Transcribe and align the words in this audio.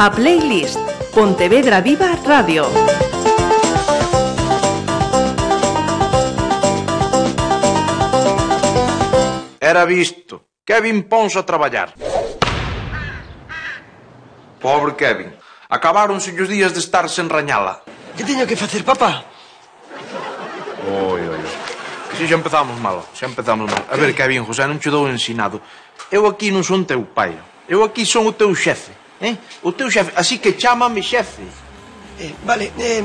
a 0.00 0.10
playlist 0.10 0.78
Pontevedra 1.12 1.80
Viva 1.80 2.14
Radio. 2.24 2.70
Era 9.58 9.84
visto. 9.84 10.46
Kevin 10.64 11.02
Pons 11.08 11.34
a 11.34 11.42
traballar. 11.42 11.94
Pobre 14.60 14.94
Kevin. 14.94 15.34
Acabáronse 15.68 16.30
os 16.30 16.48
días 16.48 16.72
de 16.72 16.78
estar 16.78 17.10
sen 17.10 17.26
rañala. 17.26 17.82
Que 18.14 18.22
teño 18.22 18.46
que 18.46 18.54
facer, 18.54 18.84
papá? 18.86 19.26
Oi, 20.86 21.22
oi, 21.26 21.42
oi. 21.42 21.52
Si 22.14 22.30
xa 22.30 22.38
empezamos 22.38 22.78
mal, 22.78 23.02
xa 23.18 23.26
empezamos 23.26 23.66
mal. 23.66 23.82
A 23.90 23.98
ver, 23.98 24.14
Kevin, 24.14 24.46
José, 24.46 24.62
non 24.70 24.78
che 24.78 24.94
dou 24.94 25.10
ensinado. 25.10 25.58
Eu 26.14 26.30
aquí 26.30 26.54
non 26.54 26.62
son 26.62 26.86
teu 26.86 27.02
pai. 27.02 27.34
Eu 27.66 27.82
aquí 27.82 28.06
son 28.06 28.30
o 28.30 28.32
teu 28.32 28.54
xefe. 28.54 29.07
Eh? 29.20 29.34
O 29.66 29.74
teu 29.74 29.90
xefe, 29.90 30.14
así 30.14 30.38
que 30.38 30.54
chámame 30.54 31.02
xefe. 31.02 31.42
Eh, 32.22 32.34
vale, 32.46 32.70
eh, 32.78 33.02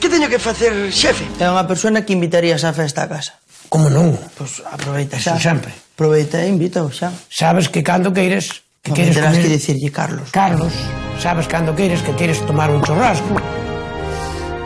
que 0.00 0.08
teño 0.10 0.28
que 0.28 0.38
facer 0.38 0.90
xefe? 0.90 1.24
É 1.38 1.46
unha 1.46 1.64
persona 1.64 2.02
que 2.02 2.12
invitarías 2.14 2.66
á 2.66 2.74
festa 2.74 3.06
a 3.06 3.08
casa. 3.08 3.38
Como 3.70 3.90
non? 3.90 4.14
Pois 4.34 4.60
pues 4.60 4.66
aproveita 4.66 5.18
xa. 5.18 5.38
Eso 5.38 5.42
sempre. 5.42 5.70
Aproveita 5.94 6.42
e 6.42 6.50
invita 6.50 6.82
xa. 6.90 7.14
Sabes 7.30 7.70
que 7.70 7.82
cando 7.86 8.10
queires... 8.10 8.66
Que 8.82 8.92
no, 8.92 8.96
queres 8.98 9.14
terás 9.16 9.32
comer... 9.32 9.42
que 9.46 9.50
dicirlle 9.56 9.90
Carlos. 9.94 10.28
Carlos, 10.34 10.74
sabes 11.22 11.46
cando 11.48 11.72
queires 11.72 12.02
que 12.02 12.12
queres 12.18 12.42
tomar 12.44 12.68
un 12.68 12.82
churrasco. 12.82 13.38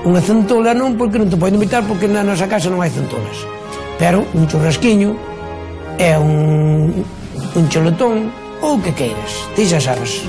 Unha 0.09 0.25
centola 0.25 0.73
non, 0.73 0.97
porque 0.97 1.21
non 1.21 1.29
te 1.29 1.37
podo 1.37 1.53
invitar, 1.53 1.85
porque 1.85 2.09
na 2.09 2.25
nosa 2.25 2.49
casa 2.49 2.73
non 2.73 2.81
hai 2.81 2.91
centolas. 2.91 3.39
Pero 4.01 4.25
un 4.35 4.49
churrasquiño 4.49 5.15
é 6.01 6.17
un, 6.17 7.05
un 7.55 7.65
choletón 7.69 8.33
ou 8.65 8.79
o 8.79 8.83
que 8.83 8.91
queiras. 8.97 9.33
Ti 9.55 9.69
xa 9.69 9.79
sabes. 9.79 10.25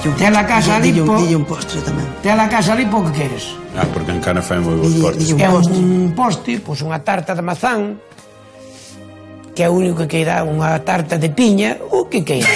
Dille 0.00 0.14
un, 0.14 0.16
Té 0.16 0.30
la 0.30 0.46
casa 0.46 0.78
dille, 0.80 1.02
Lipo. 1.02 1.16
Dille 1.20 1.36
un 1.36 1.44
postre 1.44 1.80
tamén. 1.84 2.06
Te 2.24 2.32
la 2.32 2.48
casa 2.48 2.72
ali 2.72 2.86
po 2.88 3.02
que 3.04 3.12
queres? 3.12 3.52
Ah, 3.76 3.84
porque 3.92 4.12
en 4.12 4.20
cana 4.24 4.40
fai 4.40 4.56
moi 4.58 4.72
bons 4.80 4.96
postres. 4.96 5.32
É 5.36 5.48
un, 5.52 5.60
un 5.76 6.14
postre, 6.16 6.56
pois 6.56 6.80
pues, 6.80 6.88
unha 6.88 7.04
tarta 7.04 7.36
de 7.36 7.44
mazán, 7.44 8.00
que 9.52 9.60
é 9.60 9.68
o 9.68 9.76
único 9.76 10.00
que 10.00 10.08
queira 10.08 10.40
unha 10.40 10.80
tarta 10.88 11.20
de 11.20 11.28
piña, 11.28 11.76
o 11.92 12.08
que 12.08 12.24
queira. 12.24 12.48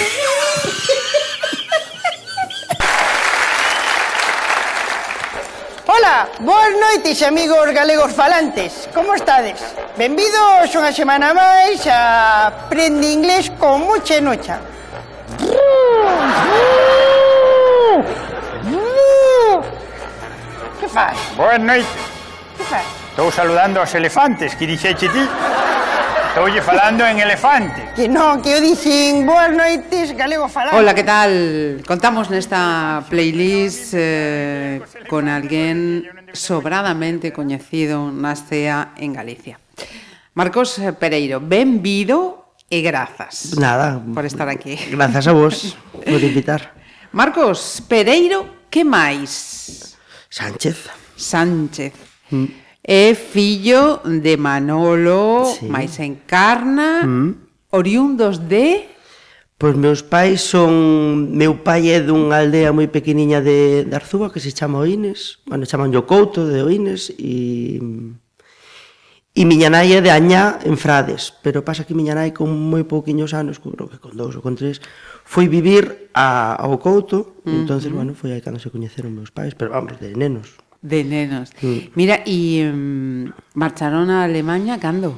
Ola, 5.85 6.25
boas 6.41 6.73
noites, 6.81 7.21
amigos 7.21 7.69
galegos 7.77 8.09
falantes. 8.17 8.89
Como 8.89 9.13
estades? 9.13 9.61
Benvidos 9.93 10.73
unha 10.73 10.89
semana 10.89 11.29
máis 11.37 11.85
a 11.85 12.49
Prende 12.73 13.05
Inglés 13.13 13.53
con 13.61 13.85
mucha 13.85 14.17
nocha. 14.17 14.57
Que 20.85 20.91
faz? 20.91 21.17
Boa 21.35 21.57
noite. 21.57 21.89
Que 22.55 22.63
faz? 22.63 22.85
Estou 23.09 23.31
saludando 23.31 23.81
aos 23.81 23.89
elefantes, 23.95 24.53
que 24.53 24.69
dixeche 24.69 25.09
ti. 25.09 25.23
Estoulle 26.29 26.61
falando 26.61 27.01
en 27.09 27.17
elefante. 27.17 27.89
Que 27.97 28.05
non, 28.05 28.37
que 28.45 28.53
eu 28.53 28.61
dixen 28.61 29.25
boas 29.25 29.49
noites 29.49 30.13
galego 30.13 30.45
falando. 30.45 30.77
Hola, 30.77 30.93
que 30.93 31.01
tal? 31.01 31.81
Contamos 31.89 32.29
nesta 32.29 33.01
playlist 33.09 33.97
eh, 33.97 34.77
con 35.09 35.25
alguén 35.25 36.05
sobradamente 36.37 37.33
coñecido 37.33 38.13
na 38.13 38.37
cea 38.37 38.93
en 39.01 39.17
Galicia. 39.17 39.57
Marcos 40.37 40.77
Pereiro, 41.01 41.41
benvido 41.41 42.53
e 42.69 42.85
grazas. 42.85 43.57
Nada. 43.57 43.97
Por 44.13 44.29
estar 44.29 44.53
aquí. 44.53 44.77
Grazas 44.93 45.25
a 45.25 45.33
vos 45.33 45.73
por 45.97 46.21
invitar. 46.21 46.77
Marcos 47.09 47.81
Pereiro, 47.89 48.69
que 48.69 48.85
máis? 48.85 49.94
Sánchez. 50.35 50.89
Sánchez. 51.15 51.93
Mm. 52.29 52.45
É 52.83 53.15
fillo 53.15 54.03
de 54.03 54.35
Manolo, 54.35 55.45
sí. 55.47 55.63
máis 55.63 55.95
encarna, 56.03 57.07
mm. 57.07 57.71
oriundos 57.71 58.43
de... 58.43 58.83
Pois 59.55 59.79
meus 59.79 60.03
pais 60.03 60.43
son... 60.43 61.31
Meu 61.31 61.63
pai 61.63 61.87
é 61.87 62.03
dunha 62.03 62.43
aldea 62.43 62.75
moi 62.75 62.91
pequeniña 62.91 63.39
de, 63.39 63.87
de 63.87 63.95
Arzúa 63.95 64.27
que 64.27 64.43
se 64.43 64.51
chama 64.51 64.83
Oines. 64.83 65.39
Bueno, 65.47 65.63
chaman 65.63 65.95
Couto 66.03 66.43
de 66.43 66.59
Oines 66.67 67.15
e... 67.15 67.87
E 69.35 69.43
miña 69.43 69.71
nai 69.71 69.91
é 69.95 69.99
de 69.99 70.11
Añá 70.11 70.59
en 70.63 70.75
Frades, 70.75 71.31
pero 71.43 71.63
pasa 71.63 71.87
que 71.87 71.95
miña 71.95 72.15
nai 72.15 72.35
con 72.35 72.51
moi 72.51 72.83
pouquiños 72.83 73.31
anos, 73.35 73.59
creo 73.59 73.87
que 73.87 73.99
con 73.99 74.15
dous 74.15 74.35
ou 74.35 74.43
con 74.43 74.55
tres, 74.59 74.83
foi 75.25 75.49
vivir 75.49 76.13
a, 76.13 76.53
ao 76.55 76.77
Couto, 76.77 77.17
uh 77.17 77.25
-huh. 77.49 77.59
entonces, 77.59 77.91
bueno, 77.91 78.13
foi 78.13 78.31
aí 78.31 78.41
cando 78.45 78.61
se 78.61 78.69
coñeceron 78.69 79.11
meus 79.11 79.33
pais, 79.33 79.57
pero 79.57 79.73
vamos, 79.73 79.97
de 79.97 80.13
nenos. 80.13 80.53
De 80.85 81.01
nenos. 81.03 81.49
Sí. 81.59 81.89
Mira, 81.97 82.21
e 82.23 82.61
um, 82.69 83.33
marcharon 83.57 84.13
a 84.13 84.21
Alemania 84.23 84.77
cando? 84.77 85.17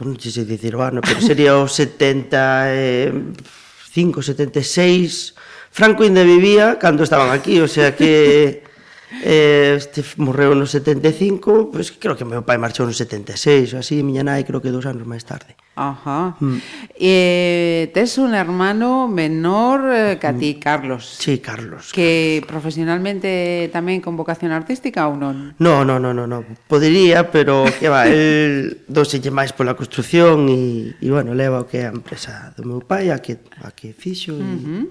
Non 0.00 0.16
sei 0.16 0.32
se 0.32 0.48
dicir 0.48 0.72
o 0.72 0.80
ano, 0.80 1.04
pero 1.04 1.20
sería 1.20 1.60
o 1.60 1.68
75, 1.68 4.24
76. 4.24 5.36
Franco 5.68 6.00
ainda 6.02 6.24
vivía 6.24 6.80
cando 6.80 7.04
estaban 7.04 7.28
aquí, 7.28 7.60
o 7.60 7.68
sea 7.68 7.92
que 7.92 8.64
eh, 9.22 9.76
este 9.76 10.00
morreu 10.16 10.56
no 10.56 10.64
75, 10.64 11.68
pois 11.68 11.92
pues, 11.92 12.00
creo 12.00 12.16
que 12.16 12.24
meu 12.24 12.40
pai 12.40 12.56
marchou 12.56 12.88
no 12.88 12.96
76, 12.96 13.76
ou 13.76 13.84
así, 13.84 14.00
miña 14.00 14.24
nai 14.24 14.48
creo 14.48 14.64
que 14.64 14.72
dous 14.72 14.88
anos 14.88 15.04
máis 15.04 15.28
tarde. 15.28 15.60
Ajá. 15.78 16.36
Mm. 16.40 16.58
Eh, 16.98 17.90
tes 17.94 18.18
un 18.18 18.34
hermano 18.34 19.06
menor 19.06 19.86
eh, 19.94 20.18
que 20.20 20.26
a 20.26 20.32
mm. 20.32 20.38
ti, 20.38 20.54
Carlos. 20.56 21.06
Sí, 21.06 21.38
Carlos. 21.38 21.92
Que 21.92 22.42
Carlos. 22.42 22.50
profesionalmente 22.50 23.70
tamén 23.70 24.02
con 24.02 24.18
vocación 24.18 24.50
artística 24.50 25.06
ou 25.06 25.14
non? 25.14 25.54
No, 25.62 25.86
no, 25.86 26.02
no, 26.02 26.10
no, 26.10 26.26
no. 26.26 26.42
Podería, 26.66 27.30
pero 27.30 27.62
que 27.78 27.86
va, 27.86 28.10
el 28.10 28.82
doselle 28.90 29.30
máis 29.30 29.54
pola 29.54 29.78
construción 29.78 30.50
e, 30.50 30.98
e 30.98 31.08
bueno, 31.14 31.30
leva 31.38 31.62
o 31.62 31.68
que 31.70 31.86
é 31.86 31.86
a 31.86 31.94
empresa 31.94 32.50
do 32.58 32.66
meu 32.66 32.82
pai, 32.82 33.14
a 33.14 33.22
que, 33.22 33.38
a 33.62 33.70
que 33.70 33.94
fixo 33.94 34.34
e, 34.34 34.42
uh 34.42 34.58
-huh. 34.58 34.84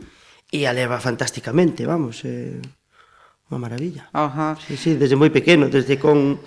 e 0.55 0.63
a 0.63 0.71
leva 0.71 1.03
fantásticamente, 1.03 1.83
vamos, 1.83 2.23
eh, 2.23 2.63
unha 3.51 3.59
maravilla. 3.59 4.07
Ajá. 4.15 4.55
Sí, 4.55 4.79
sí, 4.79 4.95
desde 4.95 5.19
moi 5.19 5.31
pequeno, 5.35 5.67
desde 5.67 5.99
con 5.99 6.39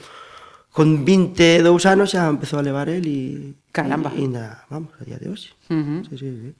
con 0.71 1.05
22 1.05 1.67
anos 1.87 2.15
xa 2.15 2.31
empezou 2.31 2.63
a 2.63 2.67
levar 2.67 2.87
el 2.87 3.07
e 3.07 3.19
Caramba. 3.71 4.11
E, 4.15 4.23
ainda, 4.23 4.67
vamos, 4.71 4.95
a 4.99 5.05
día 5.07 5.19
de 5.19 5.31
hoxe. 5.31 5.55
Uh 5.71 5.83
-huh. 5.83 6.01
sí, 6.07 6.15
sí, 6.19 6.29
sí. 6.31 6.51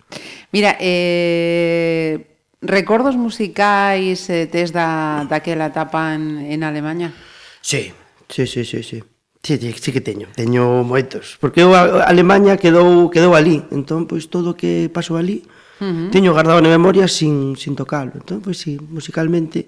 Mira, 0.51 0.79
eh, 0.79 2.39
recordos 2.63 3.15
musicais 3.15 4.31
eh, 4.31 4.47
tes 4.47 4.71
da, 4.75 5.27
daquela 5.27 5.71
etapa 5.71 6.15
en, 6.15 6.43
en 6.43 6.63
Alemania? 6.63 7.15
Sí, 7.63 7.95
sí, 8.29 8.47
sí, 8.47 8.65
sí, 8.65 8.83
sí. 8.83 8.99
Sí, 9.43 9.57
sí, 9.57 9.73
sí 9.73 9.91
que 9.91 10.05
teño, 10.05 10.29
teño 10.37 10.85
moitos, 10.85 11.41
porque 11.41 11.65
eu 11.65 11.73
a 11.73 12.05
Alemania 12.05 12.61
quedou 12.61 13.09
quedou 13.09 13.33
ali, 13.33 13.65
entón 13.73 14.05
pois 14.05 14.29
todo 14.29 14.53
o 14.53 14.59
que 14.59 14.93
pasou 14.93 15.17
ali, 15.17 15.49
uh 15.49 15.60
-huh. 15.81 16.11
Tiño 16.11 16.33
guardado 16.33 16.61
na 16.61 16.69
memoria 16.69 17.09
sin, 17.09 17.57
sin 17.57 17.75
tocalo. 17.75 18.13
Entón, 18.15 18.41
pois 18.45 18.57
pues, 18.57 18.59
sí, 18.59 18.79
musicalmente... 18.79 19.67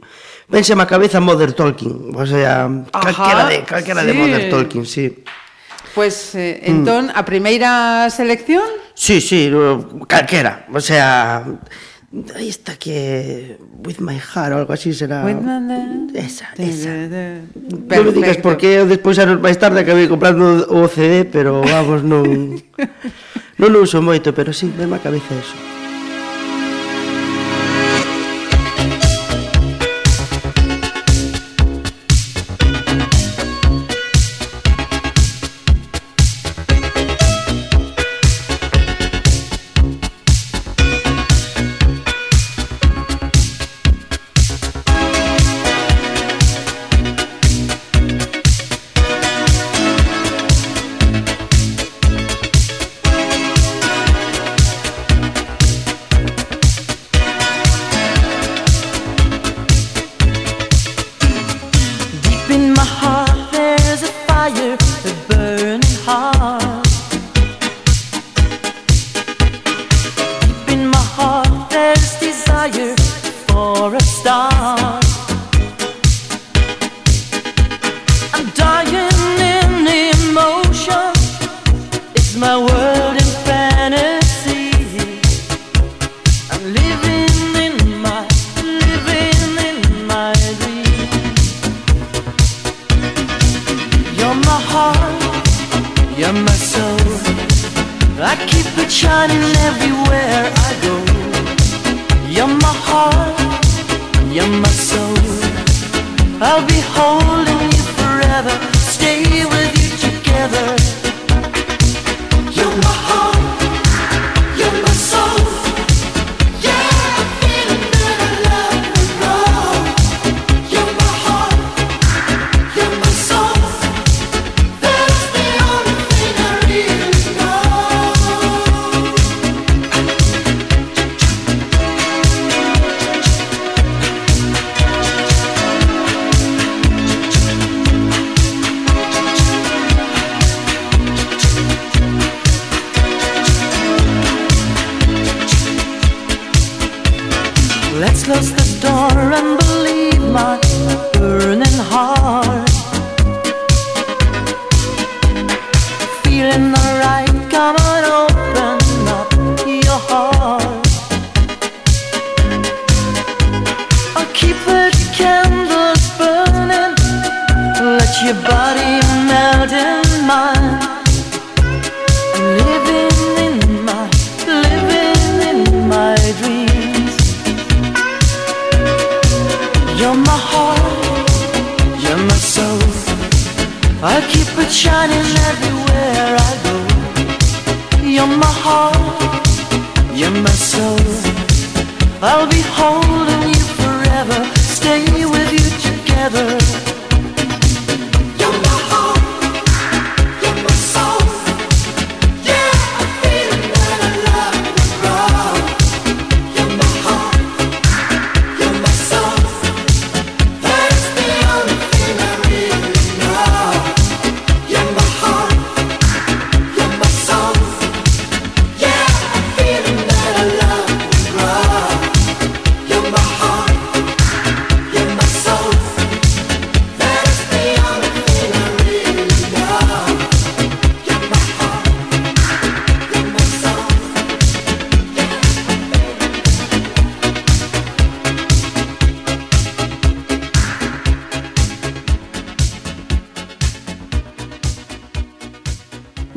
Pense 0.50 0.72
a 0.72 0.86
cabeza 0.86 1.20
Mother 1.20 1.52
Talking. 1.52 2.12
O 2.14 2.26
sea, 2.26 2.68
Ajá, 2.92 3.12
calquera 3.12 3.44
de, 3.48 3.64
calquera 3.64 4.00
sí. 4.02 4.06
de 4.06 4.12
Mother 4.12 4.50
Talking, 4.50 4.84
sí. 4.84 5.24
Pois, 5.94 6.32
pues, 6.32 6.34
eh, 6.36 6.60
entón, 6.64 7.06
mm. 7.06 7.16
a 7.16 7.24
primeira 7.24 8.08
selección? 8.10 8.64
Sí, 8.94 9.20
sí, 9.20 9.50
calquera. 10.06 10.66
O 10.72 10.80
sea, 10.80 11.44
aí 12.36 12.48
está 12.48 12.76
que 12.76 13.56
With 13.84 14.00
My 14.00 14.18
Heart 14.20 14.52
ou 14.52 14.58
algo 14.60 14.72
así 14.72 14.92
será 14.92 15.24
With 15.24 15.40
my... 15.40 16.12
esa, 16.12 16.52
esa 16.60 16.92
non 17.88 18.04
me 18.04 18.12
digas 18.12 18.36
porque 18.44 18.76
eu 18.76 18.84
despois 18.84 19.16
anos 19.16 19.40
máis 19.40 19.56
tarde 19.56 19.80
acabei 19.80 20.12
comprando 20.12 20.68
o 20.68 20.84
CD 20.92 21.24
pero 21.24 21.64
vamos 21.64 22.04
non 22.04 22.52
non 23.60 23.70
uso 23.80 24.04
moito 24.04 24.36
pero 24.36 24.52
si, 24.52 24.68
me 24.68 24.84
mesma 24.84 25.00
cabeza 25.00 25.32
eso 25.32 25.71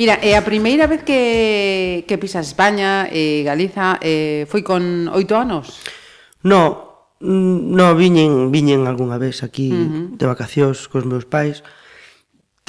Mira, 0.06 0.22
é 0.22 0.38
a 0.38 0.46
primeira 0.46 0.86
vez 0.86 1.02
que, 1.02 2.06
que 2.06 2.22
pisas 2.22 2.46
España 2.46 3.10
e 3.10 3.42
Galiza 3.42 3.98
eh, 4.06 4.46
foi 4.46 4.62
con 4.62 5.10
oito 5.10 5.34
anos? 5.34 5.82
No, 6.46 7.10
mm, 7.26 7.74
no 7.74 7.98
viñen, 7.98 8.54
viñen 8.54 8.86
algunha 8.86 9.18
vez 9.18 9.42
aquí 9.42 9.74
uh 9.74 9.82
-huh. 9.82 10.06
de 10.14 10.26
vacacións 10.30 10.86
cos 10.94 11.10
meus 11.10 11.26
pais. 11.26 11.66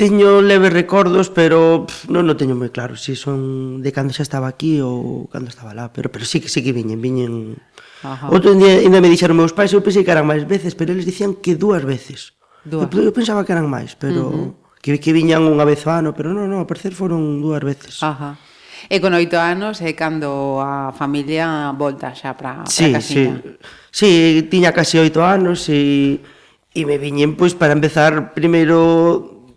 Teño 0.00 0.41
leves 0.41 0.73
recordos, 0.73 1.29
pero 1.29 1.85
pff, 1.85 2.09
non 2.09 2.25
no 2.25 2.41
teño 2.41 2.56
moi 2.56 2.73
claro 2.73 2.97
se 2.97 3.12
si 3.12 3.21
son 3.21 3.85
de 3.85 3.93
cando 3.93 4.17
xa 4.17 4.25
estaba 4.25 4.49
aquí 4.49 4.81
ou 4.81 5.29
cando 5.29 5.53
estaba 5.53 5.77
lá, 5.77 5.93
pero 5.93 6.09
pero 6.09 6.25
sí 6.25 6.41
que 6.41 6.49
sí 6.49 6.65
que 6.65 6.73
viñen, 6.73 7.05
viñen. 7.05 7.61
Ajá. 8.00 8.33
Outro 8.33 8.56
día 8.56 8.81
ainda 8.81 9.05
me 9.05 9.12
dixeron 9.12 9.37
meus 9.37 9.53
pais, 9.53 9.77
eu 9.77 9.85
pensei 9.85 10.09
que 10.09 10.12
eran 10.17 10.25
máis 10.25 10.49
veces, 10.49 10.73
pero 10.73 10.88
eles 10.97 11.05
dicían 11.05 11.37
que 11.37 11.53
dúas 11.53 11.85
veces. 11.85 12.33
Dúas. 12.65 12.88
Eu, 12.97 13.05
eu 13.05 13.12
pensaba 13.12 13.44
que 13.44 13.53
eran 13.53 13.69
máis, 13.69 13.93
pero 13.93 14.25
uh 14.25 14.33
-huh 14.33 14.65
que, 14.87 15.00
que 15.03 15.11
viñan 15.11 15.43
unha 15.43 15.67
vez 15.67 15.83
ao 15.83 15.99
ano, 15.99 16.15
pero 16.15 16.31
non, 16.31 16.47
non, 16.47 16.62
a 16.62 16.71
parecer 16.71 16.94
foron 16.94 17.43
dúas 17.43 17.59
veces. 17.59 17.99
Ajá. 18.06 18.38
E 18.87 19.03
con 19.03 19.11
oito 19.19 19.35
anos 19.35 19.83
é 19.83 19.91
cando 19.99 20.62
a 20.62 20.94
familia 20.94 21.75
volta 21.75 22.14
xa 22.14 22.38
para, 22.38 22.62
sí, 22.71 22.95
para 22.95 23.02
casiña. 23.02 23.43
Sí, 23.90 24.07
sí, 24.38 24.47
tiña 24.47 24.71
casi 24.71 25.02
oito 25.02 25.26
anos 25.26 25.66
e, 25.66 26.23
e 26.71 26.81
me 26.87 27.02
viñen 27.02 27.35
pois 27.35 27.59
para 27.59 27.75
empezar 27.75 28.31
primeiro 28.31 29.50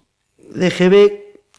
de 0.50 0.74
GB 0.74 0.96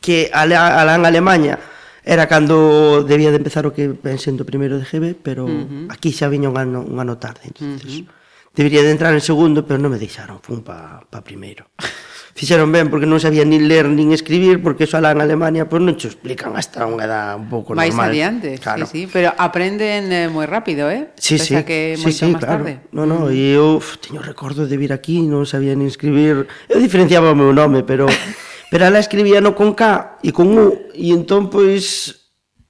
que 0.02 0.34
alá, 0.34 0.82
alá 0.82 0.98
en 0.98 1.06
Alemanha 1.06 1.62
era 2.02 2.26
cando 2.26 3.06
debía 3.06 3.30
de 3.30 3.38
empezar 3.38 3.70
o 3.70 3.74
que 3.76 3.94
sendo 4.18 4.42
primeiro 4.42 4.82
de 4.82 4.86
GB, 4.88 5.14
pero 5.14 5.46
uh 5.46 5.62
-huh. 5.86 5.94
aquí 5.94 6.10
xa 6.10 6.26
viña 6.26 6.50
un 6.50 6.58
ano, 6.58 6.82
un 6.82 6.98
ano 6.98 7.22
tarde, 7.22 7.54
entonces. 7.54 8.02
Uh 8.02 8.10
-huh. 8.10 8.18
Debería 8.50 8.82
de 8.82 8.90
entrar 8.90 9.14
en 9.14 9.22
segundo, 9.22 9.62
pero 9.62 9.78
non 9.78 9.94
me 9.94 10.00
deixaron, 10.02 10.42
fun 10.42 10.66
pa, 10.66 11.06
pa 11.06 11.22
primeiro. 11.22 11.70
fixeron 12.34 12.70
ben 12.70 12.88
porque 12.88 13.06
non 13.06 13.18
sabía 13.18 13.42
nin 13.44 13.66
ler 13.66 13.90
nin 13.90 14.14
escribir 14.14 14.62
porque 14.62 14.84
eso 14.84 14.96
alá 14.96 15.10
en 15.10 15.20
Alemania 15.20 15.66
pois 15.66 15.82
non 15.82 15.98
che 15.98 16.08
explican 16.08 16.54
hasta 16.54 16.86
unha 16.86 17.04
edad 17.04 17.38
un 17.38 17.50
pouco 17.50 17.74
normal. 17.74 17.90
Mais 17.90 17.96
adiante, 17.96 18.56
claro. 18.58 18.86
sí, 18.86 19.04
sí, 19.04 19.10
pero 19.10 19.34
aprenden 19.34 20.12
eh, 20.12 20.28
moi 20.28 20.46
rápido, 20.46 20.86
eh? 20.92 21.10
Sí, 21.18 21.40
Pesa 21.40 21.62
sí, 21.62 21.66
que 21.66 21.78
sí, 21.98 22.12
sí, 22.12 22.30
máis 22.30 22.38
claro. 22.38 22.62
tarde. 22.62 22.72
No, 22.94 23.08
no, 23.08 23.26
mm. 23.28 23.34
e 23.34 23.42
eu 23.56 23.80
uf, 23.80 23.98
teño 23.98 24.22
recordo 24.22 24.68
de 24.68 24.76
vir 24.76 24.94
aquí, 24.94 25.24
non 25.26 25.48
sabía 25.48 25.74
nin 25.74 25.90
escribir. 25.90 26.46
Eu 26.68 26.78
diferenciaba 26.78 27.32
o 27.32 27.38
meu 27.38 27.50
nome, 27.50 27.82
pero 27.82 28.06
pero 28.70 28.86
ela 28.86 29.02
escribía 29.02 29.40
no 29.40 29.56
con 29.56 29.74
K 29.74 30.22
e 30.22 30.30
con 30.30 30.54
U 30.54 30.92
e 30.94 31.10
entón 31.10 31.50
pois 31.50 32.19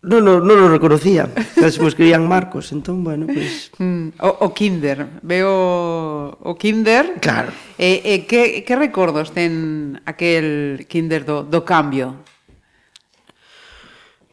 Non, 0.01 0.25
non, 0.25 0.41
non 0.49 0.65
o 0.65 0.73
reconocía. 0.73 1.29
Casi 1.29 1.77
me 1.77 1.93
escribían 1.93 2.25
Marcos, 2.25 2.73
entón, 2.73 3.05
bueno, 3.05 3.29
pois... 3.29 3.69
Pues... 3.69 3.85
Mm, 3.85 4.17
o, 4.25 4.49
o 4.49 4.57
kinder, 4.57 5.21
veo 5.21 5.53
o 6.41 6.53
kinder. 6.57 7.21
Claro. 7.21 7.53
E, 7.77 8.01
eh, 8.01 8.01
e 8.01 8.13
eh, 8.17 8.21
que, 8.25 8.65
que 8.65 8.75
recordos 8.81 9.37
ten 9.37 10.01
aquel 10.09 10.89
kinder 10.89 11.29
do, 11.29 11.45
do 11.45 11.69
cambio? 11.69 12.25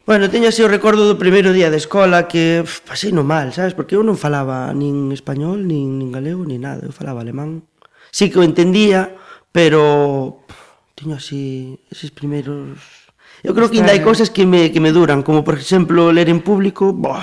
Bueno, 0.08 0.32
teño 0.32 0.48
así 0.48 0.64
o 0.64 0.72
recordo 0.72 1.04
do 1.04 1.20
primeiro 1.20 1.52
día 1.52 1.68
de 1.68 1.76
escola 1.76 2.32
que 2.32 2.64
uf, 2.64 2.80
pasei 2.88 3.12
no 3.12 3.20
mal, 3.20 3.52
sabes? 3.52 3.76
Porque 3.76 3.92
eu 3.92 4.00
non 4.00 4.16
falaba 4.16 4.72
nin 4.72 5.12
español, 5.12 5.68
nin, 5.68 6.00
nin 6.00 6.08
galego, 6.08 6.48
nin 6.48 6.64
nada. 6.64 6.80
Eu 6.80 6.96
falaba 6.96 7.20
alemán. 7.20 7.68
Sí 8.08 8.32
que 8.32 8.40
o 8.40 8.46
entendía, 8.46 9.12
pero... 9.52 10.48
Teño 10.96 11.20
así 11.20 11.76
eses 11.92 12.08
primeiros 12.08 13.07
Eu 13.42 13.54
creo 13.54 13.70
que 13.70 13.78
ainda 13.78 13.94
hai 13.94 14.02
cousas 14.02 14.30
que 14.30 14.42
me, 14.42 14.70
que 14.74 14.82
me 14.82 14.90
duran, 14.90 15.22
como 15.22 15.46
por 15.46 15.54
exemplo 15.54 16.10
ler 16.10 16.28
en 16.28 16.42
público, 16.42 16.90
boh, 16.90 17.22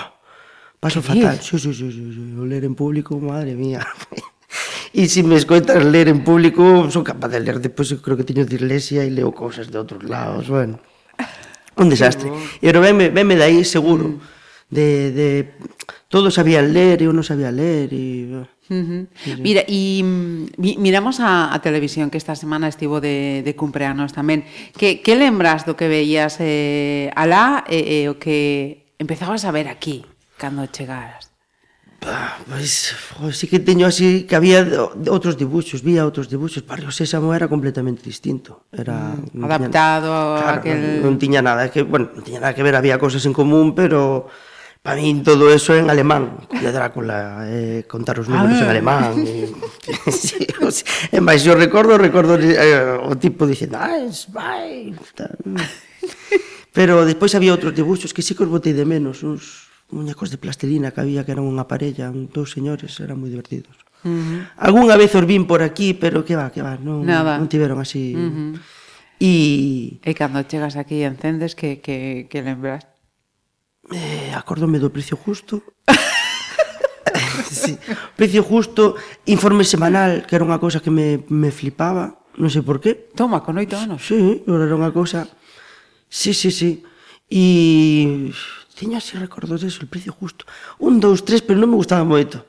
paso 0.80 1.04
fatal. 1.04 1.40
Sí, 1.44 1.60
sí, 1.60 1.74
sí, 1.74 1.92
sí, 1.92 2.04
sí, 2.16 2.24
ler 2.48 2.64
en 2.64 2.76
público, 2.76 3.20
madre 3.20 3.56
mía. 3.56 3.84
E 4.96 5.12
se 5.12 5.20
si 5.20 5.24
me 5.28 5.36
escoitas 5.36 5.84
ler 5.84 6.08
en 6.08 6.24
público, 6.24 6.88
son 6.88 7.04
capaz 7.04 7.28
de 7.28 7.44
ler. 7.44 7.60
Depois 7.60 7.92
eu 7.92 8.00
creo 8.00 8.16
que 8.16 8.24
teño 8.24 8.48
dislexia 8.48 9.04
e 9.04 9.12
leo 9.12 9.36
cousas 9.36 9.68
de 9.68 9.76
outros 9.76 10.08
lados, 10.08 10.48
bueno. 10.48 10.80
Un 11.76 11.92
desastre. 11.92 12.32
E 12.64 12.72
pero 12.72 12.80
venme, 12.80 13.12
venme 13.12 13.36
aí 13.44 13.68
seguro. 13.68 14.24
De, 14.72 15.12
de 15.12 15.28
todos 16.08 16.38
sabían 16.38 16.72
ler, 16.72 17.02
eu 17.02 17.12
non 17.12 17.26
sabía 17.26 17.50
ler 17.50 17.90
e... 17.90 18.30
Uh 18.34 18.46
-huh. 18.70 19.04
Mira, 19.42 19.62
e 19.70 20.02
miramos 20.58 21.22
a, 21.22 21.54
a 21.54 21.58
televisión 21.62 22.10
que 22.10 22.18
esta 22.18 22.34
semana 22.34 22.66
estivo 22.70 22.98
de, 23.02 23.46
de 23.46 23.54
cumpleanos 23.54 24.14
tamén. 24.14 24.46
Que, 24.74 25.02
que 25.06 25.14
lembras 25.14 25.66
do 25.66 25.78
que 25.78 25.90
veías 25.90 26.38
eh, 26.42 27.14
alá 27.14 27.66
e 27.70 27.78
eh, 27.78 27.86
eh, 28.06 28.14
o 28.14 28.18
que 28.18 28.90
empezabas 28.98 29.46
a 29.46 29.54
ver 29.54 29.70
aquí 29.70 30.06
cando 30.38 30.66
chegaras? 30.70 31.36
Bah, 32.06 32.38
pois, 32.46 32.94
pues, 33.18 33.38
sí 33.42 33.50
que 33.50 33.58
teño 33.58 33.90
así 33.90 34.30
que 34.30 34.38
había 34.38 34.62
outros 35.10 35.42
dibuxos, 35.42 35.82
vía 35.82 36.06
outros 36.06 36.30
dibuxos. 36.30 36.62
Barrio 36.62 36.94
Sésamo 36.94 37.34
era 37.34 37.50
completamente 37.50 38.06
distinto. 38.06 38.70
Era 38.70 39.18
mm, 39.18 39.42
adaptado 39.42 40.38
tiña, 40.38 40.46
a 40.46 40.54
aquel... 40.62 40.82
Non, 41.02 41.18
non 41.18 41.22
tiña 41.22 41.42
nada, 41.42 41.66
que, 41.74 41.82
bueno, 41.82 42.14
non 42.14 42.22
tiña 42.22 42.46
nada 42.46 42.54
que 42.54 42.62
ver, 42.62 42.78
había 42.78 43.02
cosas 43.02 43.26
en 43.26 43.34
común, 43.34 43.74
pero 43.74 44.30
Para 44.86 45.02
min 45.02 45.26
todo 45.26 45.50
eso 45.50 45.74
en 45.74 45.90
alemán, 45.90 46.46
de 46.46 46.70
Drácula, 46.70 47.50
eh, 47.50 47.90
contar 47.90 48.22
os 48.22 48.30
números 48.30 48.62
en 48.62 48.70
ah. 48.70 48.76
alemán. 48.78 49.18
E, 49.18 49.50
sí, 50.14 50.46
o 50.62 50.70
sea, 50.70 50.86
e 51.10 51.18
máis, 51.26 51.42
eu 51.42 51.58
recordo, 51.58 51.98
recordo 51.98 52.38
eh, 52.38 52.94
o 53.02 53.18
tipo 53.18 53.50
dicendo, 53.50 53.82
ah, 53.82 53.98
es 53.98 54.30
vai, 54.30 54.94
Pero 56.70 57.02
despois 57.02 57.34
había 57.34 57.50
outros 57.50 57.74
dibuxos 57.74 58.14
que 58.14 58.22
sí 58.22 58.38
que 58.38 58.46
os 58.46 58.52
botei 58.54 58.78
de 58.78 58.86
menos, 58.86 59.26
uns 59.26 59.74
muñecos 59.90 60.30
de 60.30 60.38
plastilina 60.38 60.94
que 60.94 61.02
había 61.02 61.26
que 61.26 61.34
eran 61.34 61.50
unha 61.50 61.66
parella, 61.66 62.14
un, 62.14 62.30
dous 62.30 62.54
señores, 62.54 62.94
eran 63.02 63.18
moi 63.18 63.34
divertidos. 63.34 63.74
Uh 64.06 64.14
-huh. 64.14 64.70
Algúnha 64.70 65.02
vez 65.02 65.10
os 65.18 65.26
vin 65.26 65.50
por 65.50 65.66
aquí, 65.66 65.98
pero 65.98 66.22
que 66.22 66.38
va, 66.38 66.54
que 66.54 66.62
va, 66.62 66.78
non, 66.78 67.02
Nada. 67.02 67.42
non 67.42 67.50
tiveron 67.50 67.82
así. 67.82 68.14
Uh 68.14 68.30
-huh. 68.30 68.52
E... 69.18 69.98
E 70.06 70.12
cando 70.14 70.46
chegas 70.46 70.78
aquí 70.78 71.02
e 71.02 71.10
encendes, 71.10 71.58
que, 71.58 71.82
que, 71.82 72.30
que 72.30 72.46
lembras? 72.46 72.86
eh, 73.92 74.32
acórdome 74.34 74.80
do 74.80 74.90
precio 74.90 75.18
justo. 75.18 75.62
sí. 77.50 77.78
Precio 78.16 78.42
justo, 78.44 78.96
informe 79.26 79.64
semanal, 79.64 80.26
que 80.26 80.34
era 80.34 80.48
unha 80.48 80.62
cousa 80.62 80.82
que 80.82 80.90
me, 80.90 81.22
me 81.30 81.54
flipaba, 81.54 82.18
non 82.38 82.50
sei 82.50 82.64
por 82.66 82.82
qué. 82.82 83.12
Toma, 83.14 83.44
con 83.46 83.58
oito 83.58 83.78
anos. 83.78 84.02
Sí, 84.02 84.44
era 84.48 84.76
unha 84.76 84.92
cousa... 84.92 85.30
Sí, 86.10 86.34
sí, 86.34 86.50
sí. 86.52 86.84
E... 87.30 88.32
Tiña 88.76 89.00
así 89.00 89.16
recordos 89.16 89.64
eso, 89.64 89.82
el 89.82 89.88
precio 89.88 90.12
justo. 90.12 90.44
Un, 90.84 91.00
dous, 91.00 91.24
tres, 91.24 91.40
pero 91.40 91.56
non 91.60 91.72
me 91.72 91.80
gustaba 91.80 92.04
moito. 92.04 92.44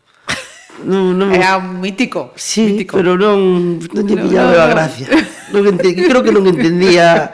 Non, 0.83 1.14
non 1.14 1.31
me... 1.31 1.38
Era 1.38 1.57
un 1.57 1.78
mítico. 1.78 2.35
Sí, 2.35 2.75
mítico. 2.75 2.99
pero 2.99 3.14
non, 3.14 3.78
non 3.78 4.02
lle 4.05 4.19
pillaba 4.19 4.50
no, 4.50 4.59
no, 4.59 4.61
no. 4.61 4.66
a 4.66 4.75
gracia. 4.75 5.07
Non 5.55 5.62
entendi, 5.71 6.02
creo 6.02 6.26
que 6.26 6.35
non 6.35 6.45
entendía 6.50 7.31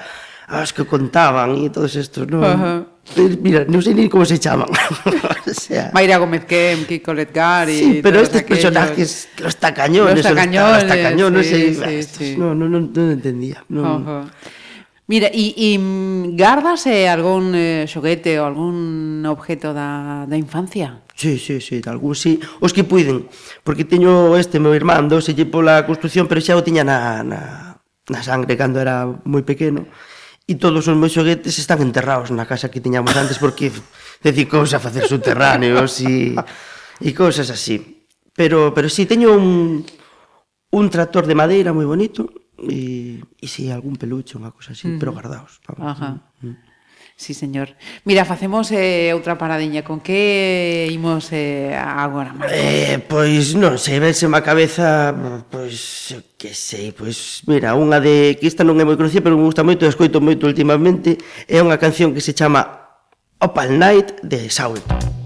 as 0.53 0.77
que 0.77 0.85
contaban 0.85 1.57
e 1.57 1.73
todos 1.73 1.97
estos, 1.97 2.29
non? 2.29 2.45
Uh 2.45 2.53
-huh. 2.53 2.79
Eh, 3.17 3.37
mira, 3.43 3.67
non 3.67 3.83
sei 3.83 3.93
ni 3.93 4.09
como 4.09 4.25
se 4.25 4.39
chaman. 4.39 4.71
o 4.73 5.53
sea, 5.53 5.91
Mayra 5.93 6.23
Gómez 6.23 6.47
Kem, 6.47 6.87
Kiko 6.87 7.13
Letgar 7.13 7.69
y 7.69 7.79
Sí, 7.79 8.01
pero 8.01 8.23
estes 8.23 8.47
aquellos... 8.47 8.73
personajes, 8.73 9.29
los 9.43 9.57
tacañones, 9.57 10.23
los 10.23 10.27
tacañones, 10.33 10.85
los 10.85 10.89
tacañones, 10.89 11.47
sí, 11.47 11.77
no 11.77 11.85
sé, 11.85 12.03
sí, 12.03 12.09
sí. 12.09 12.37
no, 12.39 12.55
no, 12.55 12.71
no, 12.71 12.79
non 12.81 13.11
entendía. 13.11 13.67
No. 13.69 13.83
Uh 13.83 14.01
-huh. 14.01 14.25
Mira, 15.11 15.29
e, 15.35 15.51
e 15.51 15.77
mm, 15.77 16.39
gardas 16.39 16.87
eh, 16.87 17.11
algún 17.11 17.53
eh, 17.59 17.85
xoguete 17.91 18.39
ou 18.39 18.47
algún 18.47 19.27
objeto 19.27 19.75
da, 19.75 20.25
da 20.25 20.39
infancia? 20.39 21.03
Sí, 21.19 21.37
sí, 21.37 21.61
sí, 21.61 21.83
algún 21.85 22.15
sí, 22.15 22.39
os 22.63 22.73
que 22.73 22.87
puiden, 22.87 23.29
porque 23.67 23.85
teño 23.85 24.39
este 24.39 24.63
meu 24.63 24.73
irmán, 24.73 25.11
do 25.11 25.21
selle 25.21 25.45
pola 25.45 25.85
construcción, 25.85 26.31
pero 26.31 26.41
xa 26.41 26.57
o 26.57 26.65
tiña 26.65 26.87
na, 26.87 27.21
na, 27.27 27.41
na 28.09 28.21
sangre 28.23 28.57
cando 28.57 28.79
era 28.79 29.05
moi 29.27 29.43
pequeno. 29.43 29.85
Uh 29.85 30.13
e 30.53 30.61
todos 30.61 30.85
os 30.85 30.97
meus 31.01 31.17
xoguetes 31.17 31.57
están 31.57 31.81
enterrados 31.81 32.29
na 32.29 32.45
casa 32.45 32.69
que 32.69 32.85
tiñamos 32.85 33.17
antes 33.17 33.41
porque 33.41 33.73
decir 34.21 34.45
cousa 34.53 34.77
facer 34.77 35.09
subterráneos 35.09 36.05
e 36.05 36.37
e 37.01 37.11
cousas 37.17 37.49
así. 37.49 38.05
Pero 38.37 38.77
pero 38.77 38.93
si 38.93 39.03
sí, 39.03 39.09
teño 39.09 39.33
un 39.33 39.81
un 40.73 40.87
tractor 40.93 41.25
de 41.25 41.33
madeira 41.33 41.73
moi 41.73 41.89
bonito 41.89 42.29
e 42.61 43.17
e 43.41 43.47
si 43.49 43.65
sí, 43.65 43.73
algún 43.73 43.97
peluche, 43.97 44.37
unha 44.37 44.53
cousa 44.53 44.77
así, 44.77 44.85
uh 44.85 44.93
-huh. 44.93 45.01
pero 45.01 45.17
guardaos. 45.17 45.57
Vamos. 45.65 45.89
Ajá. 45.89 46.11
Uh 46.45 46.53
-huh. 46.53 46.72
Sí, 47.23 47.35
señor. 47.35 47.79
Mira, 48.03 48.27
facemos 48.27 48.75
eh, 48.75 49.15
outra 49.15 49.39
paradiña. 49.39 49.87
Con 49.87 50.03
que 50.03 50.91
imos 50.91 51.31
eh, 51.31 51.71
agora, 51.71 52.35
Marcos? 52.35 52.51
Eh, 52.51 52.99
pois 52.99 53.55
non 53.55 53.79
sei, 53.79 54.03
véseme 54.03 54.35
má 54.35 54.43
cabeza, 54.43 55.15
pois, 55.47 56.19
que 56.35 56.51
sei, 56.51 56.91
pois, 56.91 57.47
mira, 57.47 57.79
unha 57.79 58.03
de... 58.03 58.35
que 58.43 58.51
esta 58.51 58.67
non 58.67 58.75
é 58.75 58.83
moi 58.83 58.99
conocida, 58.99 59.23
pero 59.23 59.39
me 59.39 59.47
gusta 59.47 59.63
moito, 59.63 59.87
escoito 59.87 60.19
moito 60.19 60.51
últimamente, 60.51 61.15
é 61.47 61.63
unha 61.63 61.79
canción 61.79 62.11
que 62.11 62.19
se 62.19 62.35
chama 62.35 62.91
Opal 63.39 63.71
Night 63.79 64.19
de 64.27 64.51
Saul. 64.51 64.83
Saul. 64.83 65.22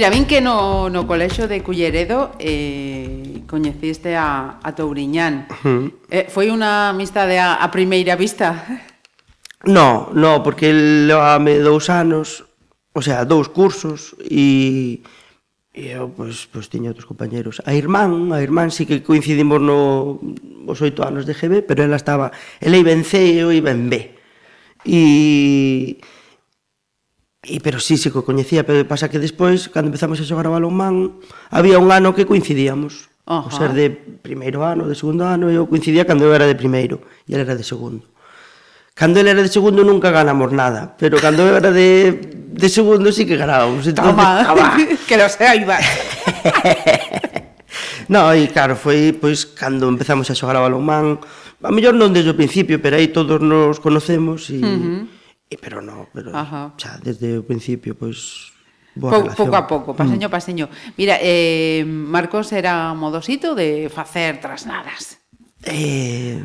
Mira, 0.00 0.08
vin 0.08 0.24
que 0.24 0.40
no, 0.40 0.88
no 0.88 1.04
colexo 1.04 1.44
de 1.44 1.60
Culleredo 1.60 2.32
eh, 2.40 3.44
coñeciste 3.44 4.16
a, 4.16 4.56
a 4.56 4.72
Touriñán. 4.72 5.44
Eh, 6.08 6.24
foi 6.24 6.48
unha 6.48 6.88
amistade 6.88 7.36
a, 7.36 7.60
a 7.60 7.68
primeira 7.68 8.16
vista? 8.16 8.64
No, 9.68 10.08
no, 10.16 10.40
porque 10.40 10.72
levame 10.72 11.60
dous 11.60 11.92
anos, 11.92 12.48
o 12.96 13.04
sea, 13.04 13.28
dous 13.28 13.52
cursos, 13.52 14.16
e, 14.24 15.04
e 15.76 15.92
eu, 15.92 16.08
pois, 16.16 16.48
pois 16.48 16.72
tiña 16.72 16.96
outros 16.96 17.04
compañeros. 17.04 17.60
A 17.68 17.76
irmán, 17.76 18.32
a 18.32 18.40
irmán 18.40 18.72
sí 18.72 18.88
que 18.88 19.04
coincidimos 19.04 19.60
no, 19.60 20.16
os 20.64 20.80
oito 20.80 21.04
anos 21.04 21.28
de 21.28 21.36
GB, 21.36 21.60
pero 21.68 21.84
ela 21.84 22.00
estaba, 22.00 22.32
ela 22.56 22.80
iba 22.80 22.88
en 22.88 23.04
C 23.04 23.20
e 23.20 23.44
eu 23.44 23.52
iba 23.52 23.68
en 23.68 23.92
B. 23.92 24.16
E 24.88 26.00
E, 27.42 27.56
pero 27.60 27.80
sí, 27.80 27.96
sí 27.96 28.12
que 28.12 28.20
o 28.20 28.24
coñecía, 28.24 28.68
pero 28.68 28.84
pasa 28.84 29.08
que 29.08 29.16
despois, 29.16 29.72
cando 29.72 29.88
empezamos 29.88 30.20
a 30.20 30.28
xogar 30.28 30.44
a 30.44 30.52
balonmán, 30.52 31.24
había 31.48 31.80
un 31.80 31.88
ano 31.88 32.12
que 32.12 32.28
coincidíamos. 32.28 33.08
Ajá. 33.24 33.48
O 33.48 33.50
ser 33.54 33.72
de 33.72 33.88
primeiro 33.90 34.60
ano, 34.60 34.84
de 34.84 34.92
segundo 34.92 35.24
ano, 35.24 35.48
eu 35.48 35.64
coincidía 35.64 36.04
cando 36.04 36.28
eu 36.28 36.36
era 36.36 36.44
de 36.44 36.58
primeiro 36.58 37.00
e 37.24 37.32
ele 37.32 37.48
era 37.48 37.56
de 37.56 37.64
segundo. 37.64 38.04
Cando 38.92 39.24
ele 39.24 39.32
era 39.32 39.40
de 39.40 39.48
segundo 39.48 39.80
nunca 39.88 40.12
ganamos 40.12 40.52
nada, 40.52 40.92
pero 41.00 41.16
cando 41.16 41.48
eu 41.48 41.56
era 41.56 41.72
de, 41.72 42.28
de 42.52 42.68
segundo 42.68 43.08
sí 43.08 43.24
que 43.24 43.40
ganábamos. 43.40 43.88
Entonces, 43.88 44.12
toma, 44.12 44.44
toma, 44.50 44.76
que 45.08 45.16
lo 45.16 45.24
sea 45.32 45.56
Iván. 45.56 45.80
no, 48.12 48.36
e 48.36 48.52
claro, 48.52 48.76
foi 48.76 49.16
pois 49.16 49.48
cando 49.48 49.88
empezamos 49.88 50.28
a 50.28 50.36
xogar 50.36 50.60
a 50.60 50.66
balonmán, 50.68 51.16
a 51.64 51.70
mellor 51.72 51.96
non 51.96 52.12
desde 52.12 52.34
o 52.34 52.36
principio, 52.36 52.84
pero 52.84 53.00
aí 53.00 53.08
todos 53.08 53.40
nos 53.40 53.80
conocemos 53.80 54.52
e... 54.52 54.60
Uh 54.60 54.76
-huh 54.76 55.19
E, 55.50 55.58
pero 55.58 55.82
no, 55.82 56.06
pero 56.14 56.30
Ajá. 56.30 56.78
xa, 56.78 57.02
desde 57.02 57.42
o 57.42 57.44
principio, 57.44 57.98
pois... 57.98 58.54
Boa 58.94 59.10
po, 59.10 59.18
relación. 59.22 59.38
pouco 59.38 59.56
a 59.58 59.64
pouco, 59.66 59.88
paseño 59.98 60.26
a 60.26 60.30
mm. 60.30 60.36
paseño. 60.38 60.66
Mira, 60.94 61.18
eh, 61.18 61.82
Marcos 61.86 62.54
era 62.54 62.94
modosito 62.94 63.58
de 63.58 63.90
facer 63.90 64.38
trasnadas. 64.38 65.18
Eh, 65.66 66.38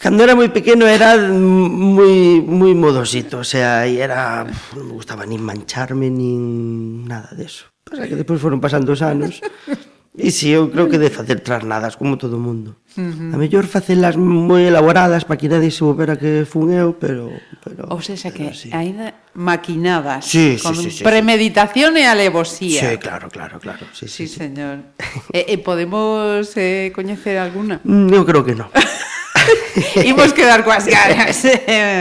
Cando 0.00 0.24
era 0.24 0.32
moi 0.32 0.48
pequeno 0.48 0.88
era 0.88 1.12
moi 1.20 2.40
moi 2.40 2.72
modosito, 2.72 3.44
o 3.44 3.46
sea, 3.46 3.84
e 3.84 4.00
era 4.00 4.48
non 4.72 4.88
me 4.88 4.96
gustaba 4.96 5.28
nin 5.28 5.44
mancharme 5.44 6.08
nin 6.08 7.04
nada 7.04 7.36
deso. 7.36 7.68
Pasa 7.84 8.08
que 8.08 8.16
despois 8.16 8.40
foron 8.40 8.64
pasando 8.64 8.96
os 8.96 9.04
anos 9.04 9.44
E 10.18 10.34
si, 10.34 10.50
eu 10.50 10.66
creo 10.74 10.90
que 10.90 10.98
de 10.98 11.06
facer 11.06 11.38
trasnadas, 11.38 11.94
como 11.94 12.18
todo 12.18 12.34
o 12.34 12.42
mundo. 12.42 12.74
Uh 12.98 13.30
-huh. 13.30 13.34
A 13.34 13.36
mellor 13.38 13.70
facelas 13.70 14.18
moi 14.18 14.66
elaboradas 14.66 15.22
para 15.22 15.38
que 15.38 15.46
nadie 15.46 15.70
se 15.70 15.86
volvera 15.86 16.18
que 16.18 16.42
fun 16.42 16.74
eu, 16.74 16.98
pero... 16.98 17.30
pero 17.62 17.86
ou 17.86 18.02
seja, 18.02 18.34
que 18.34 18.50
aínda 18.74 19.14
maquinadas, 19.38 20.26
sí, 20.26 20.58
sí, 20.58 20.66
con 20.66 20.74
sí, 20.74 20.90
sí, 20.90 21.06
premeditación 21.06 21.94
sí. 21.94 22.02
e 22.02 22.04
alevosía. 22.10 22.82
Sí, 22.82 22.98
claro, 22.98 23.30
claro, 23.30 23.62
claro. 23.62 23.86
Sí, 23.94 24.10
sí, 24.10 24.26
sí, 24.26 24.34
sí. 24.34 24.50
señor. 24.50 24.82
e, 25.30 25.46
e 25.46 25.56
podemos 25.62 26.42
eh, 26.58 26.90
coñecer 26.90 27.38
alguna? 27.38 27.78
Mm, 27.86 28.10
eu 28.10 28.26
creo 28.26 28.42
que 28.42 28.58
non. 28.58 28.66
Imos 30.10 30.34
quedar 30.34 30.66
coas 30.66 30.90
ganas. 30.90 31.38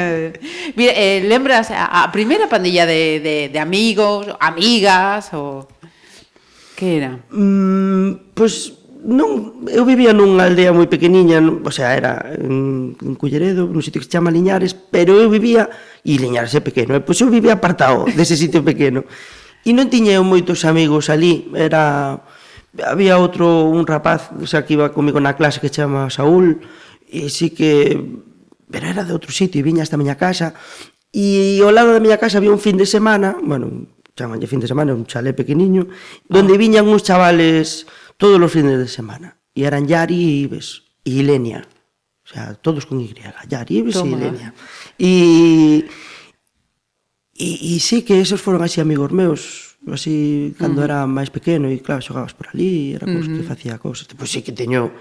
Mira, 0.77 0.93
eh, 0.97 1.21
lembras 1.29 1.69
a, 1.69 2.01
a 2.01 2.09
primeira 2.09 2.49
pandilla 2.49 2.89
de, 2.89 3.21
de, 3.21 3.35
de 3.53 3.59
amigos, 3.61 4.25
amigas, 4.41 5.29
ou... 5.29 5.69
Que 6.79 6.95
era? 6.95 7.19
Mm, 7.35 8.31
pois 8.31 8.79
non, 9.03 9.67
eu 9.67 9.83
vivía 9.83 10.15
nunha 10.15 10.47
aldea 10.47 10.71
moi 10.71 10.87
pequeniña, 10.87 11.43
non, 11.43 11.59
o 11.59 11.71
sea, 11.75 11.91
era 11.91 12.23
en, 12.39 12.95
en 12.95 13.13
Culleredo, 13.19 13.67
nun 13.67 13.83
sitio 13.83 13.99
que 13.99 14.07
se 14.07 14.15
chama 14.15 14.31
Liñares, 14.31 14.71
pero 14.71 15.19
eu 15.19 15.27
vivía, 15.27 15.67
e 16.07 16.15
Liñares 16.15 16.55
é 16.55 16.63
pequeno, 16.63 16.95
e, 16.95 17.03
pois 17.03 17.19
eu 17.19 17.27
vivía 17.27 17.59
apartado 17.59 18.07
dese 18.15 18.39
sitio 18.39 18.63
pequeno. 18.63 19.03
E 19.67 19.75
non 19.75 19.91
tiña 19.91 20.15
eu 20.15 20.23
moitos 20.23 20.63
amigos 20.63 21.11
ali, 21.11 21.51
era 21.51 22.23
había 22.79 23.19
outro 23.19 23.67
un 23.67 23.83
rapaz, 23.83 24.31
o 24.39 24.47
sea, 24.47 24.63
que 24.63 24.79
iba 24.79 24.95
comigo 24.95 25.19
na 25.19 25.35
clase 25.35 25.59
que 25.59 25.67
se 25.67 25.83
chama 25.83 26.07
Saúl, 26.07 26.63
e 27.11 27.27
si 27.27 27.51
que 27.51 27.99
pero 28.71 28.87
era 28.87 29.03
de 29.03 29.11
outro 29.11 29.35
sitio 29.35 29.59
e 29.59 29.67
viña 29.67 29.83
hasta 29.83 29.99
a 29.99 30.01
miña 30.01 30.15
casa. 30.15 30.55
E 31.11 31.59
ao 31.59 31.75
lado 31.75 31.91
da 31.91 31.99
miña 31.99 32.23
casa 32.23 32.39
había 32.39 32.55
un 32.55 32.63
fin 32.63 32.79
de 32.79 32.87
semana, 32.87 33.35
bueno, 33.43 33.98
chamanlle 34.19 34.51
fin 34.51 34.59
de 34.59 34.67
semana, 34.67 34.91
un 34.91 35.07
chalé 35.07 35.31
pequeniño, 35.31 35.87
donde 36.27 36.59
viñan 36.59 36.91
uns 36.91 37.07
chavales 37.07 37.87
todos 38.19 38.35
os 38.35 38.51
fines 38.51 38.75
de 38.75 38.91
semana. 38.91 39.39
E 39.55 39.63
eran 39.63 39.87
Yari 39.87 40.19
e 40.19 40.31
Ives, 40.43 40.67
e 41.07 41.23
Ilenia. 41.23 41.63
O 42.23 42.27
sea, 42.27 42.53
todos 42.59 42.83
con 42.83 42.99
Y, 42.99 43.15
Yari, 43.47 43.79
Ives 43.79 43.95
Toma. 43.95 44.11
e 44.11 44.15
Ilenia. 44.19 44.49
E... 44.99 45.11
E, 47.39 47.49
e 47.71 47.79
sí 47.79 48.03
que 48.03 48.19
esos 48.19 48.43
foron 48.43 48.59
así 48.67 48.83
amigos 48.83 49.15
meus, 49.15 49.79
así 49.87 50.51
cando 50.59 50.83
uh 50.83 50.83
-huh. 50.83 50.91
era 50.91 51.07
máis 51.07 51.31
pequeno 51.31 51.71
e 51.71 51.79
claro, 51.79 52.03
xogabas 52.03 52.35
por 52.35 52.51
ali, 52.51 52.91
era 52.99 53.07
cousa 53.07 53.15
uh 53.15 53.23
-huh. 53.23 53.39
que 53.39 53.47
mm-hmm. 53.47 53.47
facía 53.47 53.79
cousas. 53.79 54.11
Pois 54.11 54.27
pues, 54.27 54.29
sí 54.35 54.43
que 54.43 54.51
teño 54.51 54.91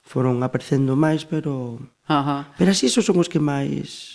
foron 0.00 0.40
aparecendo 0.40 0.96
máis, 0.96 1.28
pero 1.28 1.76
Ajá. 2.06 2.52
Pero 2.58 2.70
así 2.70 2.86
esos 2.86 3.04
son 3.04 3.18
os 3.20 3.28
que 3.28 3.40
máis 3.40 4.13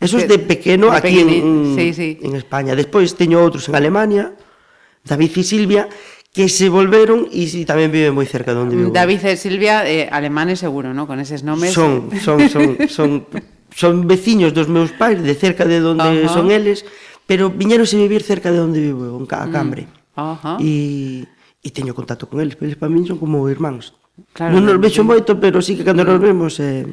Eso 0.00 0.18
de, 0.18 0.28
de 0.28 0.38
pequeno 0.38 0.90
de 0.90 0.96
aquí 0.96 1.20
en, 1.20 1.74
sí, 1.76 1.94
sí. 1.94 2.18
en 2.20 2.36
España. 2.36 2.76
Despois 2.76 3.16
teño 3.16 3.40
outros 3.40 3.68
en 3.68 3.74
Alemania, 3.74 4.36
David 5.04 5.32
e 5.40 5.44
Silvia, 5.44 5.88
que 6.36 6.52
se 6.52 6.68
volveron 6.68 7.32
e 7.32 7.48
si 7.48 7.64
tamén 7.64 7.88
viven 7.88 8.12
moi 8.12 8.28
cerca 8.28 8.52
de 8.52 8.60
onde 8.60 8.76
vivo. 8.76 8.92
David 8.92 9.24
e 9.24 9.40
Silvia, 9.40 9.88
eh, 9.88 10.04
alemanes 10.12 10.60
seguro, 10.60 10.92
¿no? 10.92 11.08
Con 11.08 11.16
eses 11.16 11.40
nomes. 11.40 11.72
Son, 11.72 12.12
son, 12.20 12.44
son, 12.52 12.76
son, 12.92 13.10
son 13.72 14.04
veciños 14.04 14.52
dos 14.52 14.68
meus 14.68 14.92
pais, 14.92 15.16
de 15.16 15.32
cerca 15.32 15.64
de 15.64 15.80
onde 15.80 16.04
uh 16.04 16.28
-huh. 16.28 16.28
son 16.28 16.52
eles, 16.52 16.84
pero 17.24 17.48
viñeronse 17.48 17.96
vivir 17.96 18.20
cerca 18.20 18.52
de 18.52 18.60
onde 18.60 18.84
vivo, 18.84 19.08
a 19.08 19.48
mm. 19.48 19.52
Cambre. 19.52 19.88
Uh 20.12 20.36
-huh. 20.36 20.56
E, 20.60 21.24
e 21.64 21.68
teño 21.72 21.96
contacto 21.96 22.28
con 22.28 22.44
eles, 22.44 22.60
eles 22.60 22.76
para 22.76 22.92
min 22.92 23.08
son 23.08 23.16
como 23.16 23.48
irmáns. 23.48 23.96
Claro, 24.36 24.52
non 24.52 24.68
nos 24.68 24.76
vexo 24.76 25.00
moito, 25.08 25.40
pero 25.40 25.64
sí 25.64 25.72
que 25.72 25.88
cando 25.88 26.04
nos 26.04 26.20
vemos... 26.20 26.60
Eh, 26.60 26.84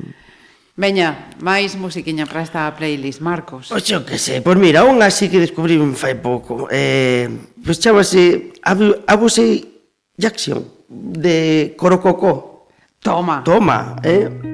Veña, 0.73 1.29
máis 1.37 1.77
musiquiña 1.77 2.25
para 2.25 2.41
esta 2.41 2.65
playlist, 2.73 3.21
Marcos. 3.21 3.69
Oxe, 3.69 4.01
que 4.09 4.17
sei, 4.17 4.41
pois 4.41 4.57
mira, 4.57 4.81
unha 4.81 5.05
así 5.05 5.29
que 5.29 5.37
descubrí 5.37 5.77
un 5.77 5.93
fai 5.93 6.17
pouco. 6.17 6.65
Eh, 6.73 7.29
pois 7.61 7.77
chamase 7.77 8.57
abusei 9.05 9.61
Jackson, 10.17 10.65
de 10.89 11.77
Corococó. 11.77 12.65
Toma. 12.97 13.45
Toma, 13.45 14.01
eh? 14.01 14.52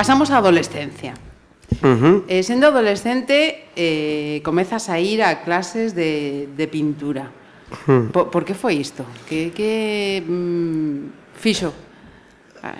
Pasamos 0.00 0.32
á 0.32 0.40
adolescencia. 0.40 1.12
Uh 1.84 1.92
-huh. 1.92 2.16
eh, 2.24 2.40
sendo 2.40 2.72
adolescente, 2.72 3.68
eh, 3.76 4.40
comezas 4.40 4.88
a 4.88 4.96
ir 4.96 5.20
a 5.20 5.44
clases 5.44 5.92
de, 5.92 6.48
de 6.56 6.64
pintura. 6.72 7.28
Uh 7.68 7.76
-huh. 7.84 8.04
por, 8.08 8.32
por 8.32 8.42
que 8.48 8.56
foi 8.56 8.80
isto? 8.80 9.04
Que, 9.28 9.52
que 9.52 10.24
mm, 10.24 11.36
fixo 11.36 11.76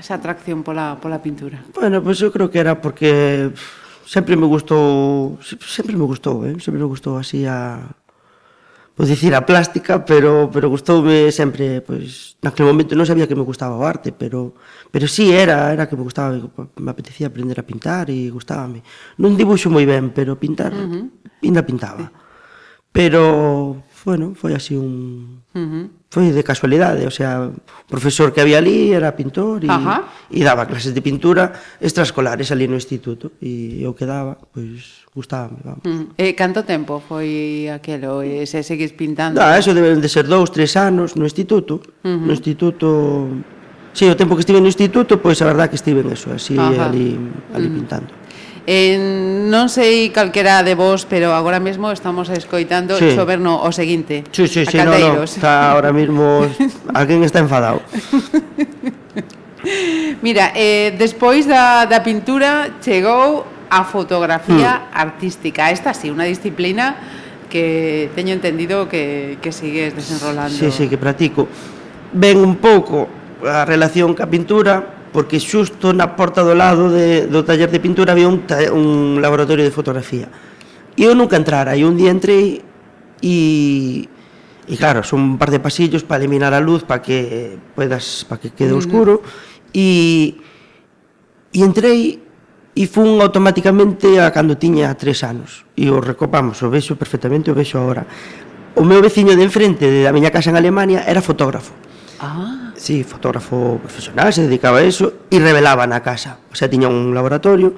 esa 0.00 0.16
atracción 0.16 0.64
pola, 0.64 0.96
pola 0.96 1.20
pintura? 1.20 1.60
Bueno, 1.76 2.00
pois 2.00 2.16
pues 2.16 2.24
eu 2.24 2.32
creo 2.32 2.48
que 2.48 2.56
era 2.56 2.80
porque 2.80 3.52
sempre 4.08 4.32
me 4.32 4.48
gustou 4.48 5.36
sempre 5.44 5.92
me 6.00 6.08
gustou, 6.08 6.48
eh? 6.48 6.56
sempre 6.56 6.80
me 6.80 6.88
gustou 6.88 7.20
así 7.20 7.44
a 7.44 7.84
vou 9.00 9.08
dicir, 9.08 9.32
a 9.34 9.40
plástica, 9.48 10.04
pero, 10.04 10.52
pero 10.52 10.68
gustoume 10.68 11.32
sempre, 11.32 11.80
pois, 11.80 12.36
naquele 12.44 12.68
momento 12.68 12.92
non 12.92 13.08
sabía 13.08 13.24
que 13.24 13.32
me 13.32 13.48
gustaba 13.48 13.72
o 13.72 13.88
arte, 13.88 14.12
pero, 14.12 14.60
pero 14.92 15.08
sí 15.08 15.32
era, 15.32 15.72
era 15.72 15.88
que 15.88 15.96
me 15.96 16.04
gustaba, 16.04 16.36
me 16.36 16.90
apetecía 16.92 17.32
aprender 17.32 17.56
a 17.56 17.64
pintar 17.64 18.12
e 18.12 18.28
gustábame. 18.28 18.84
Non 19.16 19.40
dibuixo 19.40 19.72
moi 19.72 19.88
ben, 19.88 20.12
pero 20.12 20.36
pintar, 20.36 20.76
uh 20.76 20.84
-huh. 20.84 21.08
ainda 21.40 21.64
pintaba. 21.64 22.12
Pero, 22.92 23.80
bueno, 24.04 24.36
foi 24.36 24.52
así 24.52 24.76
un... 24.76 25.48
Uh 25.56 25.64
-huh. 25.64 25.84
Foi 26.12 26.28
de 26.28 26.44
casualidade, 26.44 27.08
o 27.08 27.14
sea, 27.14 27.48
o 27.48 27.88
profesor 27.88 28.36
que 28.36 28.44
había 28.44 28.60
ali 28.60 28.92
era 28.92 29.16
pintor 29.16 29.64
e, 29.64 29.70
uh 29.70 29.80
-huh. 29.80 30.00
e 30.28 30.44
daba 30.44 30.68
clases 30.68 30.92
de 30.92 31.00
pintura 31.00 31.56
extraescolares 31.80 32.52
ali 32.52 32.68
no 32.68 32.76
instituto, 32.76 33.32
e 33.40 33.80
eu 33.80 33.96
quedaba, 33.96 34.36
pois, 34.52 34.99
gustábame. 35.14 35.58
Vamos. 35.64 35.84
Mm. 35.84 36.06
E 36.16 36.34
canto 36.38 36.62
tempo 36.62 37.02
foi 37.02 37.66
aquelo? 37.72 38.22
E 38.22 38.46
se 38.46 38.62
seguís 38.62 38.94
pintando? 38.94 39.42
Da, 39.42 39.58
eso 39.58 39.74
deben 39.74 39.98
de 39.98 40.08
ser 40.08 40.30
dous, 40.30 40.50
tres 40.50 40.76
anos 40.78 41.18
no 41.18 41.26
instituto. 41.26 41.82
Uh 42.04 42.14
-huh. 42.14 42.26
No 42.26 42.32
instituto... 42.32 43.28
Si, 43.92 44.06
sí, 44.06 44.06
o 44.06 44.14
tempo 44.14 44.38
que 44.38 44.46
estive 44.46 44.62
no 44.62 44.70
instituto, 44.70 45.18
pois 45.18 45.42
a 45.42 45.50
verdad 45.50 45.66
que 45.66 45.74
estive 45.74 46.06
en 46.06 46.14
eso, 46.14 46.30
así 46.30 46.54
Ajá. 46.54 46.86
ali, 46.86 47.18
ali 47.50 47.66
mm. 47.66 47.74
pintando. 47.74 48.14
Eh, 48.70 49.50
non 49.50 49.66
sei 49.66 50.14
calquera 50.14 50.62
de 50.62 50.78
vos, 50.78 51.02
pero 51.02 51.34
agora 51.34 51.58
mesmo 51.58 51.90
estamos 51.90 52.30
escoitando 52.30 52.94
sí. 52.94 53.18
chover 53.18 53.42
o 53.42 53.70
seguinte. 53.74 54.22
Sí, 54.30 54.46
sí, 54.46 54.62
sí, 54.62 54.78
no, 54.78 54.94
no, 54.94 55.26
está 55.26 55.74
ahora 55.74 55.90
mismo 55.90 56.46
alguén 56.94 57.26
está 57.26 57.42
enfadado. 57.42 57.82
Mira, 60.22 60.54
eh, 60.54 60.94
despois 60.94 61.50
da, 61.50 61.82
da 61.90 61.98
pintura 62.06 62.78
chegou 62.78 63.42
a 63.70 63.86
fotografía 63.86 64.90
mm. 64.90 64.98
artística. 64.98 65.70
Esta 65.70 65.94
sí, 65.94 66.10
unha 66.10 66.26
disciplina 66.26 66.98
que 67.46 68.10
teño 68.14 68.34
entendido 68.34 68.90
que, 68.90 69.38
que 69.38 69.54
sigues 69.54 69.94
desenrolando. 69.94 70.54
Sí, 70.54 70.70
sí, 70.70 70.90
que 70.90 70.98
practico. 70.98 71.46
Ven 72.12 72.38
un 72.42 72.58
pouco 72.58 73.06
a 73.46 73.64
relación 73.64 74.12
ca 74.12 74.26
pintura, 74.26 74.82
porque 75.14 75.38
xusto 75.38 75.94
na 75.94 76.18
porta 76.18 76.42
do 76.42 76.54
lado 76.54 76.90
de, 76.90 77.26
do 77.30 77.46
taller 77.46 77.70
de 77.70 77.78
pintura 77.82 78.14
había 78.14 78.26
un, 78.26 78.46
ta, 78.46 78.58
un 78.74 79.22
laboratorio 79.22 79.62
de 79.62 79.74
fotografía. 79.74 80.30
E 80.98 81.06
eu 81.06 81.14
nunca 81.14 81.38
entrara, 81.38 81.78
e 81.78 81.86
un 81.86 81.94
día 81.94 82.10
entrei 82.10 82.62
e... 83.22 84.06
E 84.70 84.78
claro, 84.78 85.02
son 85.02 85.34
un 85.34 85.36
par 85.38 85.50
de 85.50 85.58
pasillos 85.58 86.06
para 86.06 86.22
eliminar 86.22 86.54
a 86.54 86.62
luz 86.62 86.86
para 86.86 87.02
que 87.02 87.58
puedas 87.74 88.22
para 88.22 88.38
que 88.38 88.54
quede 88.54 88.70
mm. 88.70 88.78
oscuro 88.78 89.18
e 89.74 90.38
e 91.50 91.66
entrei 91.66 92.22
e 92.74 92.86
fun 92.86 93.18
automáticamente 93.18 94.22
a 94.22 94.30
cando 94.30 94.54
tiña 94.54 94.94
tres 94.94 95.26
anos 95.26 95.66
e 95.74 95.90
o 95.90 95.98
recopamos, 95.98 96.62
o 96.62 96.70
vexo 96.70 96.94
perfectamente, 96.94 97.50
o 97.50 97.56
vexo 97.58 97.78
agora 97.78 98.06
o 98.78 98.86
meu 98.86 99.02
veciño 99.02 99.34
de 99.34 99.42
enfrente 99.42 99.86
da 99.90 100.14
miña 100.14 100.30
casa 100.30 100.54
en 100.54 100.56
Alemania 100.56 101.02
era 101.06 101.18
fotógrafo 101.18 101.74
ah. 102.22 102.70
sí, 102.78 103.02
fotógrafo 103.02 103.82
profesional, 103.82 104.30
se 104.30 104.46
dedicaba 104.46 104.78
a 104.80 104.86
eso 104.86 105.26
e 105.28 105.42
revelaba 105.42 105.86
na 105.90 106.00
casa 106.00 106.38
o 106.50 106.54
sea, 106.54 106.70
tiña 106.70 106.86
un 106.86 107.10
laboratorio 107.10 107.74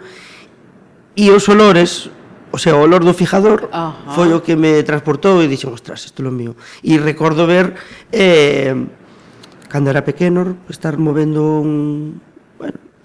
e 1.17 1.33
os 1.33 1.49
olores 1.49 2.13
O 2.53 2.59
sea, 2.61 2.77
o 2.77 2.85
olor 2.85 3.01
do 3.01 3.17
fijador 3.17 3.73
Ajá. 3.73 4.13
foi 4.13 4.29
o 4.37 4.45
que 4.45 4.61
me 4.61 4.85
transportou 4.85 5.41
e 5.41 5.49
dixen, 5.49 5.73
ostras, 5.73 6.05
isto 6.05 6.21
é 6.21 6.29
o 6.29 6.31
mío. 6.31 6.53
E 6.85 7.01
recordo 7.01 7.49
ver, 7.49 7.73
eh, 8.13 8.77
cando 9.73 9.89
era 9.89 10.05
pequeno, 10.05 10.61
estar 10.69 11.01
movendo 11.01 11.65
un, 11.65 12.21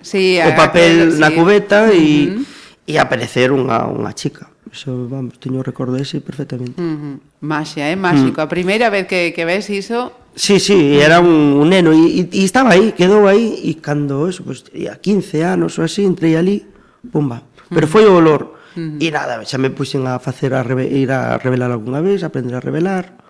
sí, 0.02 0.40
o 0.42 0.52
papel 0.56 1.14
sí. 1.14 1.20
na 1.20 1.32
cubeta 1.32 1.92
e 1.94 1.98
uh 1.98 2.40
-huh. 2.40 2.46
e 2.88 2.94
aparecer 2.98 3.52
unha 3.52 3.86
unha 3.88 4.14
chica. 4.14 4.48
Eso, 4.72 5.08
vamos, 5.08 5.40
teño 5.40 5.60
o 5.60 5.66
recordo 5.66 5.96
ese 5.96 6.20
perfectamente. 6.20 6.76
Uh 6.80 6.84
-huh. 6.84 7.16
Maxia, 7.42 7.88
é 7.88 7.96
eh? 7.96 8.00
máxico. 8.00 8.42
Uh 8.42 8.46
-huh. 8.46 8.48
A 8.48 8.52
primeira 8.52 8.88
vez 8.90 9.08
que, 9.08 9.32
que 9.34 9.44
ves 9.46 9.70
iso... 9.70 10.12
Sí, 10.38 10.60
sí, 10.60 10.76
mm. 10.76 11.02
era 11.02 11.18
un, 11.20 11.58
un 11.58 11.70
neno 11.70 11.90
e, 11.94 12.30
e 12.30 12.42
estaba 12.46 12.78
aí, 12.78 12.94
quedou 12.94 13.26
aí 13.26 13.58
e 13.66 13.82
cando 13.82 14.30
eso, 14.30 14.46
pues, 14.46 14.70
a 14.86 15.02
15 15.02 15.42
anos 15.42 15.82
ou 15.82 15.88
así, 15.88 16.06
entrei 16.06 16.38
ali, 16.38 16.62
pumba. 17.10 17.42
Pero 17.74 17.88
mm. 17.88 17.92
foi 17.92 18.06
o 18.06 18.14
olor. 18.22 18.54
Uh 18.78 19.00
-huh. 19.00 19.02
E 19.02 19.08
nada, 19.10 19.42
xa 19.42 19.58
me 19.58 19.74
puxen 19.74 20.06
a 20.06 20.22
facer 20.22 20.54
a, 20.54 20.62
reve, 20.62 20.86
ir 20.94 21.10
a 21.10 21.42
revelar 21.42 21.74
algunha 21.74 22.06
vez, 22.06 22.22
a 22.22 22.30
aprender 22.30 22.54
a 22.54 22.62
revelar 22.62 23.27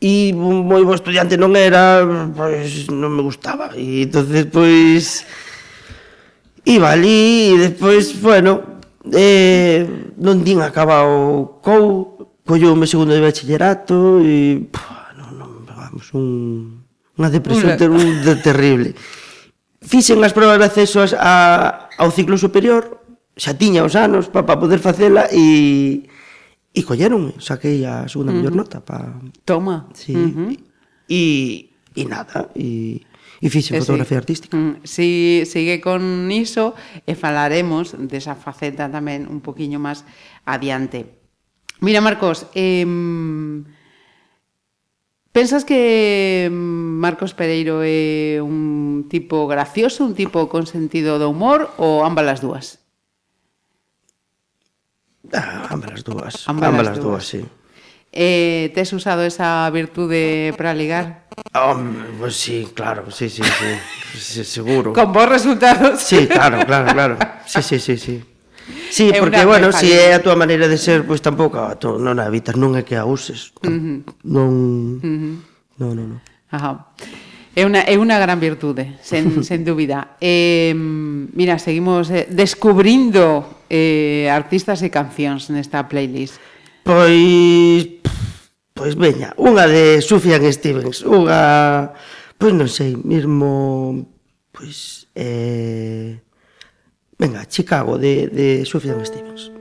e 0.00 0.32
moi 0.36 0.84
bo 0.84 0.92
estudiante 0.92 1.40
non 1.40 1.56
era, 1.56 2.04
pois 2.36 2.88
non 2.92 3.16
me 3.16 3.22
gustaba. 3.24 3.72
E 3.72 4.04
entonces 4.04 4.44
pois 4.52 5.24
iba 6.66 6.92
ali 6.92 7.54
e 7.54 7.70
despois, 7.70 8.12
bueno, 8.20 8.82
eh, 9.12 9.86
non 10.18 10.42
din 10.42 10.60
acabado 10.60 11.62
COU, 11.62 12.42
colleume 12.44 12.84
segundo 12.90 13.14
de 13.14 13.22
bachillerato 13.22 14.20
e 14.20 14.66
pua, 14.68 15.14
non, 15.16 15.30
non, 15.38 15.50
vamos, 15.64 16.12
un, 16.12 16.82
unha 17.16 17.30
depresión 17.30 17.78
ter, 17.78 17.88
un, 17.88 18.20
de 18.20 18.34
terrible. 18.42 18.92
Fixen 19.80 20.20
as 20.26 20.34
probas 20.34 20.58
de 20.58 20.66
acceso 20.66 21.00
a, 21.16 21.88
ao 21.96 22.10
ciclo 22.10 22.36
superior, 22.36 23.00
xa 23.38 23.54
tiña 23.54 23.86
os 23.86 23.94
anos 23.94 24.28
para 24.28 24.44
pa 24.44 24.60
poder 24.60 24.82
facela 24.82 25.30
e 25.30 26.04
E 26.76 26.84
colleron, 26.84 27.32
saquei 27.40 27.88
a 27.88 28.04
segunda 28.04 28.30
uh 28.30 28.36
-huh. 28.36 28.44
mellor 28.44 28.54
nota 28.54 28.84
pa... 28.84 29.16
Toma. 29.48 29.88
Sí. 29.96 30.12
Uh 30.12 30.28
-huh. 30.28 30.52
E, 31.08 31.22
e 31.96 32.02
nada, 32.04 32.52
e... 32.52 33.00
E 33.40 33.48
fixe 33.48 33.76
eh, 33.76 33.80
fotografía 33.80 34.16
sí. 34.16 34.22
artística. 34.22 34.56
Mm, 34.56 34.84
si 34.84 35.08
sigue 35.48 35.80
con 35.80 36.28
iso 36.28 36.76
e 37.08 37.16
falaremos 37.16 37.96
desa 37.96 38.36
faceta 38.36 38.92
tamén 38.92 39.24
un 39.28 39.40
poquiño 39.40 39.80
máis 39.80 40.04
adiante. 40.44 41.16
Mira, 41.80 42.00
Marcos, 42.00 42.48
eh, 42.56 42.84
pensas 45.32 45.68
que 45.68 46.48
Marcos 46.52 47.36
Pereiro 47.36 47.84
é 47.84 48.40
un 48.40 49.04
tipo 49.08 49.44
gracioso, 49.44 50.04
un 50.04 50.16
tipo 50.16 50.48
con 50.48 50.64
sentido 50.64 51.20
do 51.20 51.28
humor 51.28 51.72
ou 51.76 52.04
ambas 52.08 52.28
as 52.28 52.40
dúas? 52.40 52.85
Ah, 55.32 55.66
ambas 55.70 55.92
as 55.92 56.04
dúas. 56.04 56.48
Ambas, 56.48 56.68
ambas 56.68 56.88
as 56.88 56.98
dúas, 56.98 57.24
sí. 57.24 57.44
Eh, 58.12 58.72
tes 58.74 58.92
usado 58.92 59.22
esa 59.22 59.68
virtude 59.70 60.54
para 60.56 60.72
ligar? 60.72 61.28
Hombre, 61.52 62.08
oh, 62.08 62.18
pues 62.20 62.36
sí, 62.36 62.68
claro, 62.72 63.10
sí, 63.10 63.28
sí, 63.28 63.42
sí, 63.42 64.18
sí 64.18 64.44
seguro. 64.44 64.92
Con 64.92 65.12
bons 65.12 65.28
resultados. 65.28 66.00
Sí, 66.00 66.26
claro, 66.26 66.64
claro, 66.64 66.92
claro. 66.92 67.18
Sí, 67.44 67.62
sí, 67.62 67.78
sí, 67.78 67.96
sí. 67.98 68.24
Sí, 68.90 69.10
é 69.10 69.20
porque, 69.20 69.44
bueno, 69.44 69.70
se 69.70 69.86
si 69.86 69.92
é 69.92 70.14
a 70.14 70.22
túa 70.22 70.34
maneira 70.34 70.66
de 70.66 70.78
ser, 70.78 71.06
pois 71.06 71.20
pues, 71.20 71.22
tampouco 71.22 71.62
a 71.62 71.78
tú 71.78 71.98
non 72.02 72.18
a 72.18 72.26
evitas, 72.26 72.56
non 72.58 72.74
é 72.74 72.82
que 72.82 72.98
a 72.98 73.06
uses. 73.06 73.54
Uh 73.62 73.70
-huh. 73.70 73.98
Non... 74.26 74.50
Uh 74.98 75.06
-huh. 75.06 75.34
Non, 75.78 75.92
non, 75.92 76.06
non. 76.16 76.20
Ajá. 76.50 76.88
É 77.56 77.64
unha, 77.64 77.88
é 77.88 77.96
unha 77.96 78.20
gran 78.20 78.36
virtude, 78.36 79.00
sen, 79.00 79.40
sen 79.48 79.64
dúbida. 79.64 80.20
Eh, 80.20 80.76
mira, 80.76 81.56
seguimos 81.56 82.12
eh, 82.12 82.28
descubrindo 82.28 83.64
eh, 83.72 84.28
artistas 84.28 84.84
e 84.84 84.92
cancións 84.92 85.48
nesta 85.48 85.88
playlist. 85.88 86.36
Pois, 86.84 88.04
pois 88.76 88.92
veña, 88.92 89.32
unha 89.40 89.64
de 89.64 90.04
Sufjan 90.04 90.44
Stevens, 90.52 91.00
unha, 91.00 91.96
pois 92.36 92.52
non 92.52 92.68
sei, 92.68 92.92
mesmo, 92.92 94.04
pois, 94.52 95.08
eh, 95.16 96.20
venga, 97.16 97.48
Chicago 97.48 97.96
de, 97.96 98.28
de 98.28 98.68
Sufjan 98.68 99.00
Stevens. 99.00 99.55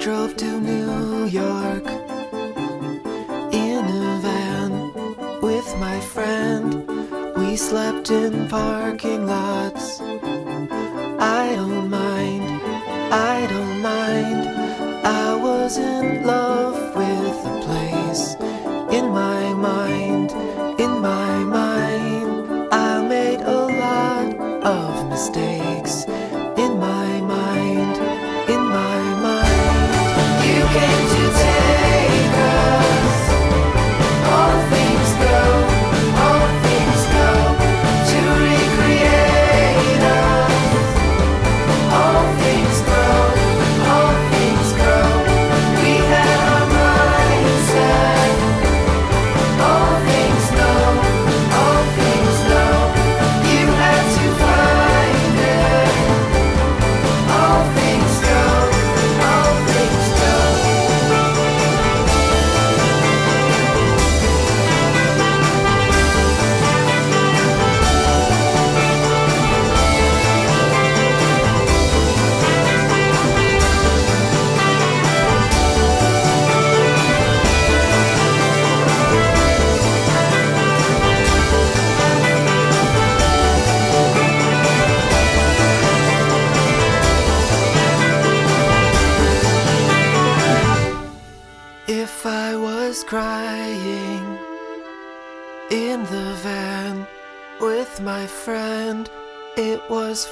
drove 0.00 0.36
to 0.36 0.60
New 0.60 1.24
York 1.26 1.84
in 3.52 3.84
a 3.84 4.18
van 4.22 4.70
with 5.40 5.76
my 5.78 5.98
friend. 6.00 6.86
We 7.36 7.56
slept 7.56 8.10
in 8.10 8.48
parking 8.48 9.26
lots. 9.26 10.00
I 10.00 11.52
don't 11.56 11.90
mind, 11.90 12.44
I 13.12 13.46
don't 13.50 13.82
mind. 13.82 14.48
I 15.04 15.34
was 15.34 15.78
in 15.78 16.17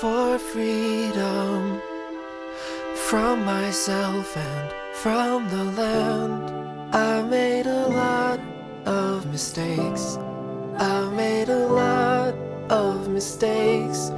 for 0.01 0.38
freedom 0.38 1.80
from 3.09 3.44
myself 3.47 4.36
and 4.36 4.72
from 4.92 5.49
the 5.49 5.64
land. 5.80 6.94
I 6.94 7.22
made 7.22 7.66
a 7.66 7.86
lot 7.88 8.40
of 8.84 9.24
mistakes. 9.32 10.18
I 10.76 11.09
made 11.11 11.49
a 11.49 11.66
lot 11.66 12.34
of 12.68 13.09
mistakes. 13.09 14.11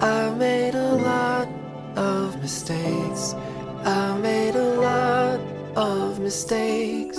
I 0.00 0.30
made 0.30 0.76
a 0.76 0.94
lot 1.10 1.48
of 1.96 2.40
mistakes. 2.40 3.34
I 3.84 4.16
made 4.18 4.54
a 4.54 4.70
lot 4.88 5.40
of 5.76 6.20
mistakes. 6.20 7.13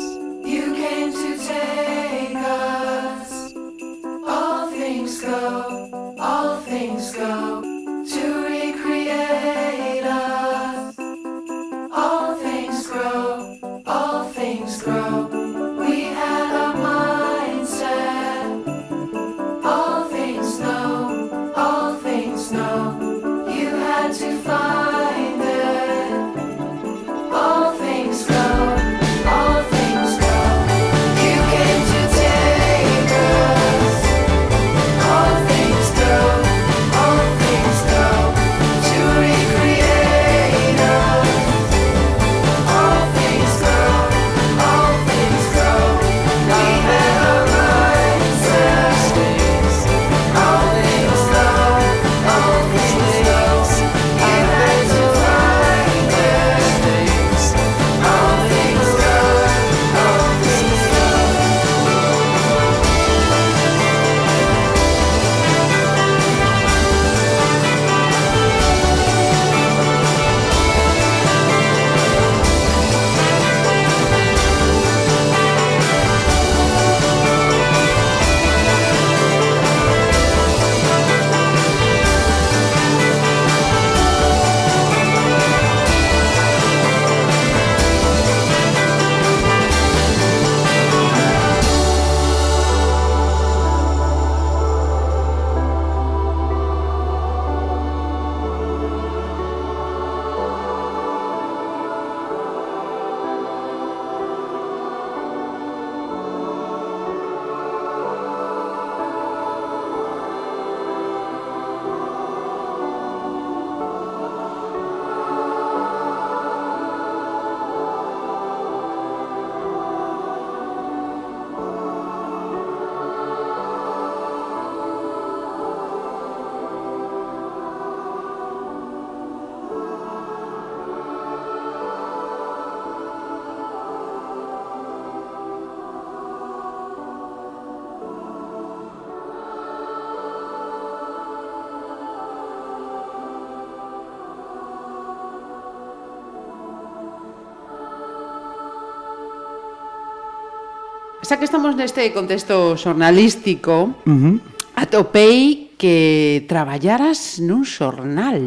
xa 151.25 151.41
que 151.41 151.49
estamos 151.49 151.73
neste 151.73 152.05
contexto 152.13 152.77
xornalístico, 152.77 153.97
uh 154.05 154.13
-huh. 154.13 154.37
atopei 154.77 155.73
que 155.75 156.45
traballaras 156.45 157.41
nun 157.41 157.65
xornal. 157.65 158.37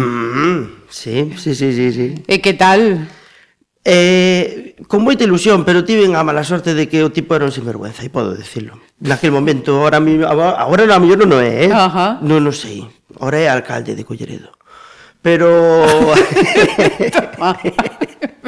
Mm, 0.00 0.88
sí, 0.88 1.36
sí, 1.36 1.52
sí, 1.52 1.68
sí, 1.76 1.86
sí. 1.92 2.06
E 2.24 2.40
que 2.40 2.56
tal? 2.56 3.04
Eh, 3.84 4.76
con 4.88 5.04
moita 5.04 5.28
ilusión, 5.28 5.64
pero 5.68 5.84
tiven 5.84 6.16
a 6.16 6.24
mala 6.24 6.44
sorte 6.44 6.72
de 6.72 6.88
que 6.88 7.04
o 7.04 7.12
tipo 7.12 7.36
era 7.36 7.44
un 7.44 7.52
sinvergüenza, 7.52 8.00
e 8.00 8.08
podo 8.08 8.32
decirlo. 8.32 8.80
Naquel 9.04 9.32
momento, 9.32 9.84
ahora, 9.84 10.00
mi, 10.00 10.20
ahora 10.24 10.88
a 10.88 11.00
mellor 11.00 11.20
non 11.28 11.44
é, 11.44 11.68
eh? 11.68 11.70
Ajá. 11.72 12.16
non 12.24 12.48
o 12.48 12.52
sei. 12.52 12.80
Ahora 13.20 13.44
é 13.44 13.46
alcalde 13.52 13.92
de 13.92 14.08
Colleredo. 14.08 14.56
Pero... 15.20 15.48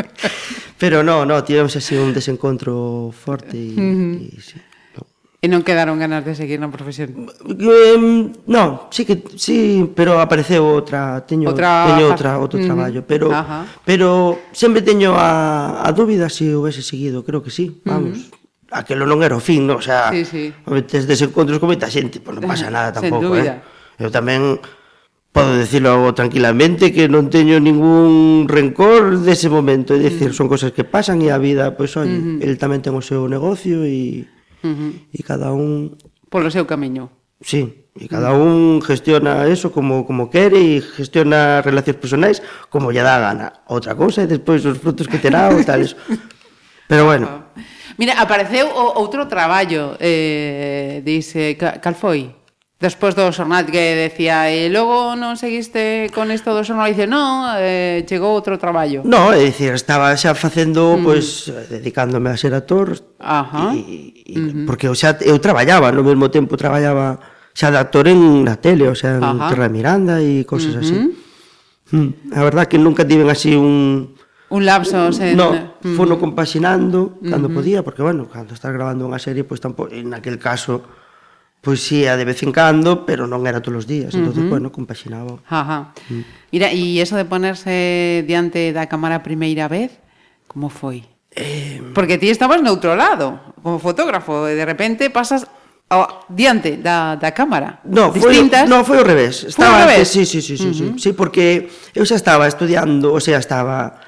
Pero 0.82 1.04
no, 1.04 1.24
no, 1.24 1.44
tivemos 1.44 1.76
así 1.76 1.94
un 1.94 2.12
desencontro 2.12 3.14
forte 3.14 3.54
e, 3.54 3.70
uh 3.78 4.18
e 4.18 4.42
sí. 4.42 4.58
No. 4.98 5.06
E 5.38 5.46
non 5.46 5.62
quedaron 5.62 5.94
ganas 5.94 6.26
de 6.26 6.34
seguir 6.34 6.58
na 6.58 6.74
profesión? 6.74 7.30
Eh, 7.46 7.94
non, 8.50 8.90
sí 8.90 9.06
que 9.06 9.22
sí, 9.38 9.86
pero 9.94 10.18
apareceu 10.18 10.66
outra, 10.66 11.22
teño, 11.22 11.54
outra... 11.54 11.86
teño 11.86 12.10
outra, 12.10 12.34
outro 12.42 12.58
uh 12.58 12.66
traballo, 12.66 13.06
pero 13.06 13.30
Ajá. 13.30 13.62
pero 13.86 14.42
sempre 14.50 14.82
teño 14.82 15.14
a, 15.14 15.86
a 15.86 15.88
dúbida 15.94 16.26
se 16.26 16.50
si 16.50 16.50
houvese 16.50 16.82
seguido, 16.82 17.22
creo 17.22 17.46
que 17.46 17.54
sí, 17.54 17.78
vamos. 17.86 18.34
Aquelo 18.74 19.06
non 19.06 19.22
era 19.22 19.38
o 19.38 19.42
fin, 19.42 19.62
no? 19.62 19.78
O 19.78 19.84
sea, 19.86 20.10
sí, 20.10 20.26
sí. 20.26 20.50
tes 20.90 21.06
desencontros 21.06 21.62
con 21.62 21.70
moita 21.70 21.86
xente, 21.86 22.18
pois 22.18 22.34
non 22.34 22.50
pasa 22.50 22.74
nada 22.74 22.90
tampouco, 22.90 23.38
eh? 23.38 23.54
Eu 24.02 24.10
tamén 24.10 24.58
podo 25.32 25.56
decirlo 25.56 26.12
tranquilamente 26.12 26.92
que 26.92 27.08
non 27.08 27.32
teño 27.32 27.56
ningún 27.56 28.44
rencor 28.52 29.16
dese 29.24 29.48
momento, 29.48 29.96
é 29.96 29.98
dicir, 29.98 30.30
mm. 30.30 30.36
son 30.36 30.46
cosas 30.46 30.76
que 30.76 30.84
pasan 30.84 31.24
e 31.24 31.32
a 31.32 31.40
vida, 31.40 31.72
pois, 31.72 31.96
pues, 31.96 32.04
mm 32.04 32.20
-hmm. 32.20 32.36
el 32.44 32.60
tamén 32.60 32.84
ten 32.84 32.92
o 32.92 33.00
seu 33.00 33.24
negocio 33.32 33.80
e 33.88 34.28
mm 34.60 34.72
-hmm. 34.76 34.90
e 35.08 35.20
cada 35.24 35.56
un 35.56 35.96
polo 36.28 36.52
seu 36.52 36.68
camiño. 36.68 37.08
Sí, 37.40 37.88
e 37.96 38.06
cada 38.12 38.36
mm. 38.36 38.44
un 38.44 38.56
gestiona 38.84 39.48
eso 39.48 39.72
como 39.72 40.04
como 40.04 40.28
quere 40.28 40.60
e 40.60 40.84
gestiona 40.84 41.64
relacións 41.64 41.96
personais 41.96 42.38
como 42.68 42.92
lle 42.92 43.00
dá 43.00 43.16
gana. 43.16 43.64
Outra 43.72 43.96
cousa 43.96 44.22
é 44.22 44.28
despois 44.28 44.60
os 44.68 44.76
frutos 44.76 45.08
que 45.08 45.16
terá 45.16 45.48
ou 45.48 45.64
tal 45.64 45.80
eso. 45.80 45.96
Pero 46.92 47.08
bueno. 47.08 47.48
Mira, 47.96 48.20
apareceu 48.20 48.68
o 48.68 49.00
outro 49.00 49.28
traballo, 49.28 49.96
eh, 49.96 51.00
dice, 51.04 51.56
cal 51.56 51.96
foi? 51.96 52.41
Despois 52.82 53.14
do 53.14 53.30
xornal 53.30 53.62
que 53.70 53.94
decía, 53.94 54.50
e 54.50 54.66
logo 54.66 55.14
non 55.14 55.38
seguiste 55.38 56.10
con 56.10 56.34
isto 56.34 56.50
do 56.50 56.66
xornal, 56.66 56.90
dice, 56.90 57.06
non, 57.06 57.54
eh, 57.54 58.02
chegou 58.10 58.34
outro 58.34 58.58
traballo. 58.58 59.06
No, 59.06 59.30
é 59.30 59.38
dicir, 59.38 59.70
estaba 59.78 60.10
xa 60.18 60.34
facendo, 60.34 60.98
mm. 60.98 61.06
pois, 61.06 61.46
pues, 61.46 61.70
dedicándome 61.70 62.34
a 62.34 62.36
ser 62.36 62.58
actor, 62.58 62.98
Ajá. 63.22 63.70
E, 63.78 64.26
e, 64.26 64.34
mm 64.34 64.42
-hmm. 64.50 64.66
porque 64.66 64.90
o 64.90 64.98
xa, 64.98 65.14
eu 65.22 65.38
traballaba, 65.38 65.94
no 65.94 66.02
mesmo 66.02 66.26
tempo 66.34 66.58
traballaba 66.58 67.22
xa 67.54 67.70
de 67.70 67.78
actor 67.78 68.10
en 68.10 68.42
na 68.42 68.58
tele, 68.58 68.90
o 68.90 68.98
sea, 68.98 69.14
en 69.14 69.30
Ajá. 69.30 69.54
Terra 69.54 69.70
de 69.70 69.74
Miranda 69.78 70.18
e 70.18 70.42
cosas 70.42 70.74
mm-hmm. 70.74 70.82
mm 70.82 71.06
-hmm. 71.06 71.14
así. 71.86 71.94
Mm, 71.94 72.10
a 72.34 72.40
verdad 72.42 72.66
que 72.66 72.82
nunca 72.82 73.06
tiven 73.06 73.30
así 73.30 73.54
un... 73.54 74.18
Un 74.50 74.62
lapso, 74.66 75.06
o 75.06 75.14
sea... 75.14 75.30
No, 75.38 75.54
mm-hmm. 75.54 75.86
mm. 75.86 75.94
fono 75.94 76.18
compaxinando 76.18 77.22
cando 77.30 77.46
mm 77.46 77.52
-hmm. 77.52 77.54
podía, 77.54 77.78
porque, 77.86 78.02
bueno, 78.02 78.26
cando 78.26 78.58
estás 78.58 78.74
grabando 78.74 79.06
unha 79.06 79.22
serie, 79.22 79.46
pois 79.46 79.62
pues, 79.62 79.70
tampouco, 79.70 79.94
en 79.94 80.10
aquel 80.18 80.42
caso 80.42 80.82
Pois 81.62 81.78
sí, 81.78 82.10
a 82.10 82.18
de 82.18 82.26
vez 82.26 82.42
en 82.42 82.50
cando, 82.50 83.06
pero 83.06 83.30
non 83.30 83.46
era 83.46 83.62
todos 83.62 83.86
os 83.86 83.86
días, 83.86 84.10
entonces, 84.18 84.42
uh 84.42 84.50
-huh. 84.50 84.58
bueno, 84.58 84.74
compaxinaba. 84.74 85.38
Ajá. 85.46 85.94
Mm. 86.10 86.26
Mira, 86.50 86.74
e 86.74 86.98
eso 86.98 87.14
de 87.14 87.22
ponerse 87.22 88.26
diante 88.26 88.74
da 88.74 88.90
cámara 88.90 89.22
a 89.22 89.22
primeira 89.22 89.70
vez, 89.70 89.94
como 90.50 90.66
foi? 90.66 91.06
Eh... 91.30 91.78
Porque 91.94 92.18
ti 92.18 92.34
estabas 92.34 92.58
noutro 92.66 92.98
lado, 92.98 93.38
como 93.62 93.78
fotógrafo, 93.78 94.50
e 94.50 94.58
de 94.58 94.66
repente 94.66 95.06
pasas 95.06 95.46
ao, 95.86 96.26
diante 96.26 96.82
da, 96.82 97.14
da 97.14 97.30
cámara. 97.30 97.78
No, 97.86 98.10
Distintas... 98.10 98.66
foi, 98.66 98.70
no, 98.74 98.82
foi 98.82 98.98
ao 98.98 99.06
revés. 99.06 99.46
Estaba 99.46 99.70
foi 99.70 99.78
o 99.78 99.82
revés? 99.86 100.10
Sí, 100.10 100.26
sí, 100.26 100.42
sí, 100.42 100.58
sí, 100.58 100.66
uh 100.66 100.74
-huh. 100.74 100.98
sí, 100.98 100.98
sí, 100.98 101.10
porque 101.14 101.70
eu 101.94 102.02
xa 102.02 102.18
estaba 102.18 102.50
estudiando, 102.50 103.14
o 103.14 103.22
sea, 103.22 103.38
estaba 103.38 104.02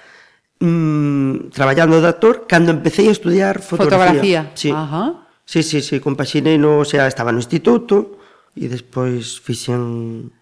mm, 0.59 1.55
traballando 1.55 2.03
de 2.03 2.09
actor 2.11 2.51
cando 2.51 2.75
empecé 2.75 3.07
a 3.07 3.15
estudiar 3.15 3.63
fotografía. 3.63 4.43
Fotografía. 4.43 4.43
Sí. 4.59 4.75
Ajá. 4.75 5.24
Sí, 5.45 5.63
sí, 5.63 5.85
sí, 5.85 6.01
compaxinei 6.01 6.57
no, 6.57 6.81
o 6.81 6.89
sea, 6.89 7.07
estaba 7.07 7.33
no 7.33 7.39
instituto 7.39 8.17
e 8.57 8.67
despois 8.69 9.39
fixen 9.39 10.33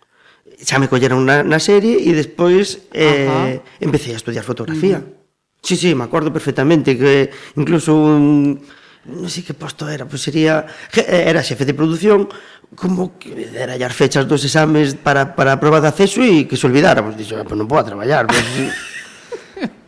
xa 0.62 0.78
me 0.78 0.86
colleron 0.86 1.26
na, 1.26 1.42
na 1.42 1.58
serie 1.58 1.98
e 1.98 2.14
despois 2.14 2.86
eh, 2.94 3.58
empecé 3.82 4.14
a 4.14 4.20
estudiar 4.20 4.46
fotografía. 4.46 5.02
Mm. 5.02 5.22
Sí, 5.62 5.74
sí, 5.76 5.94
me 5.94 6.04
acordo 6.04 6.32
perfectamente 6.32 6.98
que 6.98 7.30
incluso 7.56 7.94
un 7.94 8.62
non 9.02 9.26
sei 9.26 9.42
que 9.42 9.58
posto 9.58 9.90
era, 9.90 10.06
pois 10.06 10.22
sería 10.22 10.62
eh, 10.94 11.26
era 11.26 11.42
xefe 11.42 11.66
de 11.66 11.74
produción, 11.74 12.30
como 12.78 13.18
que 13.18 13.50
era 13.50 13.74
as 13.74 13.94
fechas 13.98 14.30
dos 14.30 14.46
exames 14.46 14.94
para, 14.94 15.34
para 15.34 15.58
a 15.58 15.60
prova 15.60 15.82
de 15.82 15.90
acceso 15.90 16.22
e 16.22 16.46
que 16.46 16.54
se 16.54 16.70
olvidáramos, 16.70 17.18
pois 17.18 17.18
dixo, 17.18 17.34
ah, 17.34 17.42
pois 17.42 17.58
non 17.58 17.66
podo 17.66 17.82
traballar, 17.90 18.30
pois, 18.30 18.46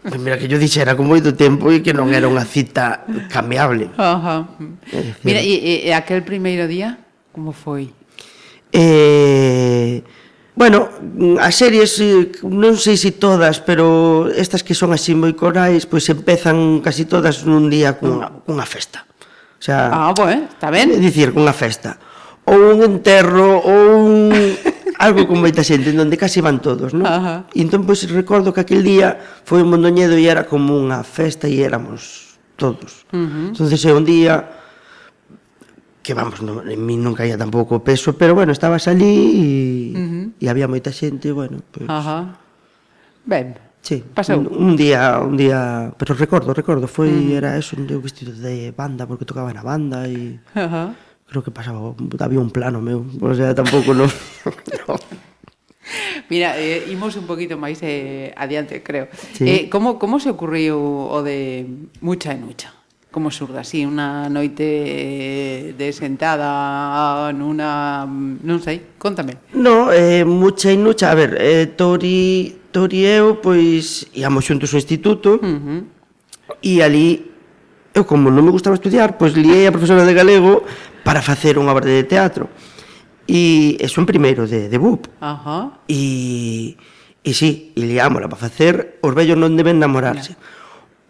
Pois 0.05 0.21
mira, 0.21 0.37
que 0.37 0.49
yo 0.49 0.61
dixera 0.61 0.93
con 0.93 1.09
moito 1.09 1.33
tempo 1.33 1.73
e 1.73 1.81
que 1.81 1.97
non 1.97 2.13
era 2.13 2.29
unha 2.29 2.45
cita 2.45 3.09
cambiable. 3.33 3.89
Ajá. 3.97 4.45
Decir, 4.85 5.25
mira, 5.25 5.41
e, 5.41 5.89
e 5.89 5.91
aquel 5.97 6.21
primeiro 6.21 6.69
día, 6.69 7.01
como 7.33 7.57
foi? 7.57 7.89
Eh, 8.69 10.05
bueno, 10.55 10.89
as 11.41 11.55
series, 11.57 11.99
non 12.43 12.79
sei 12.79 12.95
se 12.95 13.11
si 13.11 13.19
todas, 13.19 13.59
pero 13.59 14.31
estas 14.31 14.63
que 14.63 14.77
son 14.77 14.95
así 14.95 15.17
moi 15.17 15.35
corais, 15.35 15.83
pois 15.89 16.07
empezan 16.13 16.79
casi 16.79 17.09
todas 17.09 17.43
nun 17.43 17.67
día 17.67 17.99
cunha, 17.99 18.31
cunha 18.47 18.69
festa. 18.69 19.03
O 19.59 19.63
sea, 19.65 19.89
ah, 19.89 20.13
bueno, 20.15 20.47
está 20.47 20.69
ben. 20.69 20.93
É 20.93 20.99
dicir, 21.01 21.35
cunha 21.35 21.57
festa. 21.57 21.99
Ou 22.45 22.77
un 22.77 22.85
enterro, 22.85 23.63
ou 23.63 24.05
un... 24.05 24.15
algo 24.99 25.27
con 25.27 25.41
moita 25.41 25.63
xente, 25.63 25.91
en 25.91 25.99
onde 25.99 26.17
casi 26.17 26.41
van 26.41 26.63
todos, 26.63 26.95
non? 26.95 27.07
Ajá. 27.07 27.47
E 27.51 27.61
entón, 27.63 27.87
pois, 27.87 28.05
recordo 28.11 28.55
que 28.55 28.63
aquel 28.63 28.83
día 28.83 29.19
foi 29.45 29.63
un 29.63 29.71
Mondoñedo 29.71 30.15
e 30.15 30.27
era 30.27 30.47
como 30.47 30.77
unha 30.79 31.03
festa 31.03 31.51
e 31.51 31.63
éramos 31.63 32.37
todos. 32.55 33.07
Uh 33.11 33.27
-huh. 33.27 33.47
Entón, 33.55 33.67
é 33.71 33.93
un 33.93 34.07
día 34.07 34.35
que 36.05 36.13
vamos, 36.13 36.45
non, 36.45 36.69
en 36.69 36.81
mí 36.85 36.95
non 37.01 37.17
caía 37.17 37.41
tampouco 37.41 37.81
peso, 37.81 38.15
pero 38.15 38.37
bueno, 38.37 38.53
estabas 38.53 38.85
ali 38.87 39.15
e, 39.15 39.49
uh 39.97 40.05
-huh. 40.05 40.25
e 40.39 40.45
había 40.53 40.69
moita 40.69 40.93
xente, 40.93 41.33
bueno, 41.33 41.65
pois... 41.73 41.89
Ajá. 41.89 42.39
Ben. 43.25 43.57
Sí, 43.85 44.01
Pasou. 44.01 44.41
Un, 44.41 44.49
un 44.49 44.73
día, 44.77 45.21
un 45.21 45.37
día, 45.37 45.93
pero 46.01 46.17
recordo, 46.17 46.57
recordo, 46.57 46.89
foi 46.89 47.13
uh 47.13 47.37
era 47.37 47.57
eso, 47.57 47.77
un 47.77 47.85
vestido 48.01 48.33
de 48.33 48.73
banda 48.73 49.05
porque 49.05 49.29
tocaba 49.29 49.53
na 49.53 49.65
banda 49.65 50.09
e 50.09 50.41
Ajá. 50.55 50.65
Uh 50.65 50.93
-huh 50.93 51.14
creo 51.29 51.43
que 51.43 51.51
pasaba, 51.51 51.95
había 52.21 52.41
un 52.41 52.51
plano 52.51 52.81
meu, 52.81 53.05
o 53.21 53.35
sea, 53.35 53.55
tampouco 53.55 53.95
non. 53.95 54.11
no. 54.87 54.95
Mira, 56.29 56.57
eh, 56.57 56.89
imos 56.89 57.17
un 57.17 57.27
poquito 57.29 57.61
máis 57.61 57.81
eh, 57.85 58.33
adiante, 58.37 58.81
creo. 58.81 59.09
Sí. 59.37 59.45
Eh, 59.45 59.63
como, 59.69 59.99
como 59.99 60.17
se 60.17 60.33
ocurriu 60.33 60.81
o 60.81 61.21
de 61.21 61.67
Mucha 62.01 62.33
e 62.33 62.39
Nucha? 62.41 62.73
Como 63.13 63.31
surda, 63.31 63.63
así, 63.63 63.87
unha 63.87 64.27
noite 64.27 64.65
eh, 64.65 65.61
de 65.77 65.89
sentada 65.95 67.31
nunha... 67.31 68.03
non 68.09 68.59
sei, 68.65 68.97
contame. 68.99 69.39
No, 69.55 69.93
eh, 69.93 70.25
Mucha 70.25 70.73
e 70.73 70.79
Nucha, 70.81 71.13
a 71.13 71.17
ver, 71.17 71.37
eh, 71.39 71.71
Tori, 71.77 72.51
Tori 72.73 73.05
e 73.05 73.21
eu, 73.21 73.39
pois, 73.39 74.09
íamos 74.17 74.49
xuntos 74.49 74.73
ao 74.75 74.81
instituto, 74.81 75.39
uh 75.39 75.47
-huh. 75.47 75.81
e 76.65 76.83
ali 76.83 77.35
eu 77.95 78.03
como 78.03 78.33
non 78.33 78.43
me 78.43 78.51
gustaba 78.51 78.75
estudiar, 78.75 79.15
pois 79.15 79.39
liei 79.39 79.71
a 79.71 79.75
profesora 79.75 80.03
de 80.03 80.17
galego 80.17 80.67
para 81.05 81.21
facer 81.21 81.61
unha 81.61 81.71
obra 81.71 81.87
de 81.87 82.03
teatro. 82.09 82.49
E 83.29 83.77
é 83.81 83.87
un 83.87 84.09
primeiro 84.09 84.49
de, 84.49 84.69
de 84.73 84.79
BUP. 84.81 85.07
Ajá. 85.21 85.79
E, 85.87 86.75
e 87.23 87.31
sí, 87.33 87.73
e 87.77 87.81
liámola 87.85 88.29
para 88.29 88.41
facer 88.41 89.01
Os 89.01 89.13
vellos 89.15 89.39
non 89.39 89.55
deben 89.57 89.79
namorarse. 89.79 90.35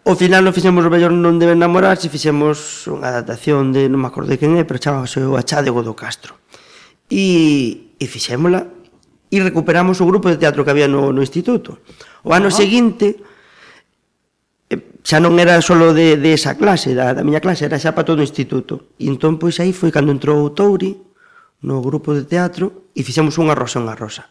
Ao 0.05 0.13
O 0.13 0.19
final 0.19 0.45
non 0.45 0.53
fixemos 0.53 0.85
Os 0.85 0.91
vellos 0.91 1.11
non 1.11 1.41
deben 1.41 1.57
namorarse, 1.57 2.13
fixemos 2.13 2.85
unha 2.91 3.09
adaptación 3.09 3.73
de, 3.73 3.89
non 3.89 3.99
me 3.99 4.07
acordo 4.07 4.31
de 4.31 4.37
quen 4.37 4.55
é, 4.55 4.63
pero 4.63 4.79
chamábase 4.79 5.23
o 5.25 5.35
Achádego 5.35 5.81
do 5.81 5.97
Castro. 5.97 6.37
E, 7.09 7.95
e 7.99 8.05
fixémola 8.05 8.69
e 9.27 9.41
recuperamos 9.43 9.99
o 9.99 10.07
grupo 10.07 10.31
de 10.31 10.39
teatro 10.39 10.63
que 10.63 10.71
había 10.71 10.87
no, 10.87 11.11
no 11.11 11.19
instituto. 11.19 11.83
O 12.23 12.31
ano 12.31 12.47
Ajá. 12.47 12.63
seguinte, 12.63 13.19
xa 15.05 15.21
non 15.21 15.37
era 15.37 15.61
solo 15.61 15.93
de, 15.93 16.17
de 16.17 16.33
esa 16.33 16.57
clase, 16.57 16.97
da, 16.97 17.13
da 17.13 17.21
miña 17.21 17.37
clase, 17.37 17.69
era 17.69 17.77
xa 17.77 17.93
para 17.93 18.09
todo 18.09 18.25
o 18.25 18.27
instituto. 18.27 18.97
E 18.97 19.05
entón, 19.05 19.37
pois, 19.37 19.61
aí 19.61 19.69
foi 19.69 19.93
cando 19.93 20.09
entrou 20.09 20.41
o 20.41 20.49
Touri 20.49 20.97
no 21.61 21.77
grupo 21.85 22.17
de 22.17 22.25
teatro 22.25 22.89
e 22.97 23.05
fixemos 23.05 23.37
unha 23.37 23.53
rosa 23.53 23.77
unha 23.77 23.93
rosa. 23.93 24.25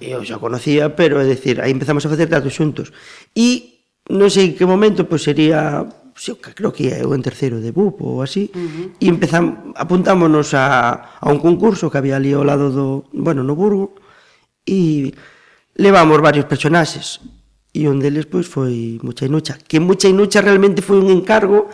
Eu 0.00 0.24
xa 0.24 0.40
conocía, 0.40 0.96
pero, 0.96 1.20
é 1.20 1.28
dicir, 1.28 1.60
aí 1.60 1.68
empezamos 1.68 2.00
a 2.08 2.08
facer 2.08 2.32
teatro 2.32 2.48
xuntos. 2.48 2.96
E 3.36 3.84
non 4.08 4.32
sei 4.32 4.56
que 4.56 4.64
momento, 4.64 5.04
pois, 5.04 5.20
sería 5.20 5.84
eu 6.14 6.36
creo 6.38 6.72
que 6.72 6.88
é 6.88 7.02
eu 7.02 7.10
en 7.12 7.20
terceiro 7.20 7.58
de 7.60 7.74
BUP 7.74 8.00
ou 8.00 8.22
así, 8.22 8.48
uh 8.54 8.56
-huh. 8.56 8.86
e 9.02 9.06
empezam, 9.10 9.74
apuntámonos 9.76 10.54
a, 10.54 11.18
a 11.20 11.26
un 11.28 11.42
concurso 11.42 11.90
que 11.90 11.98
había 11.98 12.16
ali 12.16 12.32
ao 12.32 12.46
lado 12.46 12.70
do, 12.70 13.10
bueno, 13.12 13.42
no 13.42 13.58
Burgo, 13.58 13.98
e 14.64 15.10
levamos 15.74 16.22
varios 16.22 16.46
personaxes, 16.46 17.20
e 17.74 17.90
un 17.90 17.98
deles 17.98 18.30
pois 18.30 18.46
foi 18.46 19.02
Mucha 19.02 19.26
Inucha, 19.26 19.58
que 19.58 19.82
Mucha 19.82 20.06
Inucha 20.06 20.38
realmente 20.38 20.78
foi 20.80 21.02
un 21.02 21.10
encargo 21.10 21.66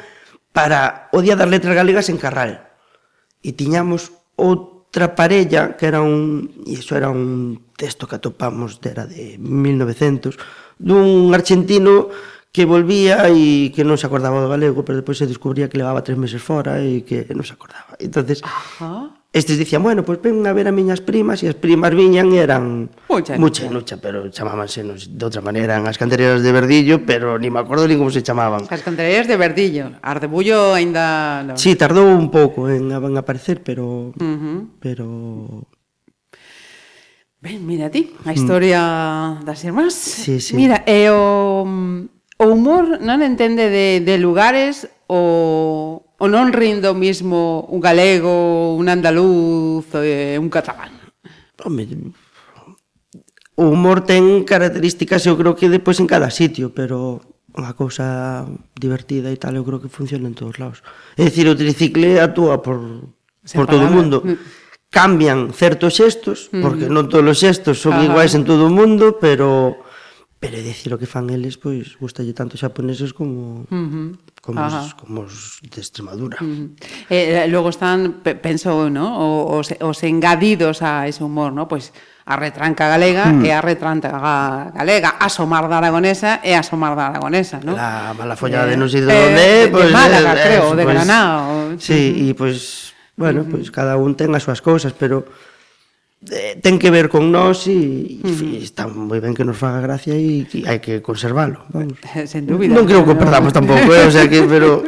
para 0.57 1.12
o 1.12 1.20
Día 1.20 1.36
das 1.36 1.53
Letras 1.53 1.76
Galegas 1.76 2.09
en 2.09 2.16
Carral. 2.16 2.72
E 3.44 3.53
tiñamos 3.53 4.11
outra 4.40 5.12
parella 5.12 5.76
que 5.76 5.84
era 5.84 6.01
un, 6.01 6.48
e 6.64 6.80
iso 6.80 6.96
era 6.96 7.12
un 7.12 7.68
texto 7.76 8.09
que 8.09 8.16
atopamos 8.16 8.80
era 8.80 9.05
de 9.05 9.36
1900, 9.36 10.40
dun 10.80 11.36
argentino 11.36 12.09
que 12.48 12.64
volvía 12.64 13.28
e 13.28 13.68
que 13.70 13.84
non 13.84 14.01
se 14.01 14.09
acordaba 14.09 14.40
do 14.40 14.48
galego, 14.48 14.82
pero 14.82 15.05
depois 15.05 15.20
se 15.20 15.28
descubría 15.28 15.68
que 15.68 15.78
levaba 15.78 16.01
tres 16.03 16.16
meses 16.16 16.40
fora 16.40 16.80
e 16.80 17.05
que 17.05 17.28
non 17.36 17.44
se 17.44 17.53
acordaba. 17.53 17.94
Entonces, 18.01 18.40
Ajá. 18.40 19.20
Estes 19.33 19.59
dicían, 19.59 19.83
bueno, 19.83 20.03
pois 20.05 20.18
ven 20.20 20.43
a 20.43 20.53
ver 20.53 20.66
a 20.66 20.74
miñas 20.74 20.99
primas 20.99 21.39
e 21.43 21.47
as 21.47 21.55
primas 21.55 21.95
viñan 21.95 22.35
e 22.35 22.43
eran 22.43 22.91
mucha 23.07 23.39
nucha, 23.39 23.70
nucha 23.70 23.95
pero 24.03 24.26
chamábanse 24.26 24.83
nos, 24.83 25.07
de 25.07 25.22
outra 25.22 25.39
maneira, 25.39 25.78
eran 25.78 25.87
as 25.87 25.95
cantereras 25.95 26.43
de 26.43 26.51
Verdillo, 26.51 27.07
pero 27.07 27.39
ni 27.39 27.47
me 27.47 27.62
acordo 27.62 27.87
ni 27.87 27.95
como 27.95 28.11
se 28.11 28.26
chamaban. 28.26 28.66
As 28.66 28.83
cantereiras 28.83 29.31
de 29.31 29.39
Verdillo, 29.39 29.95
Ardebullo 30.03 30.74
aínda 30.74 31.47
no. 31.47 31.55
Sí, 31.55 31.78
tardou 31.78 32.11
un 32.11 32.26
pouco 32.35 32.66
en, 32.66 32.91
en 32.91 33.14
aparecer, 33.14 33.62
pero 33.62 34.11
uh 34.11 34.18
-huh. 34.18 34.66
pero 34.83 35.07
Ben, 37.41 37.64
mira 37.64 37.89
ti, 37.89 38.12
a 38.26 38.31
mm. 38.31 38.37
historia 38.37 38.81
mm. 39.41 39.45
das 39.47 39.62
irmás. 39.64 39.95
Sí, 39.95 40.43
sí. 40.43 40.59
Mira, 40.59 40.85
e 40.85 41.09
o, 41.09 41.64
o 42.37 42.45
humor 42.51 43.01
non 43.01 43.24
entende 43.24 43.72
de, 43.72 44.03
de 44.05 44.18
lugares 44.20 44.91
o, 45.11 46.07
o 46.07 46.27
non 46.31 46.55
rindo 46.55 46.95
mismo 46.95 47.67
un 47.67 47.83
galego, 47.83 48.79
un 48.79 48.87
andaluz, 48.87 49.91
eh, 49.99 50.39
un 50.39 50.47
catalán? 50.47 50.95
Home, 51.67 52.15
o 53.59 53.75
humor 53.75 54.07
ten 54.07 54.47
características, 54.47 55.27
eu 55.27 55.35
creo 55.35 55.59
que 55.59 55.67
depois 55.67 55.99
en 55.99 56.07
cada 56.07 56.31
sitio, 56.31 56.71
pero 56.71 57.21
unha 57.51 57.75
cousa 57.75 58.47
divertida 58.79 59.35
e 59.35 59.37
tal, 59.37 59.59
eu 59.59 59.67
creo 59.67 59.83
que 59.83 59.91
funciona 59.91 60.31
en 60.31 60.39
todos 60.39 60.63
lados. 60.63 60.87
É 61.19 61.27
dicir, 61.27 61.51
o 61.51 61.59
tricicle 61.59 62.23
actúa 62.23 62.63
por, 62.63 63.11
Sen 63.43 63.59
por 63.59 63.67
todo 63.67 63.91
o 63.91 63.93
mundo. 63.93 64.23
Mm. 64.23 64.39
Cambian 64.91 65.51
certos 65.51 65.99
xestos, 65.99 66.49
porque 66.55 66.87
mm. 66.87 66.95
non 66.95 67.11
todos 67.11 67.27
os 67.27 67.39
xestos 67.43 67.83
son 67.83 67.99
Ajá. 67.99 68.07
iguais 68.07 68.33
en 68.39 68.47
todo 68.47 68.71
o 68.71 68.73
mundo, 68.73 69.19
pero 69.19 69.83
Pero 70.41 70.57
é 70.57 70.64
dicir 70.64 70.88
o 70.88 70.97
que 70.97 71.05
fan 71.05 71.28
eles, 71.28 71.61
pois, 71.61 72.01
gustalle 72.01 72.32
tanto 72.32 72.57
xaponeses 72.57 73.12
como, 73.12 73.68
uh 73.68 73.76
-huh. 73.76 74.16
como, 74.41 74.57
Ajá. 74.57 74.88
os, 74.88 74.97
como 74.97 75.28
os 75.28 75.61
de 75.61 75.84
Extremadura. 75.84 76.41
Uh 76.41 76.72
-huh. 76.72 77.12
eh, 77.12 77.45
logo 77.53 77.68
están, 77.68 78.24
penso, 78.24 78.88
¿no? 78.88 79.20
os, 79.53 79.68
os 79.84 79.99
engadidos 80.01 80.80
a 80.80 81.05
ese 81.05 81.20
humor, 81.20 81.53
¿no? 81.53 81.68
Pois, 81.68 81.93
a 82.24 82.41
retranca 82.41 82.88
galega 82.88 83.26
mm. 83.26 83.45
e 83.45 83.51
a 83.53 83.61
retranca 83.61 84.09
galega, 84.72 85.18
a 85.18 85.28
somar 85.28 85.68
da 85.68 85.82
aragonesa 85.82 86.38
e 86.41 86.55
a 86.55 86.62
somar 86.62 86.95
da 86.95 87.11
aragonesa, 87.11 87.59
¿no? 87.61 87.76
La 87.76 88.14
mala 88.16 88.32
follada 88.38 88.70
de 88.70 88.76
eh, 88.76 88.80
non 88.80 88.88
sei 88.88 89.03
de 89.03 89.11
onde, 89.11 89.45
eh, 89.45 89.66
pois 89.66 89.91
de 89.91 89.93
Málaga, 89.93 90.32
eh, 90.38 90.45
creo, 90.47 90.64
eh, 90.72 90.76
de 90.78 90.84
Granada. 90.86 91.36
O... 91.51 91.76
Sí, 91.76 92.30
e 92.30 92.32
pois 92.32 92.95
pues, 92.97 93.18
bueno, 93.18 93.43
uh 93.43 93.45
-huh. 93.45 93.53
pois 93.53 93.66
pues, 93.68 93.74
cada 93.74 93.99
un 93.99 94.14
ten 94.14 94.30
as 94.32 94.47
súas 94.47 94.62
cousas, 94.62 94.95
pero 94.95 95.26
Eh, 96.29 96.61
ten 96.61 96.77
que 96.77 96.93
ver 96.93 97.09
con 97.09 97.33
nós 97.33 97.64
e, 97.64 98.21
e 98.21 98.29
mm. 98.29 98.61
está 98.61 98.85
moi 98.85 99.25
ben 99.25 99.33
que 99.33 99.41
nos 99.41 99.57
faga 99.57 99.81
gracia 99.81 100.12
e, 100.12 100.45
e 100.53 100.68
hai 100.68 100.77
que 100.77 101.01
conservalo. 101.01 101.64
Vamos. 101.73 101.97
Sen 102.29 102.45
dúbida. 102.45 102.77
Non 102.77 102.85
creo 102.85 103.09
que 103.09 103.16
o 103.16 103.21
perdamos 103.21 103.57
tampouco, 103.57 103.89
eh? 103.89 104.05
o 104.05 104.12
sea 104.12 104.29
que, 104.29 104.45
pero... 104.45 104.85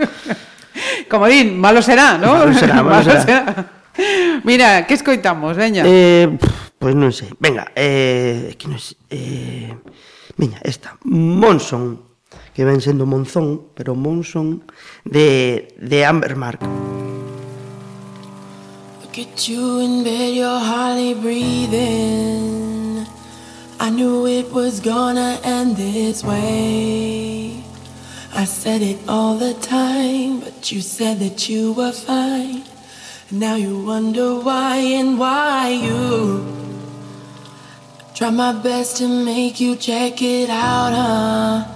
Como 1.10 1.24
din, 1.32 1.56
malo 1.56 1.80
será, 1.80 2.20
non? 2.20 2.36
Malo 2.36 2.52
será, 2.52 2.84
malo, 2.84 3.00
malo 3.00 3.08
será. 3.08 3.24
será. 3.24 3.40
Mira, 4.44 4.84
que 4.84 4.92
escoitamos, 4.92 5.56
veña? 5.56 5.88
Eh, 5.88 6.36
pois 6.76 6.92
pues 6.92 6.94
non 7.00 7.16
sei. 7.16 7.32
Venga, 7.40 7.72
eh, 7.80 8.52
que 8.60 8.68
non 8.68 8.76
sei, 8.76 9.00
eh, 9.08 9.72
veña, 10.36 10.60
esta, 10.60 11.00
Monson, 11.08 12.12
que 12.52 12.68
ven 12.68 12.84
sendo 12.84 13.08
Monzón, 13.08 13.72
pero 13.72 13.96
Monson 13.96 14.68
de, 15.08 15.72
de 15.80 16.04
Ambermark. 16.04 16.60
Monson. 16.60 17.01
Look 19.14 19.28
at 19.28 19.46
you 19.46 19.78
in 19.80 20.04
bed, 20.04 20.34
you're 20.34 20.58
hardly 20.58 21.12
breathing. 21.12 23.06
I 23.78 23.90
knew 23.90 24.26
it 24.26 24.50
was 24.50 24.80
gonna 24.80 25.38
end 25.44 25.76
this 25.76 26.24
way. 26.24 27.62
I 28.34 28.46
said 28.46 28.80
it 28.80 29.00
all 29.06 29.36
the 29.36 29.52
time, 29.52 30.40
but 30.40 30.72
you 30.72 30.80
said 30.80 31.18
that 31.18 31.46
you 31.46 31.74
were 31.74 31.92
fine. 31.92 32.64
And 33.28 33.38
now 33.38 33.54
you 33.56 33.84
wonder 33.84 34.36
why 34.36 34.76
and 34.78 35.18
why 35.18 35.68
you. 35.68 36.46
Try 38.14 38.30
my 38.30 38.54
best 38.54 38.96
to 38.96 39.08
make 39.08 39.60
you 39.60 39.76
check 39.76 40.22
it 40.22 40.48
out, 40.48 40.94
huh? 40.94 41.66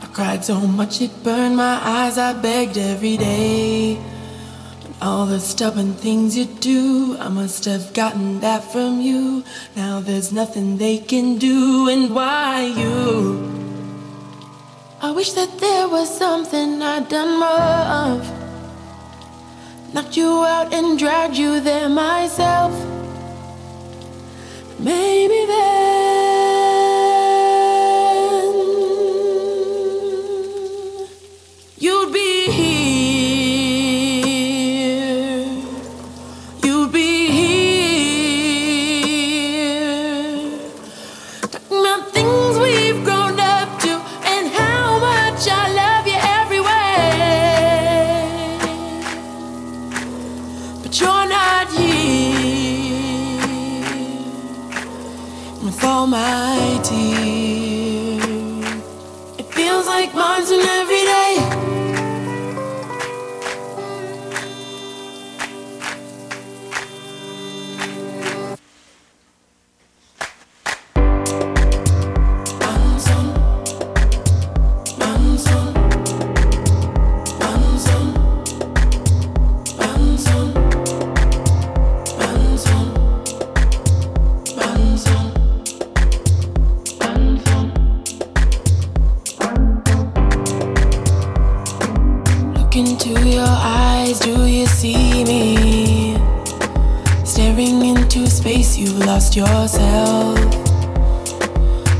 I 0.00 0.06
cried 0.14 0.42
so 0.42 0.58
much 0.58 1.02
it 1.02 1.22
burned 1.22 1.58
my 1.58 1.78
eyes, 1.82 2.16
I 2.16 2.32
begged 2.32 2.78
every 2.78 3.18
day. 3.18 3.98
All 5.00 5.26
the 5.26 5.38
stubborn 5.38 5.94
things 5.94 6.36
you 6.36 6.44
do, 6.44 7.16
I 7.20 7.28
must 7.28 7.64
have 7.66 7.94
gotten 7.94 8.40
that 8.40 8.64
from 8.72 9.00
you. 9.00 9.44
Now 9.76 10.00
there's 10.00 10.32
nothing 10.32 10.78
they 10.78 10.98
can 10.98 11.38
do, 11.38 11.88
and 11.88 12.12
why 12.12 12.64
you? 12.64 13.48
I 15.00 15.12
wish 15.12 15.32
that 15.34 15.58
there 15.58 15.88
was 15.88 16.08
something 16.10 16.82
I'd 16.82 17.08
done 17.08 17.38
more 17.38 17.78
of. 18.10 19.94
Knocked 19.94 20.16
you 20.16 20.44
out 20.44 20.74
and 20.74 20.98
dragged 20.98 21.36
you 21.36 21.60
there 21.60 21.88
myself. 21.88 22.72
Maybe 24.80 25.46
then 25.46 25.97
see 94.68 95.24
me? 95.24 96.16
Staring 97.24 97.84
into 97.84 98.26
space, 98.26 98.76
you've 98.78 98.98
lost 99.04 99.36
yourself. 99.36 100.36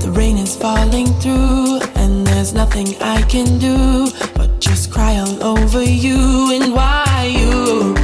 The 0.02 0.10
rain 0.12 0.36
is 0.38 0.56
falling 0.56 1.06
through, 1.20 1.80
and 1.96 2.26
there's 2.26 2.52
nothing 2.54 2.96
I 3.00 3.22
can 3.22 3.58
do 3.58 4.10
but 4.34 4.60
just 4.60 4.90
cry 4.92 5.16
all 5.18 5.42
over 5.42 5.82
you 5.82 6.52
and 6.54 6.72
why 6.74 7.34
you 7.38 7.94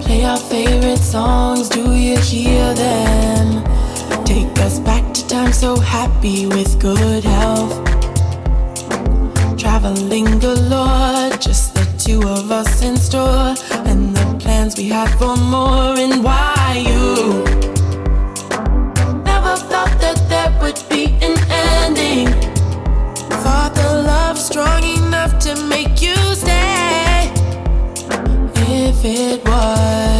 play 0.00 0.24
our 0.24 0.38
favorite 0.38 0.98
songs. 0.98 1.68
Do 1.68 1.94
you 1.94 2.18
hear 2.18 2.74
them? 2.74 3.64
Take 4.24 4.58
us 4.60 4.78
back 4.80 5.12
to 5.14 5.26
times 5.26 5.58
so 5.58 5.76
happy 5.76 6.46
with 6.46 6.80
good 6.80 7.24
health. 7.24 7.74
Traveling 9.58 10.38
galore, 10.38 11.30
just 11.38 11.67
two 12.08 12.22
of 12.22 12.50
us 12.50 12.80
in 12.80 12.96
store, 12.96 13.54
and 13.90 14.16
the 14.16 14.38
plans 14.40 14.78
we 14.78 14.88
had 14.88 15.10
for 15.18 15.36
more 15.36 15.92
and 16.04 16.24
why 16.24 16.82
you. 16.88 17.44
Never 19.30 19.54
thought 19.70 19.94
that 20.00 20.18
there 20.30 20.50
would 20.62 20.80
be 20.88 21.04
an 21.26 21.36
ending. 21.50 22.28
Thought 23.42 23.74
the 23.74 23.92
love 24.12 24.38
strong 24.38 24.82
enough 24.84 25.38
to 25.40 25.52
make 25.66 26.00
you 26.00 26.16
stay. 26.34 27.30
If 28.86 29.04
it 29.04 29.44
was, 29.44 30.17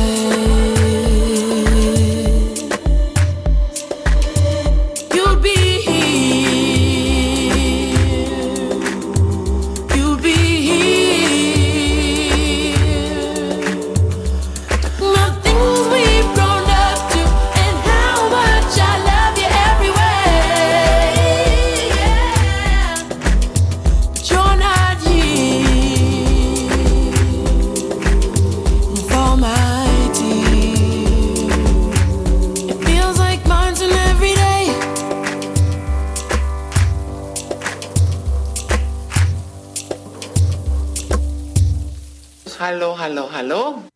Hallo, 42.69 42.95
hallo, 42.99 43.31
hallo. 43.33 43.89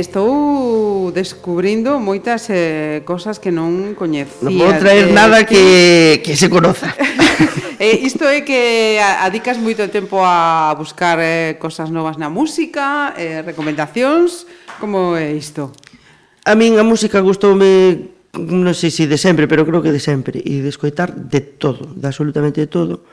estou 0.00 1.12
descubrindo 1.12 2.00
moitas 2.00 2.48
eh, 2.48 3.04
cosas 3.04 3.38
que 3.38 3.52
non 3.52 3.92
coñecía. 3.94 4.48
Non 4.48 4.56
vou 4.56 4.72
traer 4.80 5.12
de, 5.12 5.14
nada 5.14 5.44
que, 5.44 6.24
que 6.24 6.34
se 6.34 6.48
conoza. 6.48 6.90
eh, 7.78 8.00
isto 8.02 8.24
é 8.24 8.40
que 8.40 8.98
adicas 8.98 9.60
moito 9.60 9.86
tempo 9.92 10.24
a 10.24 10.72
buscar 10.74 11.20
eh, 11.20 11.60
cosas 11.60 11.92
novas 11.92 12.16
na 12.16 12.32
música, 12.32 13.14
eh, 13.20 13.44
recomendacións, 13.44 14.48
como 14.80 15.14
é 15.14 15.36
isto? 15.36 15.70
A 16.48 16.56
min 16.56 16.80
a 16.80 16.84
música 16.84 17.20
gustoume 17.20 18.16
non 18.34 18.72
sei 18.72 18.88
se 18.88 19.04
de 19.04 19.18
sempre, 19.20 19.44
pero 19.44 19.68
creo 19.68 19.84
que 19.84 19.92
de 19.92 20.00
sempre, 20.00 20.40
e 20.40 20.64
de 20.64 20.70
escoitar 20.72 21.12
de 21.12 21.44
todo, 21.44 21.92
de 21.92 22.06
absolutamente 22.08 22.64
de 22.64 22.70
todo. 22.70 23.04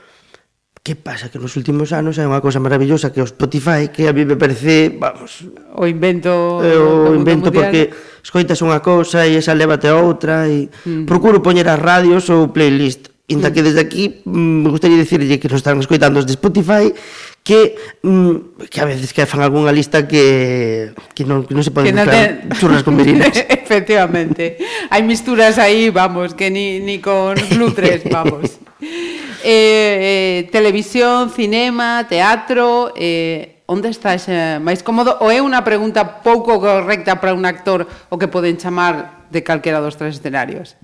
Que 0.87 0.95
pasa? 0.95 1.27
Que 1.27 1.35
nos 1.35 1.51
últimos 1.59 1.91
anos 1.91 2.15
hai 2.15 2.23
unha 2.23 2.39
cosa 2.39 2.63
maravillosa 2.63 3.11
que 3.11 3.19
o 3.19 3.27
Spotify, 3.27 3.91
que 3.91 4.07
a 4.07 4.15
mí 4.15 4.23
me 4.23 4.39
parece, 4.39 4.87
vamos... 4.95 5.43
O 5.75 5.83
invento... 5.83 6.63
Eh, 6.63 6.79
o 6.79 7.11
invento 7.11 7.51
mundial. 7.51 7.67
porque 7.67 7.91
escoitas 8.23 8.63
unha 8.63 8.79
cousa 8.79 9.27
e 9.27 9.35
esa 9.35 9.51
lévate 9.51 9.91
a 9.91 9.99
outra 9.99 10.47
e... 10.47 10.71
Mm. 10.87 11.03
Procuro 11.03 11.43
poñer 11.43 11.67
as 11.67 11.75
radios 11.75 12.31
ou 12.31 12.55
playlist. 12.55 13.11
Inda 13.27 13.51
mm. 13.51 13.53
que 13.59 13.61
desde 13.67 13.83
aquí 13.83 14.23
mm, 14.23 14.63
me 14.63 14.69
gustaría 14.71 14.95
dicirlle 14.95 15.43
que 15.43 15.51
nos 15.51 15.59
están 15.59 15.75
escoitando 15.83 16.23
os 16.23 16.27
de 16.27 16.39
Spotify 16.39 16.95
que 17.43 17.75
mm, 18.07 18.71
que 18.71 18.79
a 18.79 18.87
veces 18.87 19.11
que 19.11 19.27
fan 19.27 19.43
algunha 19.43 19.75
lista 19.75 20.07
que 20.07 20.95
que 21.11 21.27
non, 21.27 21.43
que 21.43 21.51
non 21.51 21.67
se 21.67 21.75
poden 21.75 21.91
que 21.91 21.99
no 21.99 22.07
te... 22.07 22.47
churras 22.63 22.87
con 22.87 22.95
merinas. 22.95 23.35
Efectivamente. 23.59 24.55
hai 24.87 25.03
misturas 25.03 25.59
aí, 25.59 25.91
vamos, 25.91 26.31
que 26.31 26.47
ni, 26.47 26.79
ni 26.79 27.03
con 27.03 27.35
glutres, 27.51 28.07
vamos. 28.07 28.55
eh, 29.43 30.45
eh, 30.45 30.49
televisión, 30.51 31.29
cinema, 31.29 32.05
teatro, 32.07 32.93
eh, 32.95 33.63
onde 33.67 33.89
está 33.89 34.15
ese 34.15 34.59
máis 34.63 34.81
cómodo? 34.81 35.17
Ou 35.19 35.29
é 35.29 35.43
unha 35.43 35.61
pregunta 35.61 36.23
pouco 36.23 36.57
correcta 36.57 37.19
para 37.19 37.35
un 37.35 37.43
actor 37.43 37.85
o 38.09 38.15
que 38.15 38.31
poden 38.31 38.55
chamar 38.55 39.27
de 39.29 39.43
calquera 39.43 39.83
dos 39.83 39.99
tres 39.99 40.17
escenarios? 40.17 40.79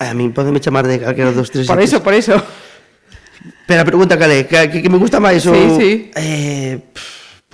A 0.00 0.10
min 0.16 0.34
podeme 0.34 0.58
chamar 0.58 0.88
de 0.88 0.98
calquera 0.98 1.30
dos 1.30 1.52
tres 1.52 1.68
Por 1.68 1.78
eso, 1.78 2.02
por 2.02 2.16
eso. 2.16 2.34
Pero 3.68 3.80
a 3.80 3.86
pregunta 3.86 4.16
cal 4.16 4.32
é? 4.32 4.48
Que, 4.48 4.80
que 4.82 4.90
me 4.90 4.96
gusta 4.96 5.20
máis 5.20 5.44
o... 5.44 5.52
Sí, 5.52 5.64
sí. 5.76 5.90
Eh, 6.16 6.80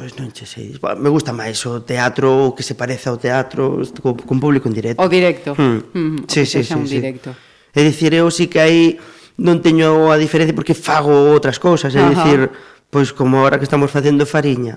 Pois 0.01 0.17
non 0.17 0.33
che 0.33 0.49
sei. 0.49 0.81
Me 0.97 1.13
gusta 1.13 1.29
máis 1.37 1.61
o 1.69 1.85
teatro, 1.85 2.49
o 2.49 2.57
que 2.57 2.65
se 2.65 2.73
parece 2.73 3.13
ao 3.13 3.21
teatro, 3.21 3.85
con, 4.01 4.17
con 4.17 4.41
público 4.41 4.65
en 4.65 4.73
directo. 4.73 5.05
O 5.05 5.13
directo. 5.13 5.53
Mm. 5.53 5.93
Mm, 5.93 6.19
sí, 6.25 6.41
o 6.41 6.47
sí, 6.49 6.65
sí, 6.65 6.73
sí. 6.73 6.97
directo. 6.97 7.37
É 7.77 7.85
dicir, 7.85 8.17
eu 8.17 8.33
sí 8.33 8.49
que 8.49 8.65
hai... 8.65 8.97
Aí 8.97 9.20
non 9.41 9.65
teño 9.65 10.13
a 10.13 10.21
diferencia 10.21 10.53
porque 10.53 10.77
fago 10.77 11.33
outras 11.33 11.57
cousas, 11.57 11.97
é 11.97 12.05
Ajá. 12.05 12.13
dicir, 12.13 12.53
pois 12.93 13.17
como 13.17 13.41
agora 13.41 13.57
que 13.57 13.65
estamos 13.65 13.89
facendo 13.89 14.29
Fariña, 14.29 14.77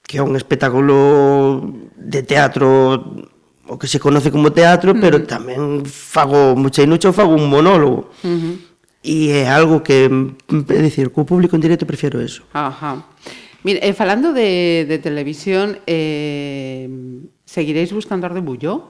que 0.00 0.16
é 0.16 0.22
un 0.24 0.32
espectáculo 0.32 1.60
de 1.92 2.24
teatro 2.24 3.28
o 3.68 3.76
que 3.76 3.86
se 3.86 4.00
conoce 4.00 4.32
como 4.32 4.50
teatro, 4.50 4.96
mm. 4.96 5.00
pero 5.00 5.16
tamén 5.28 5.84
fago 5.84 6.56
mucha 6.56 6.80
inucho, 6.80 7.12
fago 7.12 7.36
un 7.36 7.52
monólogo. 7.52 8.08
Uh. 8.24 8.56
E 9.04 9.30
é 9.30 9.46
algo 9.46 9.84
que, 9.84 10.08
é 10.08 10.80
dicir, 10.80 11.12
co 11.12 11.28
público 11.28 11.54
en 11.54 11.62
directo 11.62 11.84
prefiero 11.84 12.18
eso. 12.18 12.48
Ajá. 12.56 13.04
Mira, 13.62 13.84
eh, 13.84 13.92
falando 13.92 14.32
de, 14.32 14.88
de 14.88 14.98
televisión, 14.98 15.84
eh, 15.84 16.88
seguiréis 17.44 17.92
buscando 17.92 18.24
ardebullo? 18.24 18.88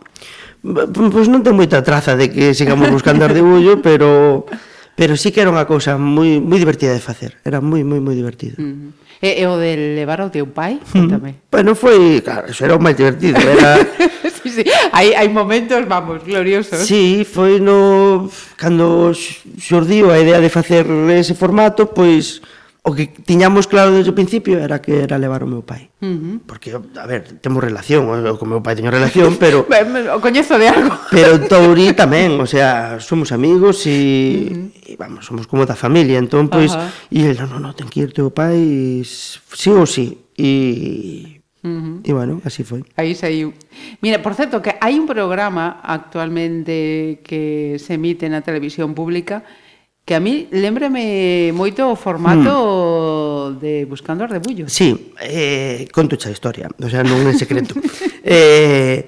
Pois 0.63 1.11
pues 1.11 1.27
non 1.27 1.43
ten 1.43 1.59
moita 1.59 1.83
traza 1.83 2.15
de 2.15 2.31
que 2.31 2.55
sigamos 2.55 2.87
buscando 2.91 3.27
ardebullo, 3.27 3.83
pero 3.83 4.47
pero 4.99 5.17
sí 5.17 5.31
que 5.31 5.39
era 5.39 5.55
unha 5.55 5.63
cousa 5.63 5.95
moi 5.95 6.43
moi 6.43 6.59
divertida 6.59 6.91
de 6.91 6.99
facer, 6.99 7.39
era 7.47 7.63
moi 7.63 7.87
moi 7.87 8.03
moi 8.03 8.19
divertido. 8.19 8.59
Uh 8.59 8.67
-huh. 8.67 9.23
E, 9.23 9.39
e 9.39 9.47
o 9.47 9.55
de 9.55 9.95
levar 9.95 10.19
ao 10.19 10.35
teu 10.35 10.51
pai, 10.51 10.83
contame. 10.91 11.39
Uh 11.55 11.63
non 11.63 11.79
foi, 11.79 12.19
claro, 12.19 12.51
eso 12.51 12.67
era 12.67 12.75
o 12.75 12.83
máis 12.83 12.99
divertido, 12.99 13.39
era 13.39 13.79
sí, 14.43 14.51
sí. 14.51 14.67
Hai 14.91 15.15
hai 15.15 15.31
momentos, 15.31 15.87
vamos, 15.87 16.27
gloriosos. 16.27 16.83
Sí, 16.83 17.23
foi 17.23 17.63
no 17.63 18.27
cando 18.59 19.15
xordiu 19.63 20.11
a 20.11 20.19
idea 20.19 20.43
de 20.43 20.51
facer 20.51 20.83
ese 21.15 21.39
formato, 21.39 21.95
pois 21.95 22.43
o 22.89 22.97
que 22.97 23.07
tiñamos 23.07 23.69
claro 23.69 23.93
desde 23.93 24.09
o 24.09 24.17
principio 24.17 24.57
era 24.57 24.81
que 24.81 25.05
era 25.05 25.21
levar 25.21 25.45
o 25.45 25.49
meu 25.49 25.61
pai. 25.61 25.93
Uh 26.01 26.09
-huh. 26.09 26.37
Porque, 26.49 26.73
a 26.73 27.05
ver, 27.05 27.37
temos 27.45 27.61
relación, 27.61 28.09
o, 28.09 28.17
co 28.41 28.49
meu 28.49 28.65
pai 28.65 28.81
teño 28.81 28.89
relación, 28.89 29.37
pero... 29.43 29.69
o 29.69 30.19
coñezo 30.25 30.57
de 30.57 30.73
algo. 30.73 30.97
pero 31.13 31.37
Touri 31.45 31.93
tamén, 31.93 32.41
o 32.41 32.49
sea, 32.49 32.97
somos 32.97 33.29
amigos 33.29 33.85
e, 33.85 33.93
uh 33.93 34.73
-huh. 34.73 34.89
e 34.89 34.93
vamos, 34.97 35.29
somos 35.29 35.45
como 35.45 35.69
da 35.69 35.77
familia, 35.77 36.17
entón, 36.17 36.49
pois, 36.49 36.73
uh 36.73 36.81
-huh. 36.81 37.13
e 37.13 37.21
el, 37.29 37.37
non, 37.37 37.61
non, 37.61 37.61
no, 37.69 37.71
ten 37.77 37.93
que 37.93 38.09
ir 38.09 38.17
teu 38.17 38.33
pai, 38.33 39.05
sí 39.05 39.69
ou 39.69 39.85
sí, 39.85 40.25
e... 40.33 41.45
Uh 41.61 41.69
-huh. 41.69 42.09
E 42.09 42.11
bueno, 42.17 42.41
así 42.49 42.65
foi. 42.65 42.89
Aí 42.97 43.13
saiu. 43.13 43.53
Mira, 44.01 44.25
por 44.25 44.33
certo, 44.33 44.65
que 44.65 44.81
hai 44.81 44.97
un 44.97 45.05
programa 45.05 45.85
actualmente 45.85 47.21
que 47.21 47.77
se 47.77 48.01
emite 48.01 48.25
na 48.33 48.41
televisión 48.41 48.97
pública 48.97 49.45
que 49.45 49.67
que 50.09 50.15
a 50.15 50.21
mí 50.25 50.49
lembrame 50.49 51.53
moito 51.53 51.85
o 51.85 51.93
formato 51.93 53.53
mm. 53.53 53.61
de 53.61 53.85
Buscando 53.85 54.25
a 54.25 54.27
Rebullo. 54.27 54.65
Sí, 54.65 55.13
eh, 55.21 55.85
conto 55.93 56.17
xa 56.17 56.33
a 56.33 56.35
historia, 56.35 56.73
o 56.73 56.89
sea, 56.89 57.05
non 57.05 57.29
é 57.29 57.37
secreto. 57.37 57.77
eh, 58.25 59.05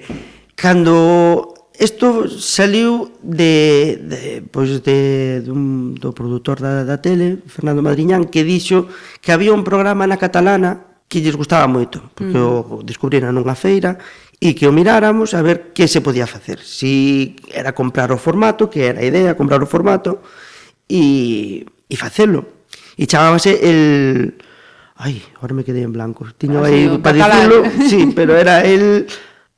cando 0.53 1.57
isto 1.81 2.29
saliu 2.29 3.17
de, 3.17 3.97
de, 3.97 4.45
pois 4.45 4.85
de, 4.85 5.41
dun, 5.41 5.97
do 5.97 6.13
produtor 6.13 6.61
da, 6.61 6.85
da 6.85 7.01
tele, 7.01 7.41
Fernando 7.49 7.81
Madriñán, 7.81 8.29
que 8.29 8.45
dixo 8.45 8.85
que 9.25 9.33
había 9.33 9.57
un 9.57 9.65
programa 9.65 10.05
na 10.05 10.21
catalana 10.21 11.01
que 11.09 11.25
lles 11.25 11.33
gustaba 11.33 11.65
moito, 11.65 12.13
porque 12.13 12.37
mm. 12.37 12.77
o 12.77 12.85
descubriran 12.85 13.33
nunha 13.33 13.57
feira 13.57 13.97
e 14.37 14.53
que 14.53 14.69
o 14.69 14.71
miráramos 14.71 15.33
a 15.33 15.41
ver 15.41 15.73
que 15.73 15.89
se 15.89 16.05
podía 16.05 16.29
facer. 16.29 16.61
Si 16.61 17.33
era 17.49 17.73
comprar 17.73 18.13
o 18.13 18.21
formato, 18.21 18.69
que 18.69 18.85
era 18.85 19.01
a 19.01 19.07
idea, 19.09 19.33
comprar 19.33 19.57
o 19.57 19.65
formato, 19.65 20.21
e, 20.91 21.63
e 21.87 21.95
facelo. 21.95 22.67
E 22.99 23.07
chamábase 23.07 23.55
el... 23.63 24.35
Ai, 24.99 25.23
ahora 25.39 25.55
me 25.55 25.63
quedei 25.63 25.87
en 25.87 25.95
blanco. 25.95 26.27
Tiño 26.37 26.59
ah, 26.61 26.67
aí 26.67 26.91
sí, 26.91 26.97
para 26.99 27.15
dicirlo, 27.15 27.63
sí, 27.89 28.11
pero 28.13 28.35
era 28.35 28.63
el... 28.67 29.07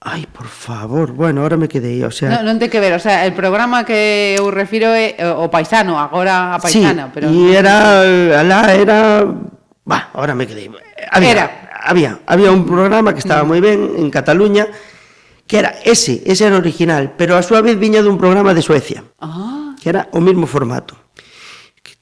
Ai, 0.06 0.28
por 0.28 0.48
favor, 0.48 1.14
bueno, 1.14 1.42
ahora 1.42 1.56
me 1.56 1.68
quedei, 1.68 2.04
o 2.04 2.12
sea... 2.12 2.30
No, 2.30 2.44
non 2.44 2.60
te 2.60 2.68
que 2.68 2.84
ver, 2.84 2.92
o 2.92 3.00
sea, 3.00 3.24
el 3.24 3.32
programa 3.32 3.88
que 3.88 4.36
eu 4.36 4.52
refiro 4.52 4.92
é 4.92 5.16
eh, 5.16 5.24
o 5.32 5.48
paisano, 5.48 5.96
agora 5.96 6.56
a 6.56 6.60
paisana, 6.60 7.08
sí, 7.08 7.12
pero... 7.16 7.32
Sí, 7.32 7.56
era, 7.56 8.04
alá, 8.36 8.76
era... 8.76 9.24
Bah, 9.88 10.12
ahora 10.12 10.36
me 10.36 10.44
quedei. 10.44 10.68
Había, 11.08 11.32
era. 11.32 11.46
Había, 11.84 12.20
había 12.28 12.52
un 12.52 12.68
programa 12.68 13.16
que 13.16 13.20
estaba 13.20 13.44
mm. 13.44 13.48
moi 13.48 13.60
ben 13.64 13.80
en 14.00 14.08
Cataluña, 14.12 14.68
que 15.48 15.60
era 15.60 15.76
ese, 15.84 16.24
ese 16.24 16.48
era 16.48 16.56
original, 16.60 17.16
pero 17.20 17.36
a 17.36 17.44
súa 17.44 17.60
vez 17.60 17.76
viña 17.76 18.00
dun 18.00 18.16
programa 18.16 18.56
de 18.56 18.64
Suecia, 18.64 19.04
ah. 19.20 19.76
que 19.80 19.92
era 19.92 20.08
o 20.16 20.24
mesmo 20.24 20.48
formato 20.48 21.03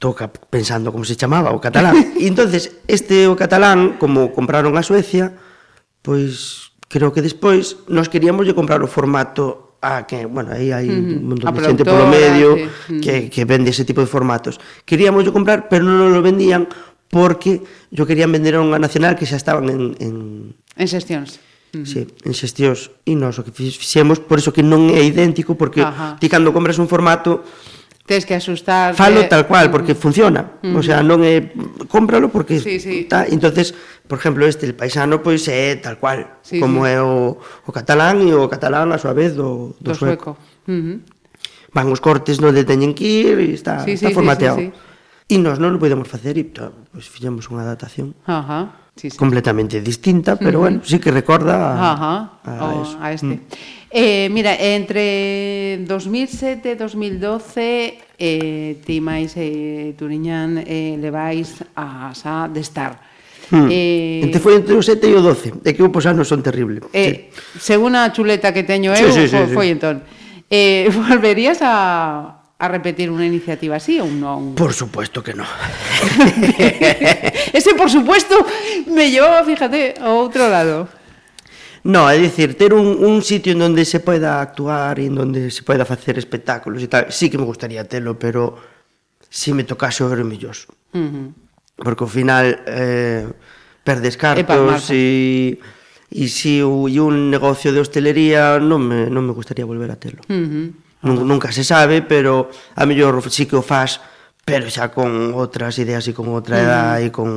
toca 0.02 0.34
pensando 0.34 0.90
como 0.90 1.06
se 1.06 1.16
chamaba 1.16 1.54
o 1.54 1.62
catalán. 1.62 1.94
E 2.18 2.26
entonces 2.26 2.82
este 2.90 3.30
o 3.30 3.38
catalán, 3.38 4.02
como 4.02 4.34
compraron 4.34 4.74
a 4.74 4.82
Suecia, 4.82 5.38
pois 6.02 6.74
creo 6.90 7.14
que 7.14 7.22
despois 7.22 7.86
nos 7.86 8.10
queríamos 8.10 8.50
de 8.50 8.58
comprar 8.58 8.82
o 8.82 8.90
formato 8.90 9.78
a 9.78 10.10
que, 10.10 10.26
bueno, 10.26 10.58
aí 10.58 10.74
hai 10.74 10.90
un 10.90 11.30
montón 11.30 11.54
de 11.54 11.62
xente 11.62 11.86
polo 11.86 12.10
medio 12.10 12.58
sí. 12.90 12.98
que, 12.98 13.30
que 13.30 13.46
vende 13.46 13.70
ese 13.70 13.86
tipo 13.86 14.02
de 14.02 14.10
formatos. 14.10 14.58
Queríamos 14.90 15.22
de 15.22 15.30
comprar, 15.30 15.70
pero 15.70 15.86
non 15.86 16.10
lo 16.10 16.26
vendían 16.26 16.66
porque 17.14 17.62
yo 17.94 18.10
querían 18.10 18.34
vender 18.34 18.58
a 18.58 18.66
unha 18.66 18.82
nacional 18.82 19.14
que 19.14 19.30
xa 19.30 19.38
estaban 19.38 19.70
en... 19.70 19.94
En, 20.02 20.14
en 20.58 20.88
xestións. 20.90 21.38
Sí, 21.72 22.04
en 22.04 22.34
xestións. 22.34 22.90
E 23.06 23.14
nós 23.14 23.38
o 23.38 23.46
que 23.46 23.54
fixemos, 23.54 24.18
por 24.18 24.42
iso 24.42 24.50
que 24.50 24.66
non 24.66 24.90
é 24.90 25.06
idéntico, 25.06 25.54
porque 25.54 25.86
Ajá. 25.86 26.18
ti 26.18 26.26
cando 26.26 26.50
compras 26.52 26.82
un 26.82 26.90
formato 26.90 27.46
Tens 28.12 28.26
que 28.26 28.36
asustar. 28.36 28.94
Falo 28.94 29.24
tal 29.32 29.48
cual, 29.48 29.70
mm. 29.70 29.72
porque 29.72 29.96
funciona. 29.96 30.60
Uh 30.60 30.68
-huh. 30.68 30.80
O 30.80 30.84
sea, 30.84 31.00
mm. 31.00 31.08
non 31.08 31.24
é 31.24 31.48
cómpralo 31.88 32.28
porque 32.28 32.60
sí, 32.60 32.76
sí. 32.84 33.08
Tá, 33.08 33.24
entonces, 33.24 33.72
por 34.04 34.20
exemplo, 34.20 34.44
este 34.44 34.68
el 34.68 34.76
paisano 34.76 35.24
pois 35.24 35.48
pues, 35.48 35.56
é 35.56 35.80
tal 35.80 35.96
cual, 35.96 36.44
sí, 36.44 36.60
como 36.60 36.84
sí. 36.84 36.92
é 36.92 37.00
o, 37.00 37.40
o 37.40 37.72
catalán 37.72 38.20
e 38.20 38.36
o 38.36 38.52
catalán 38.52 38.92
a 38.92 39.00
súa 39.00 39.16
vez 39.16 39.32
do, 39.32 39.80
do, 39.80 39.96
do 39.96 39.96
sueco. 39.96 40.36
sueco. 40.36 40.68
Uh 40.68 40.76
-huh. 40.76 40.98
Van 41.72 41.88
os 41.88 42.04
cortes 42.04 42.44
non 42.44 42.52
teñen 42.52 42.92
que 42.92 43.08
ir 43.08 43.40
e 43.40 43.56
está, 43.56 43.88
sí, 43.88 43.96
está 43.96 44.12
sí, 44.12 44.16
formateado. 44.20 44.60
Sí, 44.60 44.68
sí, 44.68 44.76
sí. 44.76 45.32
E 45.32 45.36
nós 45.40 45.64
non 45.64 45.72
o 45.72 45.80
podemos 45.80 46.12
facer 46.12 46.36
e 46.36 46.44
pois, 46.52 46.68
pues, 46.92 47.06
fixemos 47.08 47.48
unha 47.48 47.64
adaptación. 47.64 48.12
Ajá. 48.28 48.36
Uh 48.36 48.44
-huh 48.44 48.81
sí, 49.02 49.10
sí. 49.10 49.18
completamente 49.18 49.82
distinta, 49.82 50.36
pero 50.36 50.60
uh 50.60 50.62
-huh. 50.62 50.66
bueno, 50.70 50.82
sí 50.84 51.00
que 51.00 51.10
recorda 51.10 51.74
a, 51.74 51.94
uh 51.94 51.98
-huh. 51.98 52.62
a, 52.62 52.66
o, 52.66 52.84
eso. 52.84 52.98
a 53.02 53.14
este. 53.14 53.26
Mm. 53.26 53.42
Eh, 53.92 54.30
mira, 54.32 54.56
entre 54.56 55.84
2007 55.84 56.72
e 56.72 56.76
2012 56.78 57.98
eh, 58.16 58.78
ti 58.86 59.02
máis 59.02 59.34
eh, 59.36 59.98
Turiñán 59.98 60.62
eh, 60.64 60.96
levais 61.02 61.66
a 61.76 62.14
xa 62.14 62.48
de 62.48 62.62
estar. 62.62 63.02
Hmm. 63.52 63.68
Eh, 63.68 64.24
entre 64.24 64.40
foi 64.40 64.56
entre 64.56 64.80
o 64.80 64.84
7 64.86 65.12
e 65.12 65.12
o 65.12 65.20
12 65.20 65.68
é 65.68 65.76
que 65.76 65.84
os 65.84 66.06
anos 66.08 66.32
son 66.32 66.40
terribles. 66.40 66.88
eh, 66.96 67.34
sí. 67.60 67.76
Según 67.76 68.00
a 68.00 68.08
chuleta 68.16 68.56
que 68.56 68.64
teño 68.64 68.96
eu 68.96 69.12
sí, 69.12 69.28
eh, 69.28 69.28
sí, 69.28 69.36
sí, 69.36 69.52
Foi 69.52 69.68
sí. 69.68 69.76
entón 69.76 70.08
eh, 70.48 70.88
Volverías 70.96 71.60
a, 71.60 72.41
a 72.62 72.70
repetir 72.70 73.10
unha 73.10 73.26
iniciativa 73.26 73.82
así 73.82 73.98
ou 73.98 74.06
non? 74.06 74.54
Por 74.54 74.78
supuesto 74.78 75.26
que 75.26 75.34
no. 75.34 75.50
Ese, 77.58 77.74
por 77.74 77.90
supuesto, 77.90 78.38
me 78.86 79.10
llevaba, 79.10 79.42
fíjate, 79.42 79.98
a 79.98 80.14
outro 80.14 80.46
lado. 80.46 80.86
No, 81.82 82.06
é 82.06 82.22
dicir, 82.22 82.54
ter 82.54 82.78
un, 82.78 83.02
un 83.02 83.26
sitio 83.26 83.58
en 83.58 83.66
donde 83.66 83.82
se 83.90 84.06
pueda 84.06 84.38
actuar 84.38 85.02
e 85.02 85.10
en 85.10 85.18
donde 85.18 85.50
se 85.50 85.66
pueda 85.66 85.90
facer 85.90 86.22
espectáculos 86.22 86.86
e 86.86 86.86
tal, 86.86 87.10
sí 87.10 87.34
que 87.34 87.42
me 87.42 87.50
gustaría 87.50 87.82
telo, 87.90 88.22
pero 88.22 88.62
si 89.26 89.58
me 89.58 89.66
tocase 89.66 90.06
o 90.06 90.14
vermelloso. 90.14 90.70
Uh 90.94 91.02
-huh. 91.02 91.28
Porque 91.82 92.06
ao 92.06 92.14
final 92.14 92.62
eh, 92.70 93.26
perdes 93.82 94.22
cartos 94.22 94.94
e 94.94 95.58
e 96.12 96.28
si 96.28 96.62
o, 96.62 96.92
e 96.92 97.02
un 97.02 97.34
negocio 97.34 97.74
de 97.74 97.82
hostelería 97.82 98.62
non 98.62 98.86
me, 98.86 99.10
non 99.10 99.26
me 99.26 99.34
gustaría 99.34 99.66
volver 99.66 99.90
a 99.90 99.98
telo. 99.98 100.22
Uh 100.30 100.46
-huh. 100.46 100.91
Nun, 101.02 101.26
nunca 101.26 101.50
se 101.50 101.66
sabe, 101.66 102.06
pero 102.06 102.54
a 102.78 102.86
mellor 102.86 103.22
sí 103.34 103.50
que 103.50 103.58
o 103.58 103.66
faz, 103.66 103.98
pero 104.46 104.70
xa 104.70 104.94
con 104.94 105.34
outras 105.34 105.78
ideas 105.82 106.06
e 106.06 106.14
con 106.14 106.30
outra 106.30 106.58
mm. 106.58 106.64
edad 106.66 106.96
e 107.02 107.10
con 107.10 107.30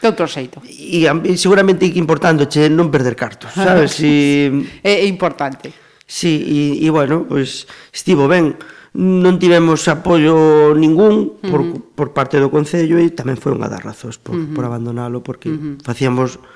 de 0.00 0.08
outro 0.08 0.24
xeito. 0.24 0.64
E, 0.64 1.04
e 1.04 1.36
seguramente 1.36 1.92
que 1.92 2.00
importando 2.00 2.48
che 2.48 2.72
non 2.72 2.88
perder 2.88 3.14
cartos, 3.14 3.52
sabes? 3.52 4.00
Si 4.00 4.48
é, 4.80 5.04
é 5.04 5.06
importante. 5.06 5.76
Si, 6.08 6.80
e, 6.80 6.82
e 6.82 6.88
bueno, 6.88 7.28
pois 7.28 7.68
estivo 7.92 8.24
ben. 8.26 8.56
Non 8.90 9.38
tivemos 9.38 9.86
apoio 9.86 10.74
ningún 10.74 11.38
por, 11.46 11.62
uh 11.62 11.78
por 11.94 12.16
parte 12.16 12.40
do 12.40 12.50
Concello 12.50 12.98
e 12.98 13.12
tamén 13.12 13.38
foi 13.38 13.54
unha 13.54 13.70
das 13.70 13.84
razóns 13.84 14.18
por, 14.18 14.34
uh 14.34 14.50
por 14.50 14.64
mm-hmm. 14.64 14.66
abandonalo 14.66 15.22
porque 15.22 15.52
uh 15.52 15.78
facíamos 15.84 16.42
facíamos 16.42 16.50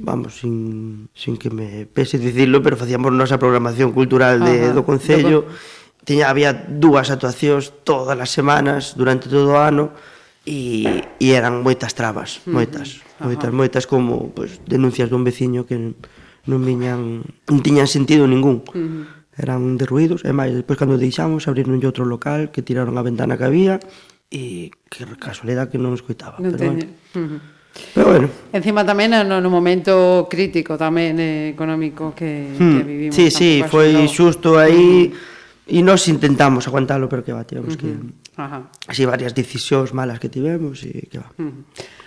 vamos, 0.00 0.42
sin, 0.42 1.08
sin 1.14 1.36
que 1.36 1.50
me 1.50 1.86
pese 1.86 2.18
dicirlo, 2.18 2.62
pero 2.62 2.76
facíamos 2.76 3.12
nosa 3.14 3.38
programación 3.38 3.92
cultural 3.94 4.42
de, 4.42 4.70
Ajá, 4.70 4.74
do 4.74 4.82
Concello. 4.82 5.46
Tiña, 6.06 6.30
había 6.30 6.54
dúas 6.54 7.10
actuacións 7.10 7.74
todas 7.82 8.18
as 8.18 8.30
semanas 8.30 8.94
durante 8.94 9.26
todo 9.30 9.54
o 9.54 9.58
ano 9.58 9.90
e, 10.46 11.02
e 11.18 11.26
eran 11.34 11.62
moitas 11.62 11.94
trabas, 11.98 12.42
moitas, 12.46 13.02
uh 13.18 13.22
-huh. 13.22 13.26
moitas, 13.26 13.50
Ajá. 13.50 13.58
moitas 13.58 13.84
como 13.90 14.30
pues, 14.30 14.62
denuncias 14.66 15.10
dun 15.10 15.26
veciño 15.26 15.66
que 15.66 15.94
non 16.46 16.62
viñan, 16.62 17.26
non 17.50 17.58
tiñan 17.62 17.90
sentido 17.90 18.26
ningún. 18.30 18.62
Uh 18.70 18.78
-huh. 18.78 19.02
Eran 19.36 19.76
derruídos, 19.76 20.22
e 20.24 20.30
máis, 20.32 20.54
despois 20.54 20.78
cando 20.78 20.96
deixamos 20.96 21.50
abriron 21.50 21.76
outro 21.82 22.06
local 22.06 22.54
que 22.54 22.62
tiraron 22.62 22.94
a 22.96 23.02
ventana 23.02 23.34
que 23.34 23.46
había 23.46 23.82
e 24.30 24.70
que 24.90 25.06
casualidade 25.18 25.74
que 25.74 25.82
non 25.82 25.94
escoitaba, 25.94 26.38
Non 26.38 26.54
pero 26.54 26.62
teñe. 26.62 26.86
bueno. 26.86 26.94
Uh 27.14 27.26
-huh. 27.26 27.55
Pero 27.94 28.06
bueno. 28.06 28.28
Encima 28.52 28.84
tamén 28.84 29.12
no, 29.24 29.40
no 29.40 29.48
momento 29.48 30.26
crítico 30.28 30.76
tamén 30.76 31.16
eh, 31.16 31.52
económico 31.52 32.12
que, 32.12 32.52
hmm. 32.52 32.74
que 32.76 32.82
vivimos. 32.84 33.14
Sí, 33.16 33.30
sí, 33.32 33.64
foi 33.66 33.92
no... 33.92 34.10
xusto 34.10 34.60
aí 34.60 35.10
e 35.66 35.82
nós 35.82 36.06
intentamos 36.06 36.68
aguantalo, 36.70 37.10
pero 37.10 37.26
que 37.26 37.34
va, 37.34 37.42
tivemos 37.42 37.74
uh 37.74 37.78
-huh. 37.78 37.82
que... 37.82 38.38
Ajá. 38.38 38.70
Así 38.86 39.02
varias 39.08 39.34
decisións 39.34 39.90
malas 39.90 40.20
que 40.20 40.28
tivemos 40.28 40.84
e 40.84 41.08
que 41.10 41.18
va. 41.18 41.32
Uh 41.40 41.50
-huh. 41.50 41.62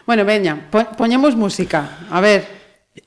Bueno, 0.08 0.24
veña, 0.24 0.70
po 0.72 0.86
poñemos 0.96 1.36
música. 1.36 2.08
A 2.10 2.22
ver. 2.22 2.46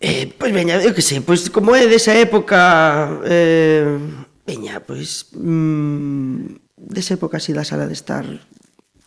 Eh, 0.01 0.31
pois 0.39 0.51
pues, 0.51 0.53
veña, 0.53 0.79
eu 0.79 0.95
que 0.95 1.03
sei, 1.03 1.21
pois 1.21 1.47
pues, 1.47 1.51
como 1.51 1.75
é 1.75 1.87
desa 1.87 2.15
época 2.15 3.21
eh, 3.27 3.99
veña, 4.47 4.81
pois 4.83 5.31
pues, 5.31 5.41
mm, 5.41 6.63
desa 6.77 7.15
época 7.15 7.39
así 7.39 7.53
da 7.53 7.65
sala 7.65 7.87
de 7.87 7.97
estar 7.97 8.25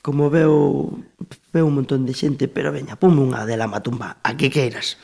como 0.06 0.30
veo 0.30 1.02
veo 1.56 1.66
un 1.66 1.80
montón 1.80 2.04
de 2.04 2.12
xente, 2.12 2.52
pero 2.52 2.76
veña, 2.76 3.00
ponme 3.00 3.24
unha 3.24 3.48
de 3.48 3.56
la 3.56 3.72
matumba, 3.72 4.20
a 4.20 4.36
que 4.36 4.52
queiras. 4.52 5.00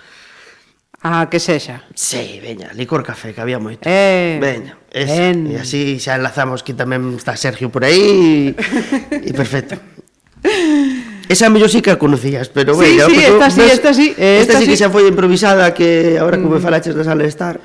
A 0.99 1.31
que 1.31 1.39
sexa. 1.39 1.87
Sí, 1.95 2.43
veña, 2.43 2.75
licor 2.75 3.07
café, 3.07 3.31
que 3.31 3.39
había 3.39 3.55
moito. 3.55 3.87
Eh, 3.87 4.35
veña, 4.43 4.75
eso. 4.91 5.15
ben. 5.15 5.47
E 5.47 5.55
así 5.63 5.95
xa 6.03 6.19
enlazamos 6.19 6.59
que 6.67 6.75
tamén 6.75 7.15
está 7.15 7.39
Sergio 7.39 7.71
por 7.71 7.87
aí 7.87 8.51
e 9.15 9.31
perfecto. 9.31 9.79
Esa 11.31 11.47
mellor 11.47 11.71
sí 11.71 11.79
que 11.79 11.95
a 11.95 11.97
conocías, 11.97 12.51
pero 12.51 12.75
veña. 12.75 13.07
sí, 13.07 13.15
sí, 13.15 13.23
esta 13.23 13.47
sí, 13.47 13.63
esta 13.63 13.91
sí, 13.95 14.07
eh, 14.19 14.43
esta, 14.43 14.59
esta 14.59 14.59
sí, 14.59 14.67
que 14.67 14.75
xa 14.75 14.91
foi 14.91 15.07
improvisada 15.07 15.71
que 15.71 16.19
agora 16.19 16.35
como 16.35 16.59
me 16.59 16.59
mm. 16.59 16.67
falaches 16.67 16.91
da 16.91 17.07
sala 17.07 17.23
de 17.23 17.31
estar. 17.31 17.63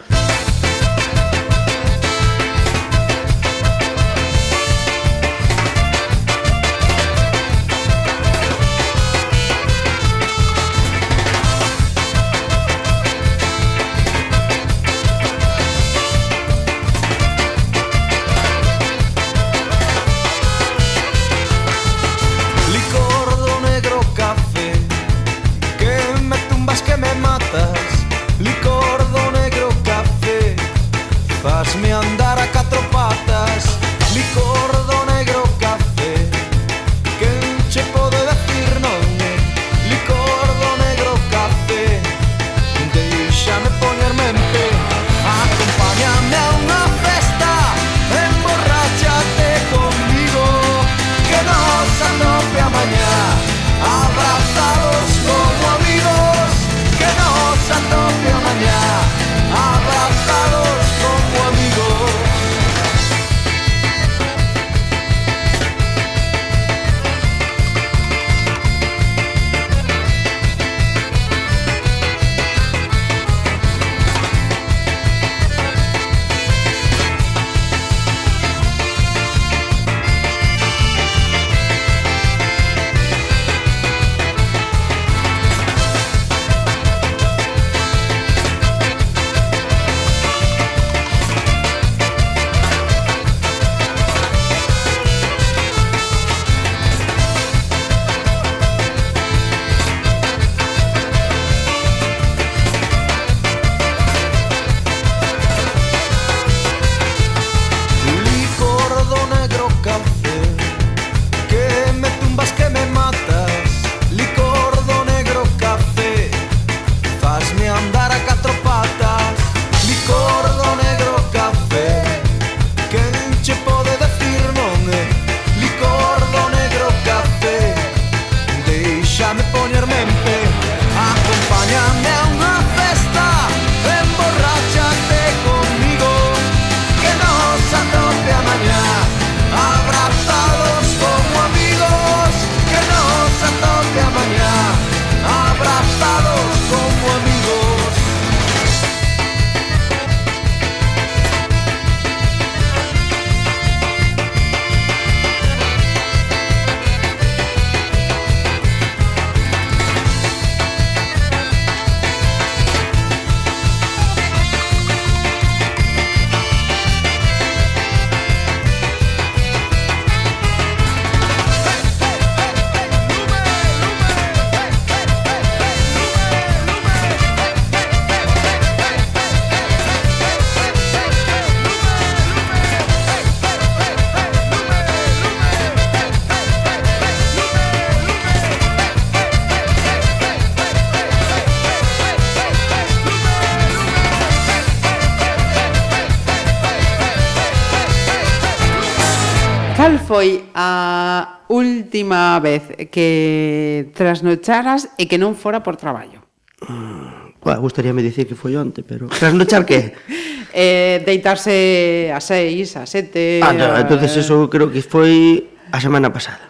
foi 200.16 200.48
a 200.56 201.44
última 201.52 202.40
vez 202.40 202.64
que 202.88 203.92
trasnocharas 203.92 204.88
e 204.96 205.04
que 205.04 205.20
non 205.20 205.36
fora 205.36 205.60
por 205.60 205.76
traballo? 205.76 206.24
Ah, 206.64 207.28
bueno, 207.44 207.60
gustaríame 207.60 208.00
dicir 208.00 208.24
que 208.24 208.32
foi 208.32 208.56
onte, 208.56 208.80
pero... 208.80 209.12
Trasnochar 209.12 209.68
que? 209.68 209.92
eh, 210.56 211.04
deitarse 211.04 212.08
a 212.08 212.24
seis, 212.24 212.80
a 212.80 212.88
sete... 212.88 213.44
Ah, 213.44 213.52
no, 213.52 213.76
a... 213.76 213.84
entonces 213.84 214.16
eso 214.16 214.48
creo 214.48 214.72
que 214.72 214.80
foi 214.80 215.52
a 215.68 215.84
semana 215.84 216.08
pasada. 216.08 216.48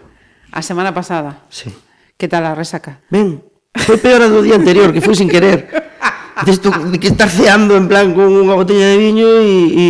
A 0.54 0.62
semana 0.62 0.94
pasada? 0.94 1.42
Sí. 1.50 1.74
Que 2.14 2.30
tal 2.30 2.46
a 2.46 2.54
resaca? 2.54 3.02
Ben, 3.10 3.42
foi 3.74 3.98
peor 3.98 4.22
a 4.22 4.30
do 4.30 4.46
día 4.46 4.54
anterior, 4.54 4.94
que 4.94 5.02
foi 5.02 5.18
sin 5.18 5.26
querer. 5.26 5.66
Desto 6.46 6.70
de 6.70 7.02
que 7.02 7.10
estar 7.10 7.26
ceando 7.26 7.74
en 7.74 7.90
plan 7.90 8.14
con 8.14 8.30
unha 8.30 8.54
botella 8.54 8.94
de 8.94 8.98
viño 9.02 9.26
e, 9.42 9.50
e, 9.74 9.86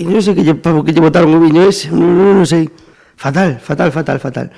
E 0.00 0.02
non 0.08 0.24
sei 0.24 0.32
que 0.32 0.40
lle, 0.40 0.56
que 0.56 0.92
lle 0.96 1.04
botaron 1.04 1.36
o 1.36 1.40
viño 1.44 1.60
ese, 1.68 1.92
non, 1.92 2.16
non, 2.16 2.40
non 2.40 2.48
sei. 2.48 2.72
Fatal, 3.20 3.60
fatal, 3.60 3.92
fatal, 3.92 4.16
fatal. 4.16 4.48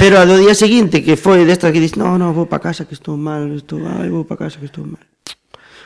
Pero 0.00 0.16
ao 0.16 0.24
día 0.24 0.56
seguinte, 0.56 1.04
que 1.04 1.20
foi 1.20 1.44
desta 1.44 1.68
que 1.68 1.84
dis, 1.84 2.00
no, 2.00 2.16
no, 2.16 2.32
vou 2.32 2.48
pa 2.48 2.64
casa 2.64 2.88
que 2.88 2.96
estou 2.96 3.20
mal, 3.20 3.44
estou, 3.52 3.84
ai, 3.84 4.08
vou 4.08 4.24
pa 4.24 4.40
casa 4.40 4.56
que 4.56 4.72
estou 4.72 4.88
mal. 4.88 5.04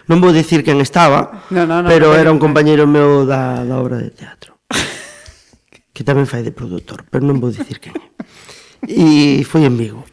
Non 0.06 0.22
vou 0.22 0.30
dicir 0.30 0.62
quen 0.62 0.78
estaba, 0.78 1.42
no, 1.50 1.66
no, 1.66 1.82
no, 1.82 1.88
pero 1.90 2.12
no, 2.12 2.20
era 2.22 2.30
un 2.30 2.38
compañeiro 2.38 2.86
meu 2.86 3.26
da, 3.26 3.66
da 3.66 3.82
obra 3.82 3.98
de 3.98 4.14
teatro. 4.14 4.54
que 5.90 6.06
tamén 6.06 6.30
fai 6.30 6.46
de 6.46 6.54
produtor, 6.54 7.02
pero 7.10 7.26
non 7.26 7.42
vou 7.42 7.50
dicir 7.50 7.82
quen. 7.82 7.98
E 8.86 9.42
foi 9.42 9.66
en 9.66 9.74
Vigo. 9.74 10.06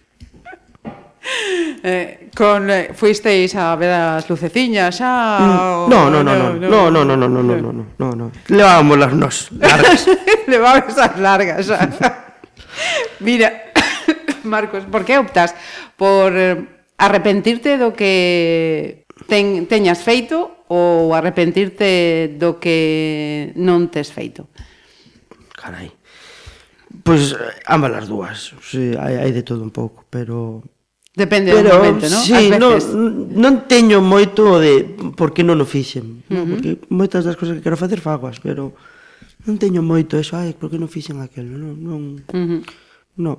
Eh, 1.83 2.29
con 2.37 2.69
eh, 2.69 2.93
fuisteis 2.93 3.55
a 3.57 3.73
ver 3.75 3.89
as 3.89 4.29
luceciñas 4.29 5.01
ah, 5.01 5.89
mm. 5.89 5.89
xa? 5.89 5.89
No, 5.89 6.13
no, 6.13 6.21
no, 6.21 6.29
no, 6.37 6.53
no, 6.53 6.91
no, 6.93 7.05
no, 7.05 7.17
no, 7.17 7.17
no, 7.17 7.41
no, 7.41 7.41
no, 7.41 7.71
no, 7.73 7.85
no, 7.97 8.07
no. 8.13 8.31
Levábamos 8.53 8.97
las 8.99 9.13
nos 9.17 9.51
largas. 9.51 10.05
Levábamos 10.47 10.93
as 10.93 11.17
largas. 11.17 11.65
Xa. 11.65 11.81
Ah. 11.81 12.37
Mira, 13.19 13.73
Marcos, 14.43 14.83
por 14.85 15.05
que 15.05 15.17
optas 15.17 15.55
por 15.97 16.33
eh, 16.37 16.69
arrepentirte 16.97 17.77
do 17.77 17.97
que 17.97 19.05
ten, 19.25 19.65
teñas 19.65 20.05
feito 20.05 20.65
ou 20.69 21.17
arrepentirte 21.17 22.37
do 22.37 22.61
que 22.61 23.51
non 23.57 23.89
tes 23.89 24.13
feito? 24.13 24.49
Carai. 25.57 25.89
Pois 27.01 27.33
pues, 27.33 27.41
eh, 27.41 27.57
ambas 27.65 27.93
as 27.97 28.05
dúas. 28.05 28.37
Sí, 28.61 28.93
hai, 28.97 29.17
hai 29.17 29.31
de 29.33 29.41
todo 29.41 29.65
un 29.65 29.73
pouco, 29.73 30.05
pero 30.09 30.61
Depende 31.21 31.53
Pero, 31.53 31.69
do 31.69 31.77
momento, 31.77 32.09
non? 32.09 32.21
Sí, 32.25 32.49
veces... 32.49 32.57
non, 32.57 33.29
non 33.29 33.53
teño 33.69 34.01
moito 34.01 34.57
de 34.57 34.89
por 35.13 35.37
que 35.37 35.45
non 35.45 35.61
o 35.61 35.67
fixen, 35.69 36.25
uh 36.25 36.33
-huh. 36.33 36.45
porque 36.49 36.69
moitas 36.89 37.21
das 37.21 37.37
cousas 37.37 37.61
que 37.61 37.61
quero 37.61 37.77
facer 37.77 38.01
fagoas, 38.01 38.41
pero 38.41 38.73
non 39.45 39.61
teño 39.61 39.85
moito 39.85 40.17
eso, 40.17 40.33
ai, 40.33 40.57
por 40.57 40.73
que 40.73 40.81
non 40.81 40.89
fixen 40.89 41.21
aquelo, 41.21 41.61
non, 41.61 41.77
non, 41.77 42.01
uh 42.25 42.33
-huh. 42.33 42.61
non. 43.21 43.37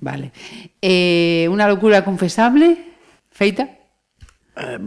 Vale. 0.00 0.32
Eh, 0.80 1.44
unha 1.52 1.68
locura 1.68 2.00
confesable 2.00 2.80
feita? 3.28 3.68
Eh, 4.56 4.80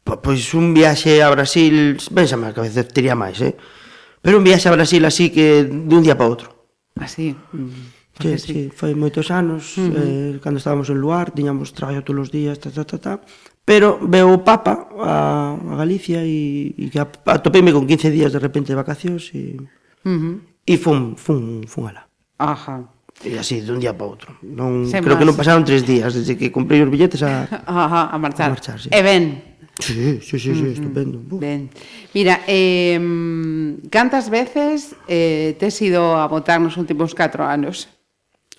pois 0.00 0.42
un 0.56 0.72
viaxe 0.72 1.20
a 1.20 1.28
Brasil, 1.28 2.00
pensame, 2.08 2.56
que 2.56 2.60
a 2.62 2.66
veces 2.66 2.88
tería 2.88 3.12
máis, 3.12 3.36
eh? 3.44 3.52
Pero 4.24 4.40
un 4.40 4.48
viaxe 4.48 4.72
a 4.72 4.76
Brasil 4.76 5.04
así 5.04 5.28
que 5.28 5.68
de 5.68 5.92
un 5.92 6.00
día 6.00 6.16
para 6.16 6.32
outro. 6.32 6.48
Así. 6.96 7.36
Mm. 7.52 7.95
Sí, 8.16 8.38
sí. 8.38 8.60
foi 8.72 8.96
moitos 8.96 9.28
anos, 9.28 9.76
uh 9.76 9.92
-huh. 9.92 10.36
eh, 10.36 10.40
cando 10.40 10.56
estábamos 10.56 10.88
en 10.88 10.96
Luar, 10.96 11.36
tiñamos 11.36 11.76
traballo 11.76 12.00
todos 12.00 12.28
os 12.28 12.30
días, 12.32 12.56
ta, 12.56 12.72
ta, 12.72 12.84
ta, 12.88 12.96
ta. 12.96 13.14
Pero 13.66 13.98
veo 14.00 14.32
o 14.32 14.40
Papa 14.40 14.88
a, 14.96 15.58
a 15.58 15.74
Galicia 15.76 16.24
e, 16.24 16.72
e 16.78 16.88
que 16.88 17.02
atopeime 17.02 17.74
con 17.76 17.84
15 17.84 18.08
días 18.14 18.32
de 18.32 18.40
repente 18.40 18.72
de 18.72 18.78
vacacións 18.80 19.34
e, 19.36 19.60
uh 20.06 20.08
-huh. 20.08 20.34
e 20.64 20.74
fun, 20.80 21.12
fun, 21.18 21.66
fun 21.68 21.92
alá. 21.92 22.08
Ajá. 22.38 22.88
E 23.24 23.36
así, 23.40 23.60
dun 23.64 23.80
día 23.80 23.96
para 23.96 24.08
outro. 24.08 24.36
Non, 24.44 24.84
Sen 24.88 25.00
creo 25.04 25.16
más. 25.16 25.20
que 25.20 25.28
non 25.28 25.36
pasaron 25.36 25.64
tres 25.64 25.84
días 25.84 26.12
desde 26.12 26.36
que 26.36 26.52
comprei 26.52 26.80
os 26.80 26.88
billetes 26.88 27.20
a, 27.20 27.48
Ajá, 27.68 28.12
a 28.12 28.16
marchar. 28.16 28.48
A 28.48 28.54
marchar 28.56 28.78
sí. 28.80 28.88
E 28.92 29.00
ben. 29.04 29.56
Sí, 29.76 30.24
sí, 30.24 30.40
sí, 30.40 30.56
sí 30.56 30.62
uh 30.62 30.72
-huh. 30.72 30.72
estupendo. 30.72 31.20
Uf. 31.20 31.40
Ben. 31.40 31.68
Mira, 32.16 32.40
eh, 32.48 32.96
cantas 33.92 34.28
veces 34.32 34.96
eh, 35.04 35.56
tes 35.60 35.76
ido 35.84 36.16
a 36.16 36.24
votar 36.28 36.60
nos 36.60 36.76
últimos 36.80 37.12
4 37.12 37.44
anos? 37.44 37.88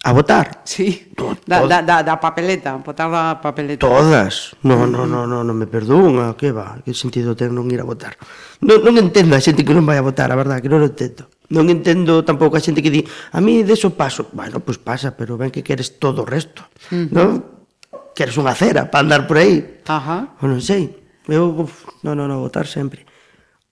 a 0.04 0.14
votar. 0.14 0.62
Sí, 0.64 1.12
da, 1.46 1.66
da, 1.66 1.82
da, 1.82 2.04
da 2.04 2.20
papeleta, 2.20 2.78
votar 2.78 3.10
da 3.10 3.42
papeleta. 3.42 3.88
Todas. 3.88 4.56
No, 4.62 4.86
mm. 4.86 4.92
no, 4.92 5.08
no, 5.08 5.28
no, 5.28 5.44
non 5.44 5.56
me 5.58 5.66
perdón, 5.66 6.36
que 6.38 6.54
va, 6.54 6.78
que 6.86 6.94
sentido 6.94 7.34
ten 7.34 7.52
non 7.52 7.66
ir 7.74 7.82
a 7.82 7.88
votar. 7.88 8.14
Non, 8.62 8.80
non 8.86 8.96
entendo 9.02 9.34
a 9.34 9.42
xente 9.42 9.66
que 9.66 9.74
non 9.74 9.84
vai 9.84 9.98
a 9.98 10.06
votar, 10.06 10.30
a 10.30 10.38
verdade, 10.38 10.62
que 10.62 10.70
non 10.70 10.86
o 10.86 10.88
entendo. 10.88 11.26
Non 11.50 11.66
entendo 11.74 12.22
tampouco 12.22 12.56
a 12.56 12.64
xente 12.64 12.86
que 12.86 12.94
di, 12.94 13.02
a 13.04 13.40
mí 13.42 13.66
deso 13.66 13.98
paso. 13.98 14.30
Bueno, 14.32 14.62
pois 14.62 14.78
pues 14.78 14.86
pasa, 14.86 15.18
pero 15.18 15.36
ven 15.36 15.50
que 15.50 15.66
queres 15.66 15.98
todo 15.98 16.24
o 16.24 16.30
resto, 16.30 16.62
mm. 16.94 16.94
uh 16.94 17.00
-huh. 17.02 17.10
non? 17.12 17.30
Queres 18.14 18.38
unha 18.38 18.54
cera 18.54 18.90
para 18.90 19.02
andar 19.02 19.26
por 19.26 19.42
aí. 19.42 19.82
Ajá. 19.90 20.38
O 20.42 20.46
non 20.46 20.62
sei, 20.62 20.94
eu, 21.26 21.66
uf, 21.66 21.90
non, 22.06 22.14
non, 22.14 22.30
non, 22.30 22.42
votar 22.46 22.70
sempre. 22.70 23.04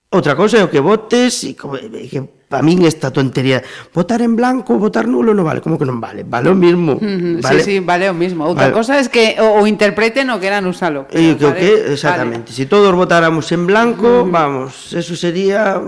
Outra 0.10 0.34
cousa 0.34 0.58
é 0.58 0.64
o 0.66 0.72
que 0.72 0.82
votes 0.82 1.44
e 1.44 1.54
que 1.54 2.20
a 2.56 2.64
min 2.64 2.88
esta 2.88 3.12
tontería 3.12 3.62
votar 3.94 4.24
en 4.24 4.36
blanco, 4.36 4.80
votar 4.80 5.06
nulo 5.06 5.36
non 5.36 5.44
vale, 5.44 5.60
como 5.60 5.76
que 5.76 5.84
non 5.84 6.00
vale? 6.00 6.24
Vale 6.24 6.50
o 6.50 6.56
mismo. 6.56 6.96
Mm 6.96 7.18
-hmm, 7.20 7.36
vale. 7.44 7.60
Sí, 7.62 7.78
sí, 7.78 7.84
vale 7.84 8.08
o 8.10 8.16
mismo. 8.16 8.48
Outra 8.48 8.72
vale. 8.72 8.76
cosa 8.76 8.98
es 8.98 9.12
que 9.12 9.36
o, 9.40 9.60
o 9.60 9.68
interpreten 9.68 10.32
o 10.32 10.40
queran 10.40 10.64
usalo. 10.66 11.06
E 11.12 11.36
que 11.36 11.46
vale, 11.46 11.60
que 11.60 11.72
exactamente, 11.94 12.50
vale. 12.50 12.58
se 12.58 12.64
si 12.64 12.72
todos 12.72 12.92
votáramos 12.96 13.52
en 13.52 13.68
blanco, 13.68 14.24
mm 14.24 14.28
-hmm. 14.28 14.32
vamos, 14.32 14.72
eso 14.96 15.14
sería 15.16 15.80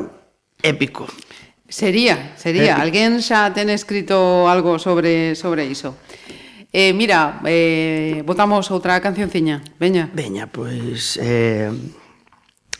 épico. 0.61 1.07
Sería, 1.67 2.35
sería. 2.35 2.75
Épico. 2.75 2.83
Alguén 2.83 3.11
xa 3.23 3.51
ten 3.55 3.71
escrito 3.71 4.47
algo 4.47 4.79
sobre 4.79 5.35
sobre 5.39 5.65
iso. 5.67 5.95
Eh, 6.71 6.91
mira, 6.91 7.39
eh, 7.47 8.21
votamos 8.27 8.69
outra 8.75 8.99
cancionciña. 8.99 9.63
Veña. 9.79 10.11
Veña, 10.11 10.51
pois 10.51 11.15
pues, 11.15 11.19
eh, 11.23 11.71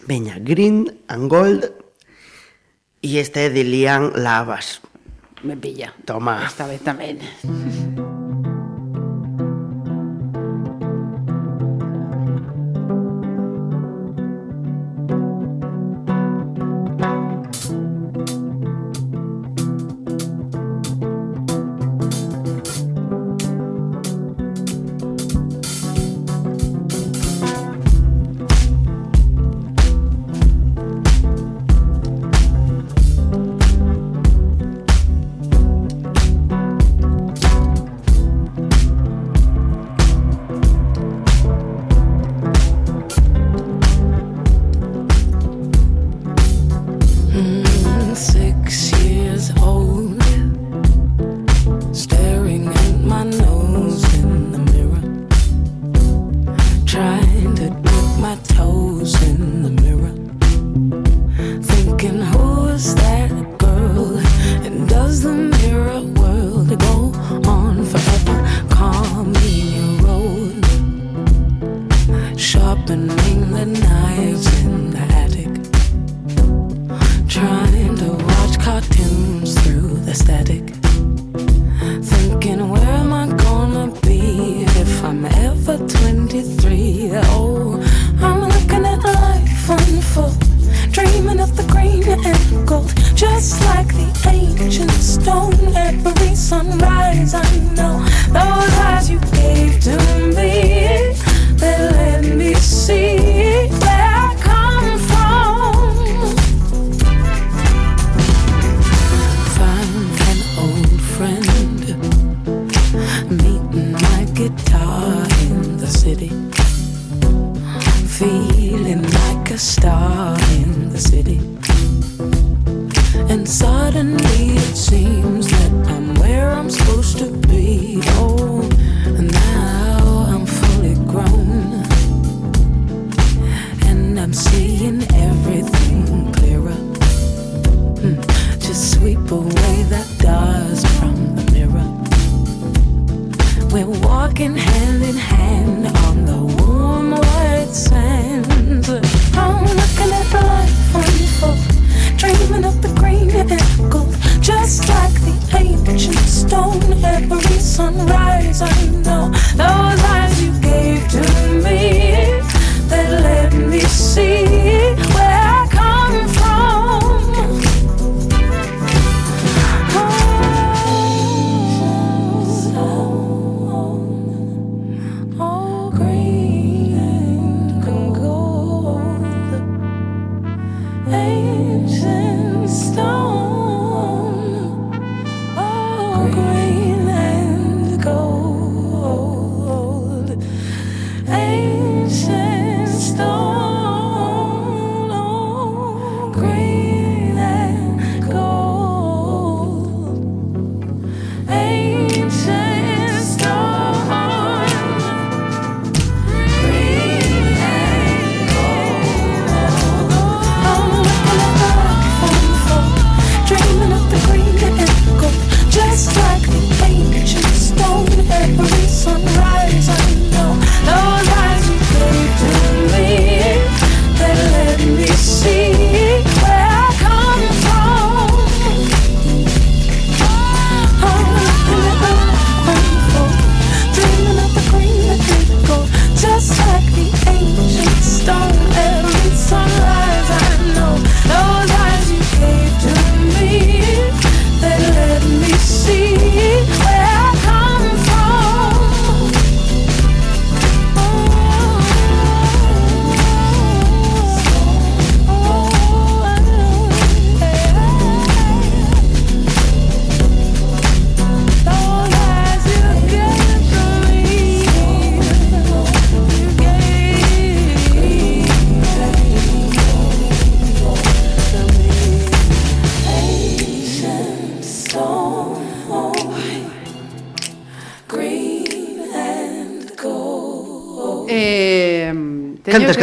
Veña, 0.08 0.40
Green 0.40 1.04
and 1.08 1.28
Gold 1.30 1.87
e 3.02 3.20
este 3.20 3.50
de 3.50 3.64
Lian 3.64 4.12
Lavas. 4.16 4.82
Me 5.44 5.56
pilla. 5.56 5.94
Toma. 6.06 6.44
Esta 6.46 6.66
vez 6.66 6.82
tamén. 6.82 7.22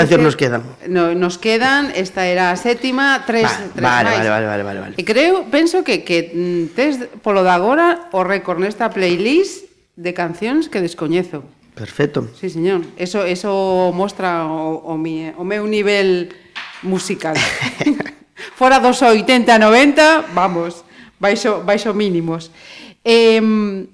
cancións 0.04 0.24
nos 0.28 0.36
quedan? 0.36 0.62
No, 0.86 1.16
nos 1.16 1.40
quedan, 1.40 1.90
esta 1.96 2.28
era 2.28 2.52
a 2.52 2.56
sétima, 2.60 3.24
tres, 3.24 3.48
Va, 3.48 3.72
tres 3.72 3.82
vale, 3.82 4.08
máis. 4.12 4.18
Vale, 4.20 4.28
vale, 4.28 4.46
vale, 4.46 4.62
vale, 4.62 4.80
vale. 4.80 4.94
E 5.00 5.02
creo, 5.02 5.48
penso 5.48 5.80
que, 5.80 6.04
que 6.04 6.28
mm, 6.30 6.76
tes 6.76 7.00
polo 7.24 7.40
de 7.40 7.50
agora 7.50 8.12
o 8.12 8.22
récord 8.22 8.60
nesta 8.60 8.92
playlist 8.92 9.66
de 9.96 10.12
cancións 10.12 10.68
que 10.68 10.84
descoñezo. 10.84 11.42
Perfecto. 11.74 12.30
Sí, 12.38 12.50
señor. 12.50 12.86
Eso, 12.96 13.24
eso 13.24 13.90
mostra 13.94 14.46
o, 14.46 14.78
o, 14.84 14.94
mi, 14.94 15.32
o 15.34 15.42
meu 15.42 15.66
nivel 15.66 16.30
musical. 16.82 17.34
Fora 18.58 18.78
dos 18.78 19.02
80, 19.02 19.58
90, 19.58 20.30
vamos, 20.34 20.84
baixo, 21.18 21.66
baixo 21.66 21.94
mínimos. 21.94 22.50
Eh, 23.04 23.40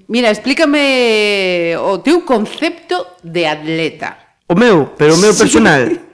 mira, 0.07 0.31
explícame 0.31 1.75
o 1.81 1.99
teu 1.99 2.23
concepto 2.23 3.19
de 3.25 3.49
atleta. 3.49 4.30
O 4.51 4.55
meu, 4.59 4.99
pero 4.99 5.15
o 5.15 5.21
meu 5.23 5.31
personal. 5.31 5.87
Sí. 5.87 6.01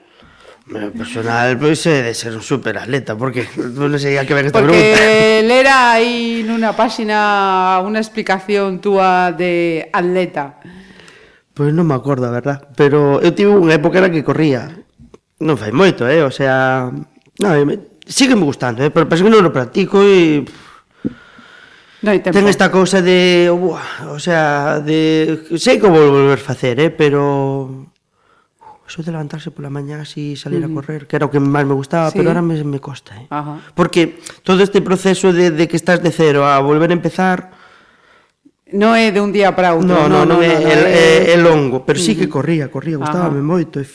O 0.66 0.74
meu 0.74 0.90
personal, 0.90 1.54
pois 1.62 1.78
é 1.86 2.02
de 2.02 2.10
ser 2.10 2.34
un 2.34 2.42
super 2.42 2.74
atleta, 2.74 3.14
porque 3.14 3.46
non 3.54 3.94
sei 4.02 4.18
a 4.18 4.26
que 4.26 4.34
ven 4.34 4.50
esta 4.50 4.58
porque 4.58 4.74
pregunta. 4.74 4.98
Porque 4.98 5.46
lera 5.46 5.94
aí 5.94 6.42
nunha 6.42 6.74
páxina 6.74 7.78
unha 7.86 8.02
explicación 8.02 8.82
túa 8.82 9.30
de 9.30 9.86
atleta. 9.94 10.58
Pois 11.54 11.70
non 11.70 11.86
me 11.86 11.94
acordo, 11.94 12.26
a 12.26 12.34
verdad. 12.34 12.66
Pero 12.74 13.22
eu 13.22 13.30
tive 13.30 13.54
unha 13.54 13.78
época 13.78 14.02
na 14.02 14.10
que 14.10 14.26
corría. 14.26 14.74
Non 15.38 15.54
fai 15.54 15.70
moito, 15.70 16.02
eh? 16.02 16.26
O 16.26 16.34
sea... 16.34 16.90
Non, 16.90 17.50
me... 17.62 18.02
sigue 18.02 18.34
me 18.34 18.42
gustando, 18.42 18.82
eh? 18.82 18.90
Pero 18.90 19.06
penso 19.06 19.22
que 19.22 19.30
non 19.30 19.46
o 19.46 19.54
practico 19.54 20.02
e... 20.02 20.42
No 22.02 22.10
hai 22.10 22.18
tempo. 22.18 22.34
Ten 22.34 22.50
esta 22.50 22.74
cousa 22.74 22.98
de... 22.98 23.54
Buah, 23.54 24.10
o 24.10 24.18
sea, 24.18 24.82
de... 24.82 25.46
Sei 25.54 25.78
que 25.78 25.86
vou 25.86 26.10
volver 26.10 26.42
facer, 26.42 26.74
eh? 26.82 26.90
Pero 26.90 27.94
Eso 28.86 29.02
de 29.02 29.10
levantarse 29.10 29.50
pola 29.50 29.68
mañá 29.68 29.98
así 30.00 30.38
salir 30.38 30.62
uh 30.62 30.70
a 30.70 30.74
correr, 30.74 31.10
que 31.10 31.18
era 31.18 31.26
o 31.26 31.30
que 31.30 31.42
máis 31.42 31.66
me 31.66 31.74
gustaba, 31.74 32.14
sí. 32.14 32.22
pero 32.22 32.30
ahora 32.30 32.42
me, 32.42 32.54
me 32.62 32.78
costa, 32.78 33.18
eh. 33.18 33.26
Ajá. 33.28 33.58
Porque 33.74 34.22
todo 34.46 34.62
este 34.62 34.78
proceso 34.78 35.34
de, 35.34 35.50
de 35.50 35.66
que 35.66 35.74
estás 35.74 35.98
de 36.02 36.14
cero 36.14 36.46
a 36.46 36.62
volver 36.62 36.90
a 36.90 36.96
empezar 36.96 37.50
No 38.66 38.98
é 38.98 39.14
de 39.14 39.22
un 39.22 39.30
día 39.30 39.54
para 39.54 39.78
outro, 39.78 40.10
no, 40.10 40.26
no, 40.26 40.26
non, 40.26 40.42
é, 40.42 40.50
é, 40.50 40.74
é, 41.30 41.36
longo, 41.38 41.86
pero 41.86 42.02
sí 42.02 42.18
que 42.18 42.26
corría, 42.26 42.66
corría, 42.66 42.98
gustábame 42.98 43.38
moito, 43.38 43.78
e 43.78 43.86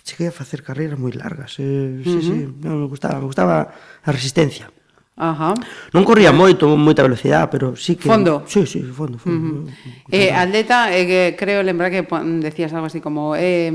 cheguei 0.00 0.32
a 0.32 0.34
facer 0.34 0.64
carreiras 0.64 0.96
moi 0.96 1.12
largas, 1.12 1.60
eh, 1.60 2.00
sí, 2.00 2.08
uh 2.08 2.24
sí, 2.24 2.38
no, 2.64 2.80
me 2.80 2.88
gustaba, 2.88 3.20
me 3.20 3.28
gustaba 3.28 3.68
a 3.68 4.10
resistencia. 4.16 4.72
Ajá. 5.20 5.52
Non 5.92 6.08
corría 6.08 6.32
moito, 6.32 6.72
moita 6.72 7.04
velocidade, 7.04 7.52
pero 7.52 7.76
sí 7.76 8.00
que 8.00 8.08
Fondo. 8.08 8.48
Sí, 8.48 8.64
sí, 8.64 8.80
fondo, 8.80 9.20
fondo. 9.20 9.68
Uh 9.68 9.68
-huh. 9.68 10.08
Eh, 10.08 10.32
atleta, 10.32 10.88
eh, 10.96 11.36
creo 11.36 11.60
lembrar 11.60 11.92
que 11.92 12.08
decías 12.40 12.72
algo 12.72 12.88
así 12.88 13.04
como 13.04 13.36
eh 13.36 13.68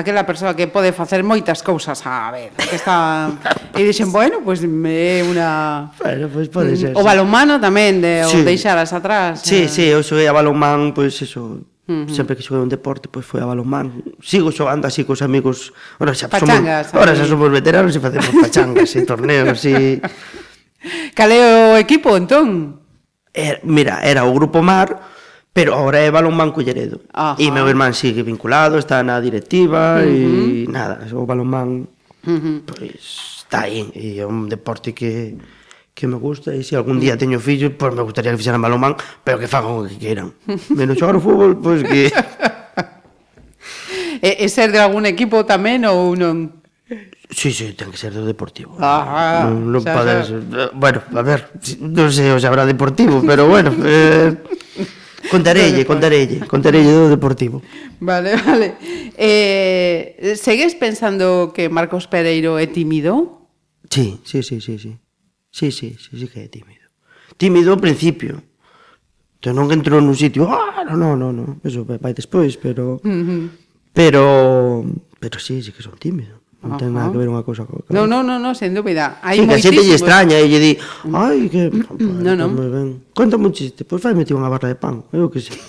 aquela 0.00 0.24
persoa 0.24 0.56
que 0.56 0.66
pode 0.66 0.90
facer 0.96 1.20
moitas 1.22 1.60
cousas 1.60 2.00
a 2.08 2.32
ver, 2.32 2.56
que 2.56 2.76
está 2.76 3.30
e 3.76 3.84
dixen, 3.84 4.08
bueno, 4.08 4.40
pois 4.40 4.64
pues, 4.64 4.72
é 4.88 5.22
unha 5.22 5.92
Bueno, 6.00 6.26
pois 6.32 6.48
pues 6.48 6.72
pode 6.72 6.72
ser. 6.74 6.96
O 6.96 7.04
balonmano 7.04 7.60
tamén 7.60 8.00
de 8.00 8.24
sí. 8.24 8.40
o 8.40 8.42
deixaras 8.42 8.90
atrás. 8.96 9.44
Sí, 9.44 9.64
eh... 9.64 9.70
sí, 9.70 9.84
eu 9.86 10.00
xoguei 10.00 10.26
a 10.26 10.34
balonmán, 10.34 10.96
pois 10.96 11.14
pues, 11.14 11.28
eso, 11.28 11.62
Uh 11.90 12.06
-huh. 12.06 12.14
Sempre 12.14 12.38
que 12.38 12.42
xoguei 12.46 12.62
un 12.62 12.70
deporte, 12.70 13.10
pois 13.10 13.26
foi 13.26 13.42
a 13.42 13.50
balonmán. 13.50 13.90
Sigo 14.22 14.54
xogando 14.54 14.86
así 14.86 15.02
cos 15.02 15.26
amigos. 15.26 15.74
Ora 15.98 16.14
xa 16.14 16.30
pachangas, 16.30 16.94
somos, 16.94 17.02
ora 17.02 17.12
xa 17.18 17.26
somos 17.26 17.50
veteranos 17.50 17.90
e 17.90 17.98
facemos 17.98 18.30
pachangas 18.30 18.94
e 18.94 19.00
torneos 19.02 19.58
e 19.66 19.98
Cal 21.18 21.30
é 21.30 21.74
o 21.74 21.76
equipo 21.76 22.16
entón? 22.16 22.80
Era, 23.34 23.60
mira, 23.62 24.00
era 24.02 24.24
o 24.24 24.32
grupo 24.32 24.62
Mar, 24.62 24.88
Pero 25.52 25.74
agora 25.74 25.98
é 25.98 26.10
balonmán 26.10 26.54
culleredo. 26.54 27.02
Ajá. 27.10 27.34
E 27.38 27.50
meu 27.50 27.66
irmán 27.66 27.90
sigue 27.92 28.22
vinculado, 28.22 28.78
está 28.78 29.02
na 29.02 29.18
directiva 29.18 29.98
uh 29.98 30.06
-huh. 30.06 30.66
e 30.66 30.70
nada, 30.70 31.02
o 31.10 31.26
balonmán 31.26 31.90
uh 32.22 32.30
-huh. 32.30 32.62
pois 32.66 33.42
está 33.42 33.66
aí, 33.66 33.90
e 33.98 34.22
é 34.22 34.26
un 34.26 34.46
deporte 34.46 34.94
que 34.94 35.34
que 35.90 36.06
me 36.06 36.16
gusta 36.16 36.54
e 36.54 36.62
se 36.62 36.78
algún 36.78 37.02
día 37.02 37.18
teño 37.18 37.42
fillos, 37.42 37.74
pois 37.74 37.92
me 37.92 38.06
gustaría 38.06 38.30
que 38.30 38.38
fixeran 38.38 38.62
balonmán, 38.62 38.94
pero 39.26 39.42
que 39.42 39.50
fagan 39.50 39.74
o 39.74 39.84
que 39.84 39.98
queiran. 39.98 40.32
Menos 40.70 40.96
xogar 40.96 41.18
o 41.18 41.20
fútbol, 41.20 41.58
pois 41.58 41.82
que 41.82 42.08
E, 44.20 44.44
e 44.44 44.46
ser 44.52 44.68
de 44.68 44.78
algún 44.78 45.08
equipo 45.08 45.48
tamén 45.48 45.88
ou 45.88 46.12
non? 46.12 46.60
Sí, 47.32 47.54
sí, 47.54 47.72
ten 47.72 47.88
que 47.88 47.96
ser 47.96 48.12
do 48.12 48.28
deportivo. 48.28 48.76
Ajá. 48.76 49.48
Non, 49.48 49.72
non 49.72 49.80
xa, 49.80 49.96
sea, 49.96 49.96
podes... 49.96 50.24
Eh, 50.28 50.68
bueno, 50.76 51.00
a 51.00 51.22
ver, 51.24 51.48
non 51.80 52.12
sei 52.12 52.28
o 52.28 52.36
se 52.36 52.44
habrá 52.44 52.68
deportivo, 52.68 53.24
pero 53.24 53.48
bueno, 53.48 53.72
eh 53.88 54.59
Contarelle, 55.30 55.86
contarelle, 55.86 56.42
contarelle 56.46 56.90
do 56.90 57.08
Deportivo. 57.08 57.62
Vale, 58.00 58.34
vale. 58.42 58.74
Eh, 59.16 60.34
segues 60.34 60.74
pensando 60.74 61.52
que 61.54 61.70
Marcos 61.70 62.10
Pereiro 62.10 62.58
é 62.58 62.66
tímido? 62.66 63.46
Sí, 63.88 64.18
sí, 64.26 64.42
sí, 64.42 64.60
sí, 64.60 64.78
sí. 64.78 64.98
Sí, 65.50 65.70
sí, 65.70 65.96
sí, 65.98 66.18
sí 66.18 66.26
que 66.26 66.44
é 66.44 66.48
tímido. 66.50 66.82
Tímido 67.38 67.70
ao 67.70 67.78
principio. 67.78 68.42
Entón 69.40 69.56
non 69.56 69.72
entrou 69.72 70.02
nun 70.02 70.18
sitio, 70.18 70.44
ah, 70.50 70.84
non, 70.84 71.00
non, 71.00 71.14
non, 71.16 71.32
non. 71.32 71.48
Eso 71.64 71.86
vai, 71.88 71.96
vai 71.96 72.12
despois, 72.12 72.60
pero... 72.60 73.00
Uh 73.00 73.08
-huh. 73.08 73.42
Pero... 73.94 74.84
Pero 75.16 75.36
sí, 75.40 75.62
sí 75.62 75.72
que 75.72 75.80
son 75.80 75.96
tímido. 75.96 76.39
Non 76.60 76.76
ten 76.76 76.92
nada 76.92 77.08
que 77.08 77.16
ver 77.16 77.32
unha 77.32 77.40
cousa 77.40 77.64
co. 77.64 77.80
Non, 77.88 78.04
non, 78.04 78.20
non, 78.20 78.36
no, 78.36 78.52
sen 78.52 78.76
dúbida. 78.76 79.16
Hai 79.24 79.40
sí, 79.40 79.48
que 79.48 79.64
xente 79.64 79.80
lle 79.80 79.96
extraña 79.96 80.36
e 80.36 80.44
lle 80.44 80.60
di, 80.60 80.72
mm. 80.76 81.14
ai, 81.16 81.48
que... 81.48 81.72
Non, 82.04 82.36
non. 82.36 82.52
Ben. 82.52 83.00
Conta 83.16 83.40
un 83.40 83.48
chiste, 83.48 83.88
pois 83.88 84.04
fai 84.04 84.12
metido 84.12 84.36
unha 84.36 84.52
barra 84.52 84.68
de 84.68 84.76
pan, 84.76 85.00
eu 85.16 85.32
que 85.32 85.40
sei. 85.40 85.56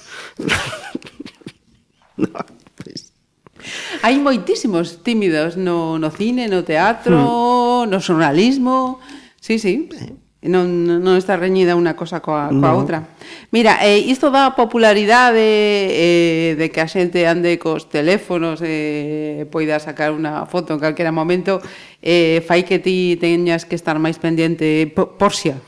Hai 4.04 4.18
moitísimos 4.18 5.06
tímidos 5.06 5.56
no, 5.56 6.02
no 6.02 6.10
cine, 6.12 6.52
no 6.52 6.68
teatro, 6.68 7.16
mm. 7.16 7.88
no 7.88 7.98
xornalismo... 8.02 9.00
Sí, 9.42 9.58
sí. 9.58 9.90
Eh 9.96 10.14
non, 10.42 10.90
non 11.06 11.22
está 11.22 11.38
reñida 11.38 11.78
unha 11.78 11.94
cosa 11.94 12.18
coa, 12.18 12.50
coa 12.50 12.74
no. 12.74 12.82
outra. 12.82 13.14
Mira, 13.54 13.78
eh, 13.86 14.02
isto 14.02 14.34
dá 14.34 14.58
popularidade 14.58 15.38
eh, 15.38 16.58
de 16.58 16.66
que 16.74 16.82
a 16.82 16.90
xente 16.90 17.30
ande 17.30 17.62
cos 17.62 17.94
teléfonos 17.94 18.58
e 18.66 19.46
eh, 19.46 19.50
poida 19.54 19.78
sacar 19.78 20.10
unha 20.10 20.50
foto 20.50 20.74
en 20.74 20.82
calquera 20.82 21.14
momento 21.14 21.62
eh, 22.02 22.42
fai 22.42 22.66
que 22.66 22.82
ti 22.82 23.22
teñas 23.22 23.70
que 23.70 23.78
estar 23.78 24.02
máis 24.02 24.18
pendente 24.18 24.90
por, 24.90 25.14
por 25.14 25.38
xa. 25.38 25.62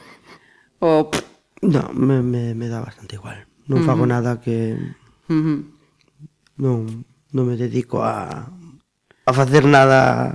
O... 0.81 1.05
No, 1.61 1.93
me, 1.93 2.25
me, 2.25 2.57
me 2.57 2.65
dá 2.65 2.81
bastante 2.81 3.21
igual. 3.21 3.45
Non 3.69 3.77
uh 3.77 3.81
-huh. 3.85 3.87
fago 3.93 4.09
nada 4.09 4.41
que... 4.41 4.73
Uh 5.29 5.37
-huh. 5.37 5.59
Non, 6.57 7.05
non 7.29 7.43
me 7.45 7.61
dedico 7.61 8.01
a, 8.01 8.49
a 9.25 9.31
facer 9.37 9.69
nada 9.69 10.33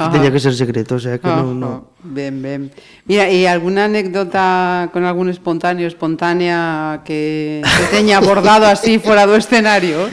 que 0.00 0.08
Ajá. 0.08 0.16
teña 0.16 0.32
que 0.32 0.40
ser 0.40 0.56
secreto, 0.56 0.96
o 0.96 1.02
sea 1.02 1.20
que 1.20 1.28
Ajá. 1.28 1.44
non, 1.44 1.60
non. 1.60 1.92
Ben, 2.00 2.40
ben. 2.40 2.72
Mira, 3.04 3.28
e 3.28 3.44
alguna 3.44 3.84
anécdota 3.84 4.88
con 4.96 5.04
algún 5.04 5.28
espontáneo, 5.28 5.84
espontánea 5.84 7.04
que 7.04 7.60
te 7.60 7.84
teña 7.92 8.16
abordado 8.16 8.64
así 8.64 8.96
fora 8.96 9.28
do 9.28 9.36
escenario? 9.36 10.08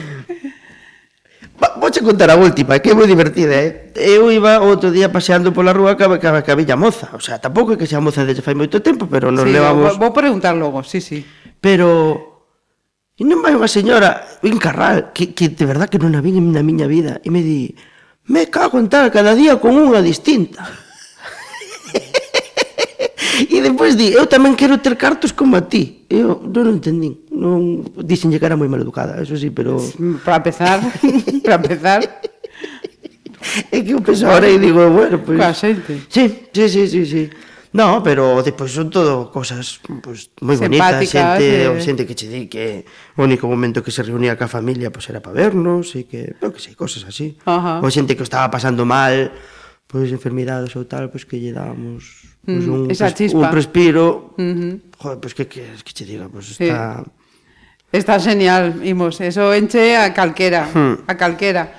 Vouche 1.80 2.04
contar 2.04 2.30
a 2.30 2.36
última, 2.36 2.78
que 2.78 2.92
é 2.92 2.94
moi 2.94 3.08
divertida, 3.08 3.56
eh? 3.56 3.90
Eu 3.96 4.30
iba 4.30 4.60
outro 4.62 4.92
día 4.92 5.08
paseando 5.08 5.50
pola 5.50 5.72
rúa 5.72 5.96
ca, 5.96 6.06
ca, 6.20 6.44
ca 6.44 6.54
Villa 6.54 6.76
Moza, 6.76 7.10
o 7.16 7.22
sea, 7.24 7.40
tampouco 7.40 7.74
é 7.74 7.76
que 7.80 7.88
sea 7.88 7.98
moza 7.98 8.22
desde 8.22 8.44
fai 8.44 8.54
moito 8.54 8.78
tempo, 8.78 9.08
pero 9.10 9.32
nos 9.32 9.48
sí, 9.48 9.56
levamos... 9.56 9.96
Vou, 9.96 10.06
vou 10.06 10.12
preguntar 10.14 10.54
logo, 10.54 10.84
sí, 10.84 11.00
sí. 11.00 11.24
Pero 11.58 12.38
E 13.18 13.26
non 13.26 13.42
vai 13.42 13.50
unha 13.50 13.66
señora, 13.66 14.22
un 14.46 14.62
carral, 14.62 15.10
que, 15.10 15.34
que 15.34 15.50
de 15.50 15.66
verdad 15.66 15.90
que 15.90 15.98
non 15.98 16.14
a 16.14 16.22
vin 16.22 16.38
na 16.54 16.62
miña 16.62 16.86
vida, 16.86 17.18
e 17.26 17.34
me 17.34 17.42
di, 17.42 17.74
Me 18.28 18.46
cago 18.48 18.78
en 18.78 18.88
tal, 18.88 19.10
cada 19.10 19.34
día 19.34 19.56
con 19.56 19.72
unha 19.80 20.04
distinta. 20.04 20.68
e 23.48 23.56
despois 23.64 23.96
di, 23.96 24.12
eu 24.12 24.28
tamén 24.28 24.52
quero 24.52 24.76
ter 24.84 25.00
cartos 25.00 25.32
como 25.32 25.56
a 25.56 25.64
ti. 25.64 26.04
Eu 26.12 26.36
non 26.44 26.68
o 26.68 26.72
entendín. 26.76 27.24
Non, 27.32 27.80
dixenlle 28.04 28.36
que 28.36 28.44
era 28.44 28.60
moi 28.60 28.68
mal 28.68 28.84
educada, 28.84 29.16
eso 29.16 29.32
sí, 29.40 29.48
pero... 29.48 29.80
Para 30.20 30.44
empezar, 30.44 30.78
para 31.44 31.56
empezar... 31.56 32.00
É 33.72 33.80
que 33.80 33.96
eu 33.96 34.04
penso 34.04 34.28
agora 34.28 34.44
e 34.44 34.60
digo, 34.60 34.84
bueno, 34.92 35.24
pois... 35.24 35.38
Pues... 35.38 35.38
Coa 35.40 35.56
xente. 35.56 35.92
Sí, 36.12 36.52
sí, 36.52 36.64
sí, 36.68 36.84
sí, 36.84 37.02
sí. 37.08 37.22
No, 37.72 38.02
pero 38.02 38.40
despois 38.42 38.72
son 38.72 38.88
todo 38.88 39.28
cosas 39.28 39.80
pues, 40.00 40.32
moi 40.40 40.56
bonitas, 40.56 41.04
xente, 41.04 41.68
eh. 41.68 41.80
xente 41.84 42.08
que 42.08 42.16
che 42.16 42.26
di 42.28 42.48
que 42.48 42.88
o 43.20 43.28
único 43.28 43.44
momento 43.44 43.84
que 43.84 43.92
se 43.92 44.00
reunía 44.00 44.40
ca 44.40 44.48
familia 44.48 44.88
pues, 44.88 45.08
era 45.12 45.20
para 45.20 45.36
vernos 45.36 45.92
e 45.92 46.08
que, 46.08 46.32
no, 46.40 46.48
que 46.48 46.64
sei, 46.64 46.72
cosas 46.72 47.04
así. 47.04 47.36
Ajá. 47.44 47.84
O 47.84 47.88
xente 47.92 48.16
que 48.16 48.24
estaba 48.24 48.48
pasando 48.48 48.88
mal, 48.88 49.36
pois 49.84 50.08
pues, 50.08 50.16
enfermidades 50.16 50.72
ou 50.80 50.88
tal, 50.88 51.12
pois 51.12 51.28
pues, 51.28 51.28
que 51.28 51.36
lle 51.36 51.52
dábamos 51.52 52.24
pues, 52.40 52.64
mm, 52.64 52.72
un, 52.72 52.80
esa 52.88 53.12
pres, 53.12 53.36
un 53.36 53.44
respiro. 53.52 54.32
Uh 54.36 54.42
-huh. 54.42 54.72
Joder, 54.96 55.18
pois 55.20 55.36
pues, 55.36 55.44
que, 55.44 55.44
que, 55.46 55.64
que 55.84 55.92
che 55.92 56.04
diga, 56.08 56.32
pois 56.32 56.48
pues, 56.48 56.56
sí. 56.56 56.72
está... 56.72 57.04
Está 57.90 58.20
genial, 58.20 58.84
imos, 58.84 59.16
eso 59.24 59.48
enche 59.54 59.96
a 59.96 60.12
calquera, 60.12 60.68
hmm. 60.68 61.08
a 61.08 61.16
calquera. 61.16 61.72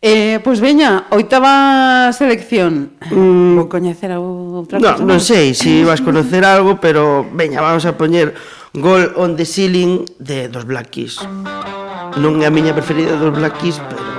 Eh, 0.00 0.38
pois 0.46 0.62
veña, 0.62 1.10
oitava 1.10 2.14
selección. 2.14 2.94
Mm, 3.10 3.58
Vou 3.58 3.66
coñecer 3.66 4.14
a 4.14 4.22
outra 4.22 4.78
no, 4.78 4.94
Non 5.02 5.18
sei 5.18 5.58
se 5.58 5.66
si 5.66 5.72
vas 5.82 5.98
conocer 5.98 6.46
algo, 6.46 6.78
pero 6.78 7.26
veña, 7.34 7.58
vamos 7.58 7.82
a 7.82 7.98
poñer 7.98 8.38
Gol 8.78 9.10
on 9.18 9.34
the 9.34 9.42
Ceiling 9.42 10.06
de 10.22 10.46
dos 10.46 10.70
Black 10.70 10.94
Keys. 10.94 11.18
Non 12.14 12.38
é 12.38 12.46
a 12.46 12.54
miña 12.54 12.78
preferida 12.78 13.18
dos 13.18 13.34
Black 13.34 13.58
Keys, 13.58 13.82
pero 13.90 14.17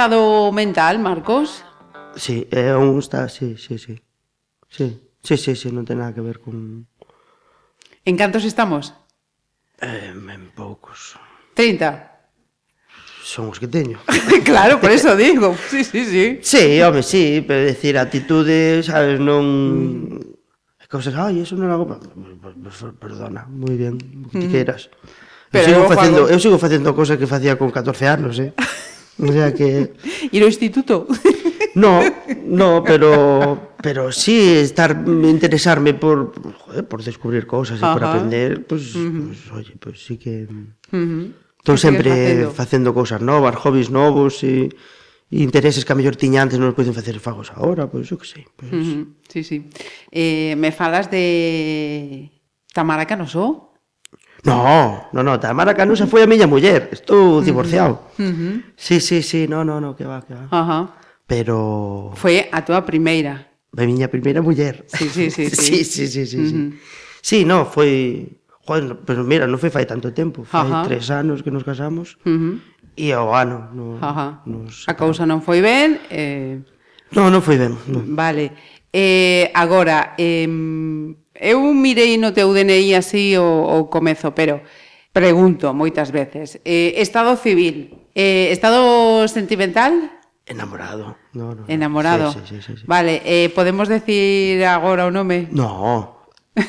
estado 0.00 0.50
mental, 0.50 0.98
Marcos? 0.98 1.62
Sí, 2.16 2.48
eh, 2.50 2.68
é 2.68 2.74
un 2.74 2.98
estado, 2.98 3.28
sí, 3.28 3.58
sí, 3.58 3.76
sí. 3.76 4.00
Sí, 4.70 4.98
sí, 5.22 5.36
sí, 5.36 5.52
sí 5.54 5.68
non 5.68 5.84
ten 5.84 6.00
nada 6.00 6.16
que 6.16 6.24
ver 6.24 6.40
con... 6.40 6.88
En 8.08 8.16
cantos 8.16 8.48
estamos? 8.48 8.96
Eh, 9.76 10.08
en 10.08 10.56
poucos. 10.56 11.20
30? 11.52 11.84
Son 13.20 13.52
os 13.52 13.60
que 13.60 13.68
teño. 13.68 14.00
claro, 14.48 14.80
por 14.80 14.88
eso 14.88 15.12
digo. 15.20 15.52
Sí, 15.68 15.84
sí, 15.84 16.08
sí. 16.08 16.40
Sí, 16.40 16.80
home, 16.80 17.04
sí, 17.04 17.44
pero 17.44 17.60
decir 17.60 18.00
actitudes, 18.00 18.88
sabes, 18.88 19.20
non... 19.20 20.16
Cosas, 20.88 21.12
ai, 21.12 21.44
eso 21.44 21.60
non 21.60 21.68
hago... 21.68 22.00
Perdona, 22.96 23.44
moi 23.52 23.76
ben, 23.76 24.00
o 24.00 24.32
que 24.32 24.48
mm. 24.48 24.52
queiras. 24.56 24.88
Pero 25.52 25.60
eu 25.60 25.68
sigo 25.68 25.84
facendo, 25.92 26.20
eu 26.24 26.38
sigo 26.40 26.56
facendo 26.56 26.96
cousas 26.96 27.20
que 27.20 27.28
facía 27.28 27.60
con 27.60 27.68
14 27.68 28.08
anos, 28.08 28.40
eh. 28.40 28.56
O 29.20 29.32
sea 29.32 29.52
que... 29.52 29.92
Ir 30.34 30.42
ao 30.42 30.48
instituto? 30.48 31.06
No, 31.74 32.02
no, 32.46 32.82
pero 32.82 33.70
pero 33.80 34.10
sí 34.10 34.58
estar 34.58 35.04
interesarme 35.06 35.94
por 35.94 36.32
joder, 36.58 36.88
por 36.88 37.02
descubrir 37.02 37.46
cosas 37.46 37.78
e 37.78 37.86
por 37.86 38.02
aprender, 38.02 38.66
pues, 38.66 38.94
uh 38.96 39.06
-huh. 39.06 39.26
pues 39.28 39.40
oye, 39.52 39.74
pues 39.78 40.04
sí 40.04 40.18
que 40.18 40.50
uh 40.50 40.98
-huh. 40.98 41.76
Sempre 41.78 42.48
facendo 42.50 42.92
cousas 42.92 43.22
novas, 43.22 43.54
hobbies 43.54 43.90
novos 43.90 44.42
e 44.42 44.68
e 45.30 45.46
intereses 45.46 45.86
que 45.86 45.92
a 45.94 45.98
mellor 45.98 46.18
tiña 46.18 46.42
antes 46.42 46.58
non 46.58 46.74
os 46.74 46.76
poden 46.76 46.90
facer 46.90 47.14
fagos 47.22 47.54
agora, 47.54 47.86
pois 47.86 48.10
pues, 48.10 48.12
eu 48.12 48.18
que 48.18 48.26
sei. 48.26 48.44
Pues... 48.58 48.70
Uh 48.74 48.82
-huh. 48.82 49.02
Sí, 49.30 49.40
sí. 49.46 49.56
Eh, 50.10 50.58
me 50.58 50.74
falas 50.74 51.06
de 51.06 52.34
Tamara 52.74 53.06
Canoso? 53.06 53.69
No, 54.44 55.08
no, 55.12 55.22
no, 55.22 55.38
Tamara 55.38 55.74
Canusa 55.74 56.06
foi 56.06 56.22
a 56.24 56.30
miña 56.30 56.48
muller, 56.48 56.88
estou 56.92 57.42
divorciado. 57.44 58.00
Uh 58.18 58.24
-huh. 58.24 58.54
Sí, 58.76 59.00
sí, 59.00 59.22
sí, 59.22 59.46
no, 59.46 59.64
no, 59.64 59.80
no, 59.80 59.94
que 59.94 60.04
va, 60.04 60.22
que 60.22 60.34
va. 60.34 60.48
Uh 60.48 60.64
-huh. 60.64 60.84
Pero... 61.26 62.12
Foi 62.16 62.48
a 62.50 62.64
tua 62.64 62.82
primeira. 62.82 63.46
A 63.76 63.82
miña 63.84 64.08
primeira 64.08 64.40
muller. 64.40 64.86
Sí, 64.96 65.08
sí, 65.08 65.30
sí. 65.30 65.50
sí, 65.50 65.84
sí, 65.84 66.06
sí, 66.06 66.26
sí, 66.26 66.26
sí. 66.26 66.36
Uh 66.38 66.72
-huh. 66.72 66.72
sí 67.20 67.44
no, 67.44 67.66
foi... 67.66 68.36
Joder, 68.66 68.96
pero 69.04 69.24
mira, 69.24 69.44
non 69.50 69.58
foi 69.58 69.68
fai 69.68 69.84
tanto 69.84 70.14
tempo, 70.14 70.46
foi 70.46 70.62
Ajá. 70.62 70.86
tres 70.86 71.10
anos 71.10 71.42
que 71.42 71.50
nos 71.50 71.64
casamos 71.66 72.16
uh 72.22 72.30
oh, 72.30 72.38
-huh. 72.38 72.54
e 72.96 73.10
ao 73.12 73.34
ano 73.34 73.68
no, 73.74 73.98
Ajá. 74.00 74.40
nos... 74.46 74.86
A 74.86 74.94
cousa 74.94 75.26
non 75.26 75.44
foi 75.44 75.60
ben... 75.60 76.00
Eh... 76.08 76.62
Non, 77.10 77.28
non 77.34 77.42
foi 77.42 77.58
ben. 77.58 77.74
No. 77.90 78.06
Vale. 78.14 78.54
Eh, 78.92 79.50
agora, 79.54 80.14
eh, 80.16 80.46
Eu 81.40 81.64
mirei 81.72 82.20
no 82.20 82.36
teu 82.36 82.52
DNI 82.52 82.92
así 83.00 83.32
o, 83.40 83.64
o 83.64 83.88
comezo, 83.88 84.36
pero 84.36 84.60
pregunto 85.16 85.72
moitas 85.72 86.12
veces. 86.12 86.60
Eh, 86.68 87.00
estado 87.00 87.32
civil, 87.40 87.96
eh, 88.12 88.52
estado 88.52 89.24
sentimental? 89.24 90.20
Enamorado. 90.44 91.16
No, 91.32 91.54
no, 91.54 91.64
Enamorado. 91.66 92.32
Sí, 92.32 92.40
sí, 92.44 92.60
sí, 92.60 92.76
sí. 92.76 92.84
Vale, 92.84 93.22
eh, 93.24 93.48
podemos 93.54 93.88
decir 93.88 94.64
agora 94.68 95.06
o 95.06 95.10
nome? 95.10 95.48
No. 95.50 96.20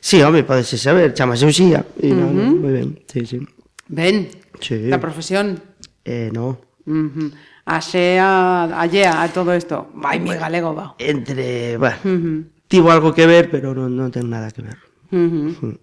sí, 0.00 0.22
home, 0.22 0.44
podese 0.44 0.78
saber, 0.78 1.12
chamase 1.14 1.46
Uxía. 1.46 1.84
E 1.98 2.12
uh 2.12 2.14
-huh. 2.14 2.20
no, 2.22 2.30
no, 2.30 2.54
moi 2.62 2.70
ben, 2.70 3.02
sí, 3.10 3.26
sí. 3.26 3.42
Ben, 3.90 4.30
sí. 4.62 4.86
da 4.86 5.02
profesión? 5.02 5.58
Eh, 6.06 6.30
no. 6.30 6.62
Uh 6.86 7.10
-huh. 7.10 7.28
A 7.66 7.80
xea, 7.80 8.70
a 8.70 8.86
llea, 8.86 9.22
a 9.22 9.28
todo 9.28 9.54
isto. 9.54 9.90
Vai, 9.94 10.20
mi 10.20 10.30
galego, 10.34 10.74
va. 10.74 10.94
Entre, 10.98 11.76
va. 11.76 11.98
Uh 12.04 12.08
-huh. 12.08 12.44
Tivo 12.68 12.90
algo 12.90 13.12
que 13.12 13.26
ver, 13.26 13.50
pero 13.50 13.74
non, 13.74 13.94
non 13.94 14.10
ten 14.10 14.30
nada 14.30 14.50
que 14.54 14.62
ver. 14.62 14.78
Uh 15.10 15.18
-huh. 15.18 15.48
Uh 15.50 15.54
-huh. 15.60 15.76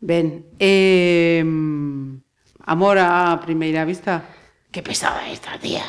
Ben, 0.00 0.46
eh, 0.58 1.44
amor 2.64 2.96
a 2.98 3.36
primeira 3.44 3.84
vista? 3.84 4.24
Que 4.70 4.82
pesada 4.82 5.28
esta, 5.28 5.58
tía. 5.58 5.84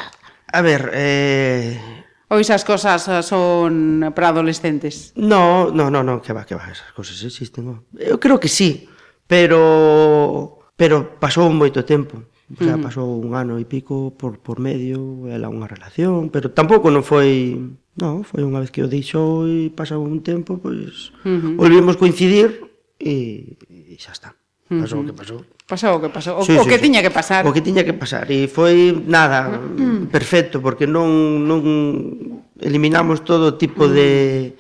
A 0.52 0.62
ver, 0.62 0.92
eh... 0.94 2.02
Ou 2.32 2.40
esas 2.40 2.64
cosas 2.64 3.08
eh, 3.12 3.24
son 3.24 4.08
para 4.16 4.32
adolescentes? 4.32 5.12
No, 5.16 5.68
no, 5.70 5.92
no, 5.92 6.00
no, 6.00 6.22
que 6.24 6.32
va, 6.32 6.46
que 6.48 6.56
va, 6.56 6.72
esas 6.72 6.92
cosas 6.96 7.20
existen. 7.24 7.66
No. 7.68 7.84
Eu 8.00 8.20
creo 8.20 8.40
que 8.40 8.48
sí, 8.48 8.88
pero 9.28 10.64
pero 10.80 11.20
pasou 11.20 11.52
moito 11.52 11.84
tempo 11.84 12.31
xa 12.60 12.76
mm. 12.76 12.84
pasou 12.84 13.08
un 13.20 13.38
ano 13.38 13.56
e 13.62 13.66
pico 13.66 14.12
por, 14.16 14.42
por 14.42 14.60
medio, 14.60 15.28
ela 15.30 15.48
unha 15.48 15.70
relación, 15.70 16.34
pero 16.34 16.52
tampouco 16.52 16.92
non 16.92 17.06
foi... 17.06 17.56
Non, 18.00 18.24
foi 18.24 18.42
unha 18.48 18.64
vez 18.64 18.72
que 18.72 18.84
o 18.84 18.88
deixou 18.88 19.48
e 19.48 19.70
pasou 19.72 20.02
un 20.04 20.24
tempo, 20.24 20.60
pois... 20.60 21.12
Pues, 21.22 21.28
uh 21.28 21.40
-huh. 21.40 21.56
Volvimos 21.60 22.00
coincidir 22.00 22.72
e, 23.00 23.56
e 23.68 23.96
xa 24.00 24.16
está. 24.16 24.36
Pasou 24.72 25.04
o 25.04 25.06
que 25.06 25.12
pasou. 25.12 25.40
Pasou 25.68 25.92
o 25.96 26.00
que 26.00 26.08
pasou. 26.08 26.40
O, 26.40 26.44
sí, 26.48 26.56
o 26.56 26.64
sí, 26.64 26.70
que 26.72 26.80
sí. 26.80 26.88
tiña 26.88 27.04
que 27.04 27.12
pasar. 27.12 27.44
O 27.44 27.52
que 27.52 27.60
tiña 27.60 27.84
que 27.84 27.92
pasar. 27.92 28.32
E 28.32 28.48
foi 28.48 28.96
nada, 29.04 29.52
perfecto, 30.08 30.64
porque 30.64 30.88
non, 30.88 31.44
non 31.44 31.60
eliminamos 32.56 33.28
todo 33.28 33.60
tipo 33.60 33.92
de 33.92 34.56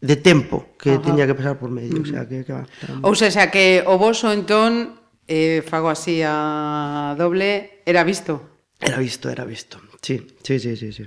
de 0.00 0.14
tempo 0.14 0.78
que 0.78 0.94
Ajá. 0.94 1.02
tiña 1.02 1.26
que 1.26 1.34
pasar 1.34 1.58
por 1.58 1.70
medio, 1.70 2.02
o 2.02 2.06
sea 2.06 2.26
que, 2.28 2.44
que 2.44 2.52
va. 2.54 2.66
Ou 3.02 3.14
sea, 3.18 3.50
que 3.50 3.82
o 3.86 3.98
voso 3.98 4.30
entón 4.30 4.94
eh, 5.28 5.62
fago 5.62 5.88
así 5.88 6.22
a 6.24 7.14
doble, 7.16 7.82
era 7.84 8.02
visto. 8.02 8.40
Era 8.80 8.98
visto, 8.98 9.28
era 9.28 9.44
visto. 9.44 9.78
Sí, 10.00 10.26
sí, 10.42 10.58
sí, 10.58 10.76
sí, 10.76 10.92
sí. 10.92 11.04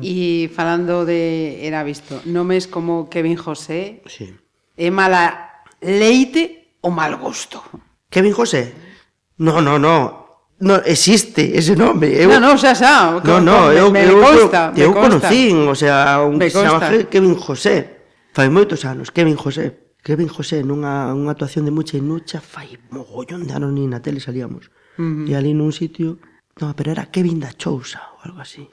E 0.00 0.46
falando 0.46 1.02
de 1.02 1.66
era 1.66 1.82
visto, 1.82 2.22
nomes 2.24 2.70
como 2.70 3.10
Kevin 3.10 3.34
José, 3.34 4.02
sí. 4.06 4.30
é 4.78 4.94
mala 4.94 5.66
leite 5.82 6.78
ou 6.86 6.94
mal 6.94 7.18
gusto? 7.18 7.58
Kevin 8.06 8.30
José? 8.30 8.74
No, 9.42 9.60
no, 9.60 9.78
no. 9.78 10.28
No, 10.60 10.74
existe 10.86 11.58
ese 11.58 11.74
nome. 11.74 12.10
Eu, 12.14 12.30
no, 12.30 12.38
no, 12.38 12.58
xa, 12.58 12.74
xa. 12.74 13.18
No, 13.22 13.38
no, 13.42 13.70
eu, 13.70 13.90
me, 13.90 14.02
me 14.02 14.10
eu, 14.10 14.22
consta, 14.22 14.72
eu, 14.74 14.94
consta. 14.94 15.26
eu 15.26 15.30
conocín, 15.30 15.68
o 15.68 15.74
sea, 15.74 16.22
un 16.22 16.38
que 16.38 16.50
se 16.50 16.62
chama 16.62 17.06
Kevin 17.10 17.34
José. 17.34 18.06
Fai 18.34 18.46
moitos 18.50 18.86
anos, 18.86 19.10
Kevin 19.10 19.34
José. 19.34 19.87
Kevin 20.08 20.32
José 20.32 20.64
nunha, 20.64 21.12
unha 21.12 21.36
actuación 21.36 21.68
de 21.68 21.72
Mucha 21.76 22.00
inucha 22.00 22.40
Nucha 22.40 22.40
fai 22.40 22.80
mogollón 22.88 23.44
de 23.44 23.52
anos 23.52 23.76
na 23.76 24.00
tele 24.00 24.24
salíamos. 24.24 24.72
Uh 24.96 25.04
-huh. 25.04 25.28
E 25.28 25.36
ali 25.36 25.52
nun 25.52 25.68
sitio, 25.68 26.16
no, 26.64 26.72
pero 26.72 26.96
era 26.96 27.12
Kevin 27.12 27.36
da 27.44 27.52
Chousa 27.52 28.16
ou 28.16 28.24
algo 28.24 28.40
así, 28.40 28.64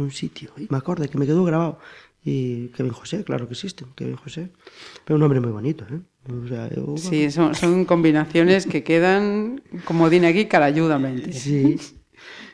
nun 0.00 0.08
sitio. 0.08 0.56
E 0.56 0.72
me 0.72 0.80
acorde 0.80 1.12
que 1.12 1.20
me 1.20 1.28
quedou 1.28 1.44
grabado. 1.44 1.76
E 2.24 2.72
Kevin 2.72 2.96
José, 2.96 3.28
claro 3.28 3.44
que 3.44 3.52
existe, 3.52 3.84
Kevin 3.92 4.16
José. 4.16 4.56
Pero 5.04 5.20
un 5.20 5.22
nombre 5.28 5.44
moi 5.44 5.52
bonito, 5.52 5.84
eh? 5.84 6.00
O 6.32 6.48
sea, 6.48 6.72
eu... 6.72 6.96
Sí, 6.96 7.28
son, 7.28 7.52
son 7.52 7.84
combinaciones 7.84 8.64
que 8.64 8.80
quedan, 8.80 9.60
como 9.84 10.08
din 10.08 10.24
aquí, 10.24 10.48
carayudamente. 10.48 11.28
Sí. 11.36 11.76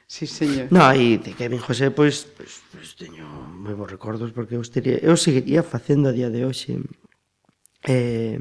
Sí, 0.07 0.27
señor. 0.31 0.71
No, 0.71 0.87
e 0.95 1.19
de 1.19 1.35
Kevin 1.35 1.59
José, 1.59 1.91
pois, 1.91 2.31
pues, 2.31 2.63
pois, 2.71 2.75
pues, 2.75 2.75
pois 2.75 2.89
pues, 2.91 2.99
teño 2.99 3.27
moi 3.55 3.75
bons 3.75 3.91
recordos 3.91 4.31
porque 4.31 4.55
eu, 4.55 4.63
estaría, 4.63 5.03
eu 5.03 5.19
seguiría 5.19 5.67
facendo 5.67 6.11
a 6.11 6.15
día 6.15 6.31
de 6.31 6.47
hoxe 6.47 6.79
Eh, 7.87 8.39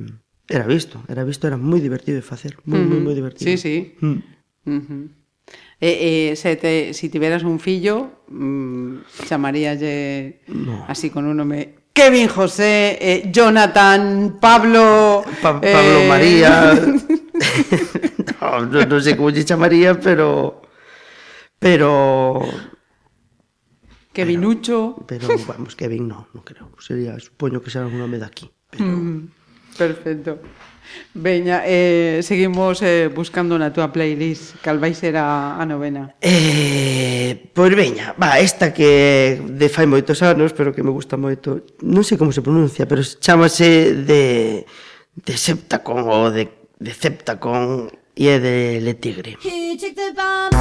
era 0.49 0.65
visto, 0.65 1.03
era 1.07 1.23
visto, 1.23 1.47
era 1.47 1.57
moi 1.57 1.81
divertido 1.81 2.21
de 2.21 2.25
moi, 2.65 2.81
moi, 2.81 2.97
Ujú. 2.97 3.05
moi 3.05 3.15
divertido. 3.15 3.49
Sí, 3.49 3.57
sí. 3.57 3.95
Mm. 4.01 5.15
Eh, 5.81 6.31
eh, 6.31 6.35
se 6.35 6.55
te, 6.55 6.93
si 6.93 7.09
tiveras 7.09 7.43
un 7.43 7.59
fillo, 7.59 8.25
mm, 8.29 9.05
chamaríalle 9.29 10.41
No. 10.49 10.85
así 10.89 11.09
con 11.09 11.25
un 11.25 11.37
nome 11.37 11.85
Kevin 11.93 12.27
José, 12.27 12.97
eh, 12.99 13.29
Jonathan, 13.31 14.37
Pablo... 14.41 15.23
Pa 15.41 15.61
Pablo 15.61 15.99
eh, 16.01 16.07
María... 16.09 16.73
no, 18.41 18.65
no, 18.65 18.79
non 18.83 18.99
sei 18.99 19.15
como 19.15 19.31
lle 19.31 19.47
chamaría, 19.47 19.95
pero... 19.95 20.59
Pero... 21.59 22.43
Kevinucho. 24.11 25.03
Pero, 25.07 25.27
vamos, 25.47 25.75
Kevin 25.75 26.07
no, 26.07 26.27
non 26.35 26.43
creo. 26.43 26.71
Sería, 26.79 27.15
supoño 27.19 27.63
que 27.63 27.71
será 27.71 27.87
un 27.87 27.99
nome 27.99 28.19
daqui. 28.19 28.51
Mm, 28.79 29.31
Perfecto. 29.77 30.39
Veña, 31.13 31.63
eh, 31.65 32.21
seguimos 32.23 32.81
eh, 32.81 33.09
buscando 33.11 33.57
na 33.59 33.73
túa 33.73 33.91
playlist. 33.91 34.55
Cal 34.61 34.79
vai 34.79 34.93
ser 34.93 35.17
a, 35.17 35.59
a 35.59 35.63
novena? 35.65 36.15
Eh, 36.21 37.51
Pois 37.51 37.73
veña, 37.75 38.13
va, 38.15 38.39
esta 38.39 38.71
que 38.71 39.41
de 39.43 39.67
fai 39.67 39.87
moitos 39.87 40.21
anos 40.23 40.53
Pero 40.53 40.71
que 40.71 40.83
me 40.83 40.93
gusta 40.93 41.17
moito. 41.17 41.63
Non 41.83 42.03
sei 42.05 42.15
como 42.19 42.31
se 42.31 42.45
pronuncia 42.45 42.87
Pero 42.87 43.01
chamase 43.03 43.95
de, 44.07 44.63
de 45.19 45.33
Septacon 45.35 46.05
Ou 46.05 46.31
de, 46.31 46.47
de 46.79 46.91
Septacon 46.93 47.89
E 48.15 48.31
é 48.31 48.39
de 48.39 48.79
Le 48.79 48.95
Tigre. 48.95 49.35
He 49.43 49.75
took 49.75 49.91
the 49.91 50.15
bomb 50.15 50.55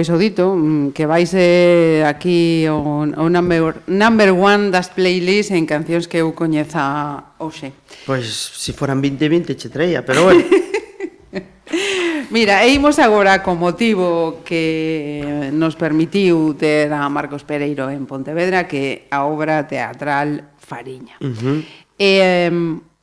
pois 0.00 0.08
o 0.08 0.16
dito, 0.16 0.56
mm, 0.56 0.96
que 0.96 1.04
vais 1.04 1.28
eh, 1.36 2.00
aquí 2.08 2.64
o, 2.72 3.04
o 3.04 3.28
number, 3.28 3.84
number 3.84 4.32
one 4.32 4.72
das 4.72 4.88
playlists 4.88 5.52
en 5.52 5.68
cancións 5.68 6.08
que 6.08 6.24
eu 6.24 6.32
coñeza 6.32 7.36
hoxe. 7.36 7.76
Pois, 8.08 8.24
se 8.24 8.72
foran 8.72 9.04
20-20 9.04 9.60
che 9.60 9.68
traía, 9.68 10.00
pero 10.00 10.24
bueno. 10.24 10.40
Mira, 12.32 12.64
e 12.64 12.72
imos 12.72 12.96
agora 12.96 13.44
co 13.44 13.52
motivo 13.52 14.40
que 14.40 15.52
nos 15.52 15.76
permitiu 15.76 16.56
ter 16.56 16.88
a 16.88 17.04
Marcos 17.12 17.44
Pereiro 17.44 17.92
en 17.92 18.08
Pontevedra 18.08 18.64
que 18.64 19.04
a 19.12 19.28
obra 19.28 19.68
teatral 19.68 20.56
Fariña. 20.56 21.20
Uh 21.20 21.28
-huh. 21.28 21.58
eh, 22.00 22.48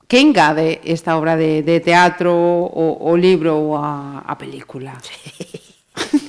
que 0.10 0.18
engade 0.18 0.82
esta 0.82 1.14
obra 1.14 1.38
de, 1.38 1.62
de 1.62 1.78
teatro, 1.78 2.34
o, 2.34 3.06
o 3.06 3.14
libro 3.14 3.54
ou 3.54 3.78
a, 3.78 4.26
a 4.26 4.34
película? 4.34 4.98
Sí. 5.06 6.26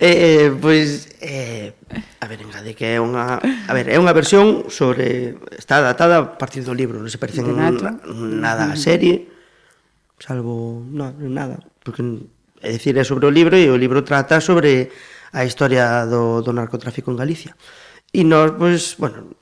Eh, 0.00 0.46
eh, 0.46 0.50
pois 0.60 1.16
eh, 1.20 1.72
a 2.20 2.26
ver, 2.26 2.42
engade 2.42 2.74
que 2.74 2.96
é 2.96 2.98
unha, 2.98 3.38
a 3.38 3.72
ver, 3.72 3.92
é 3.92 3.96
unha 4.00 4.14
versión 4.16 4.66
sobre 4.72 5.38
está 5.54 5.78
adaptada 5.78 6.18
a 6.18 6.24
partir 6.34 6.66
do 6.66 6.74
libro, 6.74 6.98
non 6.98 7.12
se 7.12 7.20
parece 7.20 7.44
na, 7.44 7.70
nada 7.70 8.72
a 8.72 8.76
serie, 8.76 9.30
salvo 10.18 10.82
no, 10.82 11.12
nada, 11.30 11.62
porque 11.84 12.02
é 12.60 12.72
dicir, 12.72 12.96
é 12.98 13.04
sobre 13.04 13.26
o 13.28 13.32
libro 13.32 13.54
e 13.54 13.70
o 13.70 13.78
libro 13.78 14.02
trata 14.02 14.42
sobre 14.42 14.90
a 15.32 15.44
historia 15.44 16.08
do, 16.08 16.42
do 16.42 16.52
narcotráfico 16.52 17.12
en 17.12 17.20
Galicia. 17.20 17.52
E 18.10 18.24
nós, 18.24 18.56
pois, 18.56 18.96
bueno, 18.96 19.36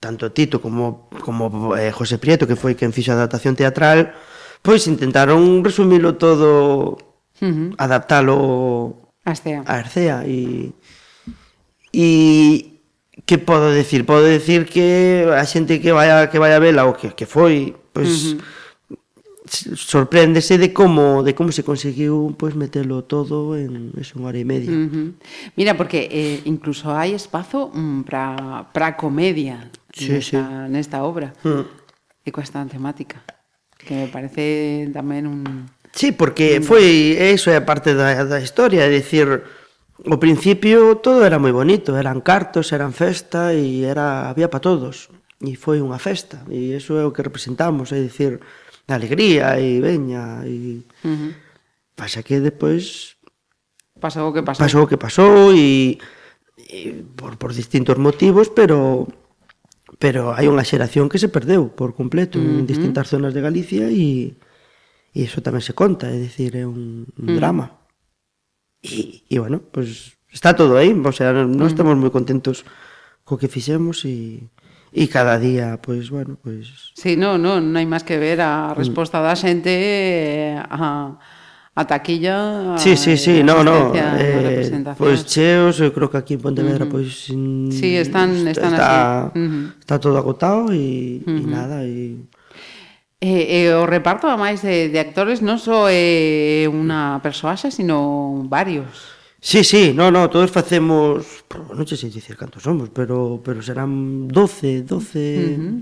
tanto 0.00 0.32
Tito 0.32 0.58
como, 0.58 1.08
como 1.20 1.76
eh, 1.76 1.92
José 1.92 2.18
Prieto, 2.18 2.46
que 2.48 2.56
foi 2.56 2.74
quen 2.74 2.90
fixo 2.96 3.12
a 3.12 3.20
adaptación 3.20 3.54
teatral, 3.54 4.16
pois 4.64 4.88
intentaron 4.88 5.62
resumilo 5.62 6.16
todo, 6.16 6.96
uh 7.38 7.44
-huh. 7.44 7.70
adaptalo 7.76 9.05
Arcea. 9.26 9.60
Arcea. 9.66 10.22
E, 10.24 10.70
e 11.90 12.06
que 13.26 13.36
podo 13.42 13.74
decir? 13.74 14.06
Podo 14.06 14.22
decir 14.24 14.70
que 14.70 15.26
a 15.34 15.42
xente 15.42 15.82
que 15.82 15.90
vai 15.90 16.08
a, 16.08 16.30
que 16.30 16.38
vai 16.38 16.54
a 16.54 16.62
vela 16.62 16.86
ou 16.86 16.94
que, 16.94 17.10
que 17.12 17.26
foi, 17.26 17.74
pois... 17.90 18.32
Uh 18.32 18.38
-huh 18.38 18.56
sorpréndese 19.48 20.58
de 20.58 20.72
como 20.72 21.22
de 21.22 21.34
como 21.34 21.52
se 21.52 21.62
conseguiu 21.62 22.34
pois 22.38 22.54
metelo 22.54 23.06
todo 23.06 23.54
en 23.54 23.94
eso, 23.94 24.18
unha 24.18 24.28
hora 24.30 24.40
e 24.42 24.46
media. 24.46 24.70
Uh 24.74 24.90
-huh. 24.90 25.08
Mira, 25.54 25.78
porque 25.78 26.10
eh, 26.10 26.42
incluso 26.44 26.90
hai 26.90 27.14
espazo 27.14 27.70
mm, 27.70 28.02
para 28.02 28.66
para 28.74 28.98
comedia 28.98 29.70
sí, 29.94 30.10
nesta, 30.10 30.42
sí. 30.42 30.72
nesta 30.72 31.06
obra. 31.06 31.32
Uh 31.46 31.62
-huh. 31.62 31.64
E 32.26 32.34
coa 32.34 32.42
esta 32.42 32.58
temática, 32.66 33.22
que 33.78 33.94
me 33.94 34.08
parece 34.10 34.90
tamén 34.90 35.30
un 35.30 35.70
Sí, 35.96 36.12
porque 36.12 36.60
mm. 36.60 36.62
foi 36.68 37.16
eso 37.16 37.48
é 37.48 37.56
a 37.56 37.64
parte 37.64 37.96
da, 37.96 38.12
da 38.28 38.36
historia, 38.36 38.84
é 38.84 38.92
dicir, 38.92 39.48
o 40.04 40.20
principio 40.20 41.00
todo 41.00 41.24
era 41.24 41.40
moi 41.40 41.56
bonito, 41.56 41.96
eran 41.96 42.20
cartos, 42.20 42.68
eran 42.76 42.92
festa 42.92 43.56
e 43.56 43.88
era 43.88 44.28
había 44.28 44.52
para 44.52 44.60
todos. 44.60 45.08
E 45.40 45.56
foi 45.56 45.80
unha 45.80 45.96
festa, 45.96 46.44
e 46.52 46.76
iso 46.76 47.00
é 47.00 47.04
o 47.08 47.16
que 47.16 47.24
representamos, 47.24 47.96
é 47.96 48.00
dicir, 48.04 48.44
a 48.84 48.92
alegría 48.92 49.56
e 49.56 49.80
veña 49.80 50.44
e 50.44 50.84
uh 51.00 51.08
-huh. 51.08 51.32
pasa 51.96 52.20
que 52.20 52.44
despois 52.44 53.16
pasou 53.96 54.28
o 54.28 54.32
que 54.36 54.44
pasou. 54.44 54.62
Pasou 54.68 54.82
o 54.84 54.88
que 54.92 55.00
pasou 55.00 55.56
e, 55.56 55.96
e 56.60 56.92
por 57.16 57.40
por 57.40 57.56
distintos 57.56 57.96
motivos, 57.96 58.52
pero 58.52 59.08
pero 59.96 60.36
hai 60.36 60.44
unha 60.44 60.60
xeración 60.60 61.08
que 61.08 61.16
se 61.16 61.32
perdeu 61.32 61.72
por 61.72 61.96
completo 61.96 62.36
uh 62.36 62.44
-huh. 62.44 62.60
en 62.60 62.68
distintas 62.68 63.08
zonas 63.08 63.32
de 63.32 63.40
Galicia 63.40 63.88
e 63.88 64.36
e 65.16 65.24
iso 65.24 65.40
tamén 65.40 65.64
se 65.64 65.72
conta, 65.72 66.12
é 66.12 66.20
dicir, 66.20 66.52
é 66.60 66.68
un, 66.68 67.08
un 67.16 67.26
Ujú. 67.32 67.36
drama. 67.40 67.72
E, 68.84 69.24
e 69.32 69.36
bueno, 69.40 69.64
pues 69.72 70.12
está 70.28 70.52
todo 70.52 70.76
aí, 70.76 70.92
o 70.92 71.12
sea, 71.16 71.32
nós 71.32 71.72
Ujú. 71.72 71.80
estamos 71.80 71.96
moi 71.96 72.12
contentos 72.12 72.62
co 73.24 73.40
que 73.40 73.48
fixemos 73.48 74.04
e 74.04 74.44
e 74.96 75.08
cada 75.12 75.36
día, 75.36 75.76
pois 75.82 76.08
bueno, 76.12 76.36
pois 76.40 76.92
Sí, 76.96 77.16
no, 77.16 77.36
no, 77.40 77.58
non 77.60 77.74
hai 77.80 77.88
máis 77.88 78.04
que 78.04 78.20
ver 78.20 78.38
a 78.44 78.72
Mm. 78.72 78.78
resposta 78.80 79.18
da 79.24 79.32
xente 79.34 79.72
eh, 79.72 80.56
a, 80.56 81.16
a 81.76 81.82
taquilla 81.84 82.76
Sí, 82.80 82.94
sí, 82.96 83.18
sí, 83.18 83.40
a 83.40 83.44
no, 83.44 83.60
no, 83.66 83.92
a 83.92 84.16
eh, 84.20 84.70
pois 84.96 85.26
cheos, 85.26 85.80
eu 85.82 85.90
creo 85.92 86.08
que 86.08 86.16
aquí 86.20 86.32
en 86.38 86.44
Pontevedra 86.44 86.86
pois 86.88 87.28
sin, 87.28 87.68
Sí, 87.72 87.96
están- 87.98 88.46
están 88.46 88.72
está, 88.78 89.32
así. 89.32 89.40
Ujú. 89.40 89.60
está 89.80 89.96
todo 90.00 90.16
agotado 90.16 90.70
e, 90.72 91.20
e 91.20 91.42
Ujú. 91.44 91.50
nada 91.50 91.82
e 91.84 92.24
E, 93.20 93.64
e 93.64 93.72
o 93.72 93.88
reparto, 93.88 94.28
ademais, 94.28 94.60
de, 94.60 94.92
de 94.92 94.98
actores 95.00 95.40
non 95.40 95.56
só 95.56 95.88
é 95.88 96.68
unha 96.68 97.16
persoaxe, 97.24 97.72
sino 97.72 98.44
varios. 98.44 99.16
Sí, 99.40 99.64
sí, 99.64 99.96
no, 99.96 100.12
no, 100.12 100.28
todos 100.28 100.52
facemos, 100.52 101.24
non 101.72 101.86
sei 101.88 102.12
dicir 102.12 102.36
cantos 102.36 102.66
somos, 102.66 102.92
pero 102.92 103.40
pero 103.40 103.64
serán 103.64 104.28
12, 104.28 104.84
12... 104.84 104.92
Uh 104.92 105.56
-huh. 105.56 105.76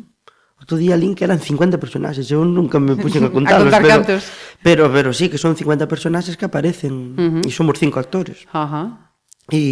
Outro 0.64 0.78
día 0.80 0.96
link 0.96 1.20
eran 1.20 1.42
50 1.42 1.76
personaxes, 1.76 2.30
eu 2.30 2.40
nunca 2.46 2.80
me 2.80 2.96
puxen 2.96 3.26
a 3.26 3.30
contarlos, 3.34 3.68
a 3.68 3.76
contar 3.76 3.82
pero, 3.82 3.92
cantos. 3.92 4.22
pero 4.62 4.82
pero 4.88 5.10
sí 5.12 5.28
que 5.28 5.36
son 5.36 5.58
50 5.58 5.90
personaxes 5.90 6.38
que 6.38 6.46
aparecen 6.46 7.18
uh 7.18 7.42
-huh. 7.42 7.44
e 7.44 7.50
somos 7.50 7.76
cinco 7.76 7.98
actores. 8.00 8.46
Ajá. 8.54 8.82
Uh 8.84 8.88
-huh. 8.88 9.52
E 9.52 9.64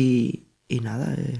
e 0.68 0.76
nada, 0.82 1.14
eh... 1.16 1.38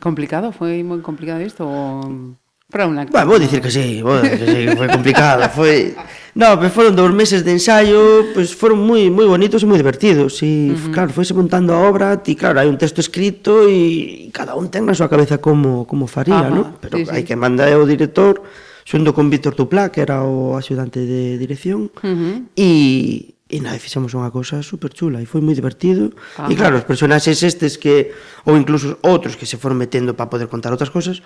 complicado, 0.00 0.54
foi 0.54 0.80
moi 0.86 1.02
complicado 1.04 1.44
isto. 1.44 1.66
O... 1.66 2.38
Para 2.70 2.86
un 2.86 2.94
lactante. 2.94 3.12
Bueno, 3.12 3.30
vou 3.30 3.38
dicir 3.42 3.60
que 3.60 3.70
sí, 3.70 4.00
vou 4.00 4.22
dicir 4.22 4.38
que 4.38 4.46
sí, 4.46 4.76
foi 4.78 4.88
complicado, 4.88 5.50
foi... 5.50 5.94
No, 6.34 6.54
pero 6.54 6.70
foron 6.70 6.94
dous 6.94 7.10
meses 7.10 7.42
de 7.42 7.50
ensaio, 7.58 8.30
pois 8.30 8.54
pues 8.54 8.54
foron 8.54 8.78
moi 8.78 9.10
moi 9.10 9.26
bonitos 9.26 9.62
e 9.62 9.66
moi 9.66 9.74
divertidos. 9.74 10.38
E 10.46 10.70
uh 10.70 10.78
-huh. 10.78 10.94
claro, 10.94 11.10
foise 11.10 11.34
montando 11.34 11.74
a 11.74 11.82
obra, 11.82 12.22
ti 12.22 12.38
claro, 12.38 12.62
hai 12.62 12.70
un 12.70 12.78
texto 12.78 13.02
escrito 13.02 13.66
e 13.66 14.30
cada 14.30 14.54
un 14.54 14.70
ten 14.70 14.86
na 14.86 14.94
súa 14.94 15.10
cabeza 15.10 15.42
como 15.42 15.90
como 15.90 16.06
faría, 16.06 16.46
Ajá, 16.46 16.54
¿no? 16.54 16.78
Pero 16.78 17.02
sí, 17.02 17.10
hai 17.10 17.26
sí. 17.26 17.26
que 17.26 17.34
manda 17.34 17.66
o 17.74 17.82
director, 17.82 18.46
xunto 18.86 19.10
con 19.10 19.26
Víctor 19.26 19.58
Tuplá, 19.58 19.90
que 19.90 20.06
era 20.06 20.22
o 20.22 20.54
axudante 20.54 21.02
de 21.02 21.34
dirección, 21.34 21.90
uh 21.98 22.06
-huh. 22.06 22.46
e 22.54 23.34
E 23.50 23.58
nada, 23.58 23.82
fixemos 23.82 24.14
unha 24.14 24.30
cousa 24.30 24.62
super 24.62 24.94
chula 24.94 25.18
e 25.18 25.26
foi 25.26 25.42
moi 25.42 25.58
divertido. 25.58 26.14
Ajá. 26.38 26.46
E 26.46 26.54
claro, 26.54 26.78
os 26.78 26.86
personaxes 26.86 27.42
estes 27.42 27.74
que 27.82 28.14
ou 28.46 28.54
incluso 28.54 29.02
outros 29.02 29.34
que 29.34 29.42
se 29.42 29.58
foron 29.58 29.74
metendo 29.74 30.14
para 30.14 30.30
poder 30.30 30.46
contar 30.46 30.70
outras 30.70 30.94
cousas, 30.94 31.18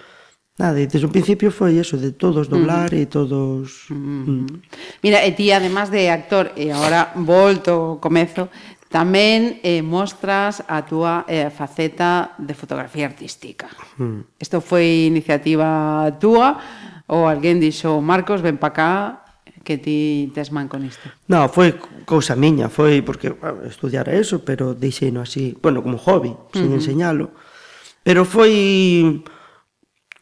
Nada, 0.54 0.78
e 0.78 0.86
desde 0.86 1.06
o 1.06 1.10
principio 1.10 1.50
foi 1.50 1.82
eso, 1.82 1.98
de 1.98 2.14
todos 2.14 2.46
doblar 2.46 2.86
uh 2.86 2.94
-huh. 2.94 3.02
e 3.02 3.06
todos... 3.10 3.90
Uh 3.90 3.98
-huh. 3.98 4.22
uh 4.22 4.46
-huh. 4.46 4.62
Mira, 5.02 5.26
e 5.26 5.34
ti, 5.34 5.50
además 5.50 5.90
de 5.90 6.06
actor, 6.14 6.54
e 6.54 6.70
agora 6.70 7.10
volto 7.18 7.98
ao 7.98 7.98
comezo, 7.98 8.46
tamén 8.86 9.58
eh, 9.66 9.82
mostras 9.82 10.62
a 10.70 10.86
túa 10.86 11.26
eh, 11.26 11.50
faceta 11.50 12.38
de 12.38 12.54
fotografía 12.54 13.10
artística. 13.10 13.66
Uh 13.98 14.22
-huh. 14.22 14.38
Isto 14.38 14.62
foi 14.62 15.10
iniciativa 15.10 16.06
túa, 16.22 16.62
ou 17.10 17.26
alguén 17.26 17.58
dixo, 17.58 17.98
Marcos, 17.98 18.38
ven 18.38 18.54
pa 18.54 18.70
cá, 18.70 19.26
que 19.66 19.74
ti 19.82 20.30
tes 20.30 20.54
man 20.54 20.70
con 20.70 20.86
isto? 20.86 21.10
Non, 21.26 21.50
foi 21.50 21.74
cousa 22.06 22.38
miña, 22.38 22.70
foi 22.70 23.02
porque 23.02 23.34
bueno, 23.34 23.66
estudiar 23.66 24.06
eso, 24.06 24.46
pero 24.46 24.70
deixeino 24.70 25.18
así, 25.18 25.58
bueno, 25.58 25.82
como 25.82 25.98
hobby, 25.98 26.30
uh 26.30 26.54
-huh. 26.54 26.78
enseñalo. 26.78 27.34
Pero 28.06 28.22
foi 28.22 28.54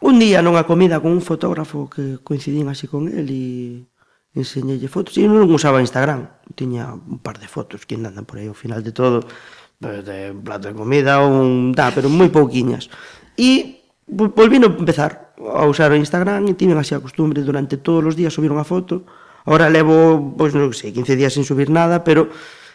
Un 0.03 0.19
día 0.19 0.43
nunha 0.43 0.67
comida 0.67 0.99
con 0.99 1.15
un 1.15 1.23
fotógrafo 1.23 1.87
que 1.87 2.19
coincidín 2.27 2.67
así 2.67 2.91
con 2.91 3.07
el 3.07 3.31
e 3.31 3.87
enseñelle 4.35 4.91
fotos. 4.91 5.15
E 5.15 5.31
non 5.31 5.47
usaba 5.47 5.79
Instagram, 5.79 6.27
tiña 6.59 6.91
un 6.91 7.23
par 7.23 7.39
de 7.39 7.47
fotos 7.47 7.87
que 7.87 7.95
andan 7.95 8.27
por 8.27 8.43
aí 8.43 8.51
ao 8.51 8.59
final 8.59 8.83
de 8.83 8.91
todo, 8.91 9.23
de 9.79 10.35
un 10.35 10.43
plato 10.43 10.67
de 10.67 10.75
comida, 10.75 11.23
un... 11.23 11.71
Da, 11.71 11.95
pero 11.95 12.11
moi 12.11 12.35
pouquiñas. 12.35 12.91
E 13.39 13.87
volvino 14.11 14.67
a 14.67 14.75
empezar 14.75 15.39
a 15.39 15.71
usar 15.71 15.95
o 15.95 15.97
Instagram 15.97 16.51
e 16.51 16.59
tiven 16.59 16.83
así 16.83 16.99
a 16.99 17.05
costumbre 17.05 17.39
durante 17.47 17.79
todos 17.79 18.03
os 18.03 18.19
días 18.19 18.35
subir 18.35 18.51
unha 18.51 18.67
foto. 18.67 19.07
Ahora 19.47 19.71
levo, 19.71 20.19
pois 20.35 20.51
non 20.51 20.75
sei, 20.75 20.91
15 20.91 21.15
días 21.15 21.31
sen 21.31 21.47
subir 21.47 21.71
nada, 21.71 22.03
pero 22.03 22.27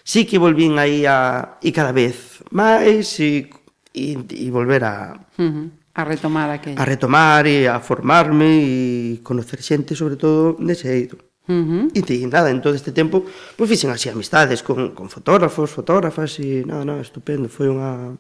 sí 0.08 0.24
que 0.24 0.40
volvín 0.40 0.80
aí 0.80 1.04
a... 1.04 1.60
e 1.60 1.76
cada 1.76 1.92
vez 1.92 2.40
máis 2.56 3.20
e, 3.20 3.52
e, 3.92 4.16
e 4.16 4.48
volver 4.48 4.88
a... 4.88 5.28
Uh 5.36 5.44
-huh 5.44 5.68
A 5.98 6.06
retomar 6.06 6.54
aquello. 6.54 6.78
A 6.78 6.86
retomar 6.86 7.50
e 7.50 7.66
a 7.66 7.82
formarme 7.82 8.46
e 8.62 9.26
conocer 9.26 9.66
xente, 9.66 9.98
sobre 9.98 10.14
todo, 10.14 10.54
nese 10.62 10.94
eido. 10.94 11.18
Uh 11.50 11.90
-huh. 11.90 11.98
E 11.98 12.06
ti, 12.06 12.22
nada, 12.30 12.54
en 12.54 12.62
todo 12.62 12.78
este 12.78 12.94
tempo, 12.94 13.26
pois 13.58 13.66
pues, 13.66 13.68
fixen 13.74 13.90
así 13.90 14.06
amistades 14.06 14.62
con, 14.62 14.94
con 14.94 15.10
fotógrafos, 15.10 15.74
fotógrafas 15.74 16.38
e 16.38 16.62
nada, 16.70 16.86
nada, 16.86 17.02
estupendo, 17.02 17.50
foi 17.50 17.74
unha... 17.74 18.14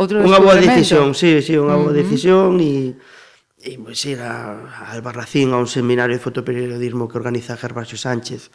Outro 0.00 0.24
unha 0.24 0.40
boa 0.40 0.56
decisión, 0.56 1.12
sí, 1.12 1.44
sí, 1.44 1.60
unha 1.60 1.76
boa 1.76 1.90
uh 1.90 1.92
-huh. 1.92 2.00
decisión 2.00 2.56
e 2.64 2.96
e 3.58 3.74
pois 3.76 4.00
ir 4.06 4.22
a, 4.22 4.64
a 4.64 4.96
Albarracín 4.96 5.52
a 5.52 5.58
un 5.58 5.68
seminario 5.68 6.16
de 6.16 6.22
fotoperiodismo 6.22 7.04
que 7.04 7.18
organiza 7.20 7.58
Gervasio 7.58 7.98
Sánchez. 7.98 8.48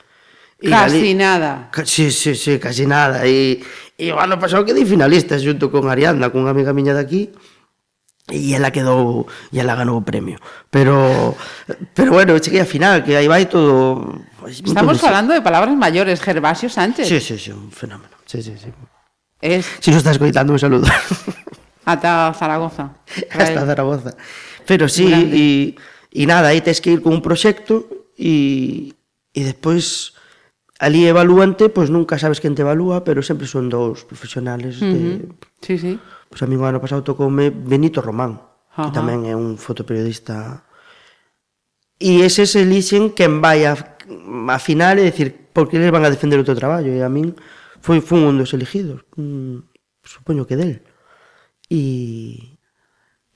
E 0.64 0.72
casi 0.72 1.12
ali, 1.12 1.14
nada. 1.14 1.68
Ca, 1.70 1.86
sí, 1.86 2.10
sí, 2.10 2.34
sí, 2.34 2.58
casi 2.58 2.88
nada. 2.88 3.28
E, 3.28 3.60
e 4.00 4.06
o 4.10 4.18
ano 4.18 4.40
pasado 4.40 4.64
quedei 4.64 4.88
finalista 4.88 5.36
xunto 5.36 5.68
con 5.68 5.92
Ariadna, 5.92 6.32
con 6.32 6.48
unha 6.48 6.56
amiga 6.56 6.72
miña 6.72 6.96
de 6.96 7.04
aquí, 7.04 7.22
e 8.32 8.56
ela 8.56 8.72
quedou 8.72 9.28
e 9.52 9.60
ela 9.60 9.76
ganou 9.76 10.00
o 10.00 10.06
premio. 10.06 10.40
Pero 10.72 11.36
pero 11.94 12.12
bueno, 12.12 12.40
cheguei 12.40 12.62
a 12.62 12.66
final 12.66 13.04
que 13.04 13.16
aí 13.16 13.28
vai 13.28 13.52
todo 13.52 14.24
estamos 14.48 15.00
todo 15.00 15.08
falando 15.12 15.34
de 15.34 15.42
palabras 15.44 15.76
maiores 15.76 16.24
Gervasio 16.24 16.70
Sánchez. 16.70 17.08
Sí, 17.08 17.20
sí, 17.20 17.36
sí, 17.38 17.52
un 17.52 17.72
fenómeno. 17.72 18.16
Sí, 18.26 18.42
sí, 18.42 18.56
sí. 18.56 18.72
Es... 19.42 19.68
si 19.80 19.92
nos 19.92 20.00
estás 20.00 20.18
coitando 20.18 20.54
un 20.54 20.60
saludo. 20.60 20.88
Ata 21.86 22.32
Zaragoza. 22.32 22.96
Hasta 23.32 23.66
Zaragoza. 23.66 24.16
Pero 24.66 24.88
sí, 24.88 25.12
e 25.12 25.76
e 26.14 26.24
nada, 26.30 26.54
aí 26.54 26.62
tens 26.62 26.80
que 26.80 26.96
ir 26.96 27.02
con 27.02 27.12
un 27.12 27.22
proxecto 27.26 28.08
e 28.16 28.96
e 29.34 29.42
despois 29.44 30.14
ali 30.80 31.08
evalúante, 31.10 31.68
pois 31.68 31.90
nunca 31.90 32.16
sabes 32.22 32.40
quen 32.40 32.56
te 32.56 32.64
evalúa, 32.64 33.04
pero 33.04 33.20
sempre 33.20 33.52
son 33.52 33.68
dous 33.68 34.08
profesionales 34.08 34.80
uh 34.80 34.88
-huh. 34.88 34.94
de 34.94 35.10
Sí, 35.60 35.76
sí. 35.76 36.00
Pois 36.34 36.42
a 36.42 36.50
mí 36.50 36.58
o 36.58 36.66
ano 36.66 36.82
pasado 36.82 37.06
tocoume 37.06 37.54
Benito 37.54 38.02
Román, 38.02 38.42
Ajá. 38.74 38.90
que 38.90 38.98
tamén 38.98 39.30
é 39.30 39.38
un 39.38 39.62
fotoperiodista. 39.62 40.66
E 42.02 42.26
eses 42.26 42.58
elixen 42.58 43.14
quen 43.14 43.38
vai 43.38 43.70
a, 43.70 43.78
a 43.78 44.58
final 44.58 44.98
e 44.98 45.06
decir 45.06 45.30
por 45.54 45.70
que 45.70 45.78
eles 45.78 45.94
van 45.94 46.02
a 46.02 46.10
defender 46.10 46.42
o 46.42 46.48
teu 46.48 46.58
traballo. 46.58 46.90
E 46.90 47.06
a 47.06 47.10
min 47.14 47.38
foi, 47.86 48.02
foi 48.02 48.26
un 48.26 48.42
dos 48.42 48.58
elegidos, 48.58 49.06
Mm, 49.14 49.62
supoño 50.02 50.50
que 50.50 50.58
del. 50.58 50.82
E... 51.70 52.58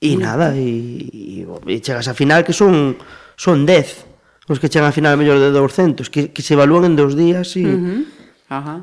E 0.02 0.18
nada, 0.18 0.58
e, 0.58 1.46
e, 1.46 1.46
e 1.46 1.74
chegas 1.78 2.10
a 2.10 2.18
final 2.18 2.42
que 2.42 2.50
son 2.50 2.98
son 3.38 3.62
10 3.62 4.10
os 4.50 4.58
que 4.58 4.66
chegan 4.66 4.90
a 4.90 4.96
final 4.96 5.14
mellor 5.14 5.38
de 5.38 5.54
200, 5.54 6.10
que, 6.10 6.34
que 6.34 6.42
se 6.42 6.58
evalúan 6.58 6.82
en 6.82 6.98
dous 6.98 7.14
días 7.14 7.54
e... 7.54 7.62
Uh 7.62 7.78
-huh. 7.78 8.00
Ajá. 8.50 8.76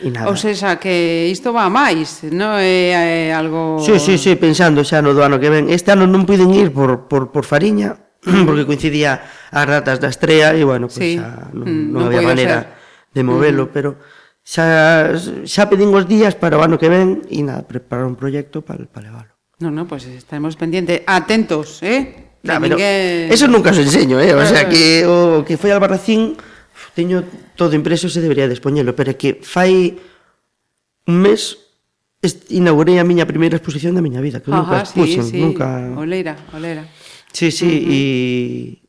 E 0.00 0.08
nada. 0.08 0.32
Ou 0.32 0.36
seja, 0.40 0.80
que 0.80 1.28
isto 1.28 1.52
va 1.52 1.68
a 1.68 1.72
máis, 1.72 2.24
non 2.32 2.56
é, 2.56 3.28
é 3.28 3.34
algo... 3.36 3.76
Sí, 3.84 4.00
sí, 4.00 4.16
sí, 4.16 4.34
pensando 4.40 4.80
xa 4.82 5.04
no 5.04 5.12
do 5.12 5.20
ano 5.20 5.36
que 5.36 5.52
ven. 5.52 5.68
Este 5.68 5.92
ano 5.92 6.08
non 6.08 6.24
puiden 6.24 6.56
ir 6.56 6.72
por, 6.72 7.06
por, 7.06 7.28
por 7.28 7.44
Fariña, 7.44 8.00
porque 8.46 8.64
coincidía 8.64 9.20
as 9.52 9.66
datas 9.68 10.00
da 10.00 10.08
estrela 10.08 10.56
e, 10.56 10.64
bueno, 10.64 10.88
pues, 10.88 10.96
sí. 10.98 11.20
xa 11.20 11.52
non, 11.52 11.68
mm, 11.68 11.84
non, 11.92 12.00
non 12.00 12.00
había 12.08 12.24
maneira 12.24 12.56
ser. 12.64 13.14
de 13.14 13.22
movelo, 13.22 13.68
mm. 13.68 13.72
pero 13.74 14.00
xa, 14.40 15.12
xa 15.44 15.62
pedín 15.68 15.92
os 15.92 16.08
días 16.08 16.34
para 16.34 16.56
o 16.56 16.64
ano 16.64 16.80
que 16.80 16.88
ven 16.88 17.22
e 17.28 17.44
nada, 17.44 17.62
preparar 17.62 18.08
un 18.08 18.16
proxecto 18.16 18.64
para, 18.64 18.88
para 18.88 19.12
leválo. 19.12 19.32
Non, 19.60 19.70
non, 19.76 19.84
pois 19.86 20.08
pues 20.08 20.18
estaremos 20.18 20.56
pendientes, 20.56 21.04
atentos, 21.06 21.84
eh? 21.84 22.32
Nah, 22.42 22.58
pero 22.58 22.74
ninguén... 22.74 23.30
Eso 23.30 23.46
nunca 23.46 23.70
os 23.70 23.78
enseño, 23.78 24.18
eh? 24.18 24.34
O 24.34 24.42
sea, 24.42 24.66
ah. 24.66 24.70
que 24.70 25.06
o 25.06 25.46
que 25.46 25.54
foi 25.54 25.70
Albarracín... 25.70 26.34
Barracín 26.34 26.51
Teño 26.92 27.24
todo 27.56 27.72
impreso 27.72 28.08
se 28.12 28.20
debería 28.20 28.48
despoñelo, 28.48 28.92
pero 28.92 29.12
é 29.12 29.16
que 29.16 29.40
fai 29.40 29.96
un 31.08 31.16
mes 31.24 31.56
inaugurei 32.52 33.02
a 33.02 33.04
miña 33.04 33.26
primeira 33.26 33.58
exposición 33.58 33.96
da 33.98 34.04
miña 34.04 34.22
vida, 34.22 34.38
que 34.38 34.52
Ajá, 34.52 34.62
nunca 34.62 34.76
expuxen, 34.86 35.24
sí, 35.26 35.36
sí. 35.36 35.40
nunca... 35.42 35.66
Oleira, 35.98 36.38
Oleira. 36.54 36.86
Sí, 37.32 37.50
sí, 37.50 37.66
uh 37.66 37.82
-huh. 37.82 37.98
e... 37.98 38.82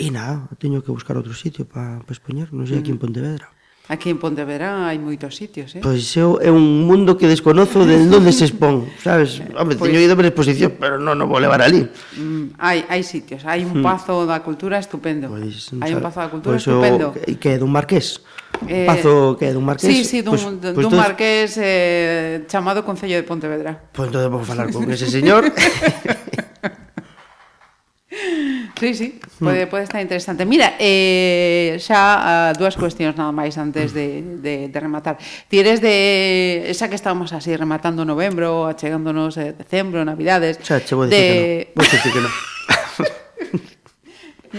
E 0.00 0.08
nada, 0.08 0.48
teño 0.56 0.80
que 0.80 0.94
buscar 0.94 1.18
outro 1.20 1.36
sitio 1.36 1.68
para 1.68 2.00
pa 2.00 2.12
expoñer, 2.16 2.48
non 2.56 2.64
sei, 2.64 2.80
aquí 2.80 2.88
en 2.88 2.96
Pontevedra. 2.96 3.52
Aquí 3.90 4.06
en 4.06 4.22
Pontevedra 4.22 4.86
hai 4.86 5.02
moitos 5.02 5.34
sitios, 5.34 5.74
eh? 5.74 5.82
Pois 5.82 6.14
eu 6.14 6.38
é 6.38 6.46
un 6.46 6.86
mundo 6.86 7.18
que 7.18 7.26
desconozo 7.26 7.82
de 7.82 7.98
onde 8.06 8.30
se 8.30 8.46
expón, 8.46 8.86
sabes? 9.02 9.42
Eh, 9.42 9.50
Home, 9.58 9.74
pois... 9.74 9.90
teño 9.90 9.98
ido 9.98 10.14
ver 10.14 10.30
exposición, 10.30 10.78
pero 10.78 11.02
non 11.02 11.18
o 11.18 11.26
vou 11.26 11.42
levar 11.42 11.58
ali. 11.58 11.90
Mm, 12.14 12.54
hai, 12.62 12.86
hai 12.86 13.02
sitios, 13.02 13.42
hai 13.42 13.66
un 13.66 13.82
mm. 13.82 13.82
pazo 13.82 14.30
da 14.30 14.46
cultura 14.46 14.78
estupendo. 14.78 15.26
Pois, 15.26 15.74
hai 15.82 15.90
un 15.90 15.98
pazo 15.98 16.22
da 16.22 16.30
cultura 16.30 16.54
pois, 16.54 16.62
estupendo. 16.62 17.10
O, 17.10 17.34
que 17.34 17.48
é 17.50 17.58
dun 17.58 17.74
marqués? 17.74 18.22
Eh, 18.70 18.86
pazo 18.86 19.34
que 19.34 19.50
é 19.50 19.52
dun 19.58 19.66
marqués? 19.66 19.90
Sí, 19.90 20.06
sí, 20.06 20.22
dun, 20.22 20.38
pois, 20.38 20.46
dun, 20.46 20.70
pois, 20.70 20.86
dun 20.86 20.94
marqués 20.94 21.58
eh, 21.58 22.46
chamado 22.46 22.86
Concello 22.86 23.18
de 23.18 23.26
Pontevedra. 23.26 23.90
Pois 23.90 24.06
entón 24.06 24.22
vou 24.30 24.46
falar 24.46 24.70
con 24.70 24.86
ese 24.86 25.10
señor 25.10 25.50
Sí, 28.10 28.94
sí, 28.94 29.20
pode, 29.38 29.68
pode 29.68 29.84
estar 29.84 30.02
interesante. 30.02 30.44
Mira, 30.44 30.74
eh, 30.80 31.78
xa 31.78 32.50
ah, 32.50 32.52
dúas 32.58 32.74
cuestións 32.74 33.14
nada 33.14 33.30
máis 33.30 33.54
antes 33.54 33.94
de, 33.94 34.42
de, 34.42 34.66
de 34.66 34.78
rematar. 34.82 35.14
Ti 35.46 35.62
eres 35.62 35.78
de 35.78 36.66
esa 36.66 36.90
que 36.90 36.98
estamos 36.98 37.30
así 37.30 37.54
rematando 37.54 38.02
novembro, 38.02 38.66
achegándonos 38.66 39.38
eh, 39.38 39.54
decembro, 39.54 40.02
navidades. 40.02 40.58
Xa, 40.58 40.82
che 40.82 40.98
vou 40.98 41.06
dicir 41.06 41.22
de... 41.22 41.70
que 41.70 41.70
no. 41.70 41.78
Vou 41.78 41.86
dicir 41.86 42.10
que 42.10 42.22
no. 42.24 42.30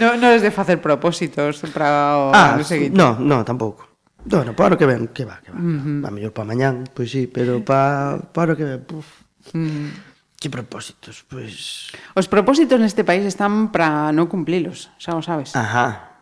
no, 0.00 0.08
no 0.16 0.28
es 0.32 0.40
de 0.40 0.48
facer 0.48 0.80
propósitos 0.80 1.60
para 1.76 2.16
o 2.16 2.32
ah, 2.32 2.56
ano 2.56 2.64
seguinte. 2.64 2.96
No, 2.96 3.20
no, 3.20 3.44
tampouco. 3.44 3.84
Bueno, 4.24 4.56
para 4.56 4.76
o 4.76 4.78
que 4.80 4.88
ven, 4.88 5.12
que 5.12 5.28
va, 5.28 5.44
que 5.44 5.52
va. 5.52 5.60
Uh 5.60 5.76
-huh. 5.76 6.08
A 6.08 6.10
mellor 6.10 6.32
para 6.32 6.48
mañán, 6.48 6.88
pois 6.88 7.04
pues 7.04 7.06
sí, 7.12 7.28
pero 7.28 7.60
para, 7.60 8.16
para 8.32 8.54
o 8.54 8.56
que 8.56 8.64
ven, 8.64 8.80
puf. 8.80 9.28
Uh 9.52 9.60
-huh. 9.60 10.11
Que 10.42 10.50
propósitos? 10.50 11.22
Pois... 11.30 11.94
Os 12.18 12.26
propósitos 12.26 12.74
neste 12.82 13.06
país 13.06 13.22
están 13.22 13.70
para 13.70 14.10
non 14.10 14.26
cumplilos, 14.26 14.90
xa 14.98 15.14
o 15.14 15.22
sabes. 15.22 15.54
Ajá, 15.54 16.18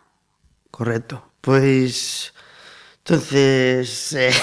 correcto. 0.68 1.24
Pois, 1.40 2.28
entonces... 3.00 3.88
Eh... 4.12 4.28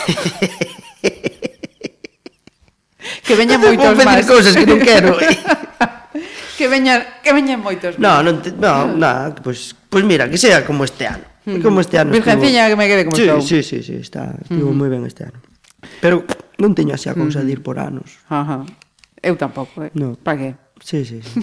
que 3.22 3.38
veñan 3.38 3.62
moitos 3.70 3.94
máis. 4.02 4.26
Vou 4.26 4.42
cousas 4.42 4.58
que 4.58 4.66
non 4.66 4.82
quero. 4.82 5.14
Que 6.58 6.66
veñan, 6.66 7.22
que 7.22 7.38
veñan 7.38 7.62
moitos 7.62 8.02
máis. 8.02 8.26
Non, 8.26 8.42
te, 8.42 8.50
no, 8.50 8.90
nada, 8.98 9.30
pois, 9.46 9.78
pois 9.78 10.02
mira, 10.02 10.26
que 10.26 10.42
sea 10.42 10.66
como 10.66 10.90
este 10.90 11.06
ano. 11.06 11.22
Uh. 11.46 11.62
Como 11.62 11.86
este 11.86 12.02
ano. 12.02 12.10
Virgenciña 12.10 12.66
estuvo... 12.66 12.74
que 12.74 12.78
me 12.82 12.86
quede 12.90 13.06
como 13.06 13.14
sí, 13.14 13.30
estou. 13.30 13.46
Sí, 13.46 13.62
sí, 13.62 13.86
sí, 13.86 14.02
está, 14.02 14.34
estivo 14.42 14.66
uh 14.66 14.74
mm. 14.74 14.80
moi 14.82 14.90
ben 14.90 15.06
este 15.06 15.30
ano. 15.30 15.38
Pero 16.02 16.26
non 16.58 16.74
teño 16.74 16.98
así 16.98 17.06
a 17.06 17.14
cousa 17.14 17.46
de 17.46 17.54
mm. 17.54 17.54
ir 17.54 17.60
por 17.62 17.78
anos. 17.78 18.18
Ajá. 18.26 18.66
Eu 19.22 19.36
tampouco, 19.36 19.84
eh? 19.84 19.92
no. 19.94 20.16
para 20.16 20.38
que? 20.38 20.50
Sí, 20.84 21.06
sí, 21.06 21.22
sí. 21.22 21.42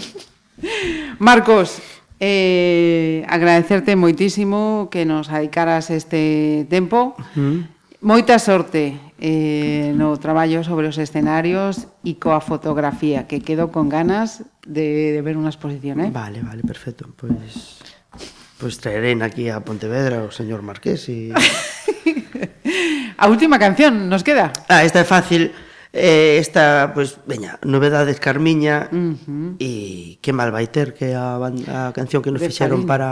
Marcos, 1.18 1.82
eh, 2.20 3.24
agradecerte 3.28 3.96
moitísimo 3.96 4.88
que 4.90 5.04
nos 5.04 5.30
adicaras 5.30 5.90
este 5.90 6.66
tempo. 6.70 7.18
Uh 7.18 7.22
-huh. 7.34 7.58
Moita 8.04 8.36
sorte 8.36 9.00
eh, 9.16 9.96
no 9.96 10.12
traballo 10.20 10.60
sobre 10.60 10.92
os 10.92 11.00
escenarios 11.00 11.88
e 12.04 12.20
coa 12.20 12.44
fotografía, 12.44 13.24
que 13.24 13.40
quedo 13.40 13.72
con 13.72 13.88
ganas 13.88 14.44
de, 14.68 15.16
de 15.16 15.20
ver 15.24 15.40
unha 15.40 15.48
exposición. 15.48 16.04
Eh? 16.04 16.10
Vale, 16.12 16.44
vale, 16.44 16.60
perfecto. 16.60 17.08
Pois, 17.16 17.80
pois 18.60 18.76
traerén 18.76 19.24
aquí 19.24 19.48
a 19.48 19.64
Pontevedra 19.64 20.20
o 20.20 20.28
señor 20.28 20.60
Marqués 20.60 21.08
e... 21.08 21.32
a 23.16 23.24
última 23.32 23.56
canción, 23.56 24.12
nos 24.12 24.20
queda? 24.20 24.52
Ah, 24.68 24.84
esta 24.84 25.00
é 25.00 25.08
fácil. 25.08 25.48
Eh, 25.94 26.38
esta, 26.42 26.90
pois, 26.92 27.14
pues, 27.22 27.38
veña, 27.38 27.62
novedades 27.62 28.18
Carmiña 28.18 28.90
uh 28.90 29.14
-huh. 29.14 29.54
e 29.62 30.18
que 30.18 30.34
mal 30.34 30.50
vai 30.50 30.66
ter 30.66 30.90
que 30.90 31.14
a, 31.14 31.38
banda, 31.38 31.86
a 31.86 31.94
canción 31.94 32.18
que 32.18 32.34
nos 32.34 32.42
de 32.42 32.50
fixeron 32.50 32.82
Salín. 32.82 32.90
para 32.90 33.10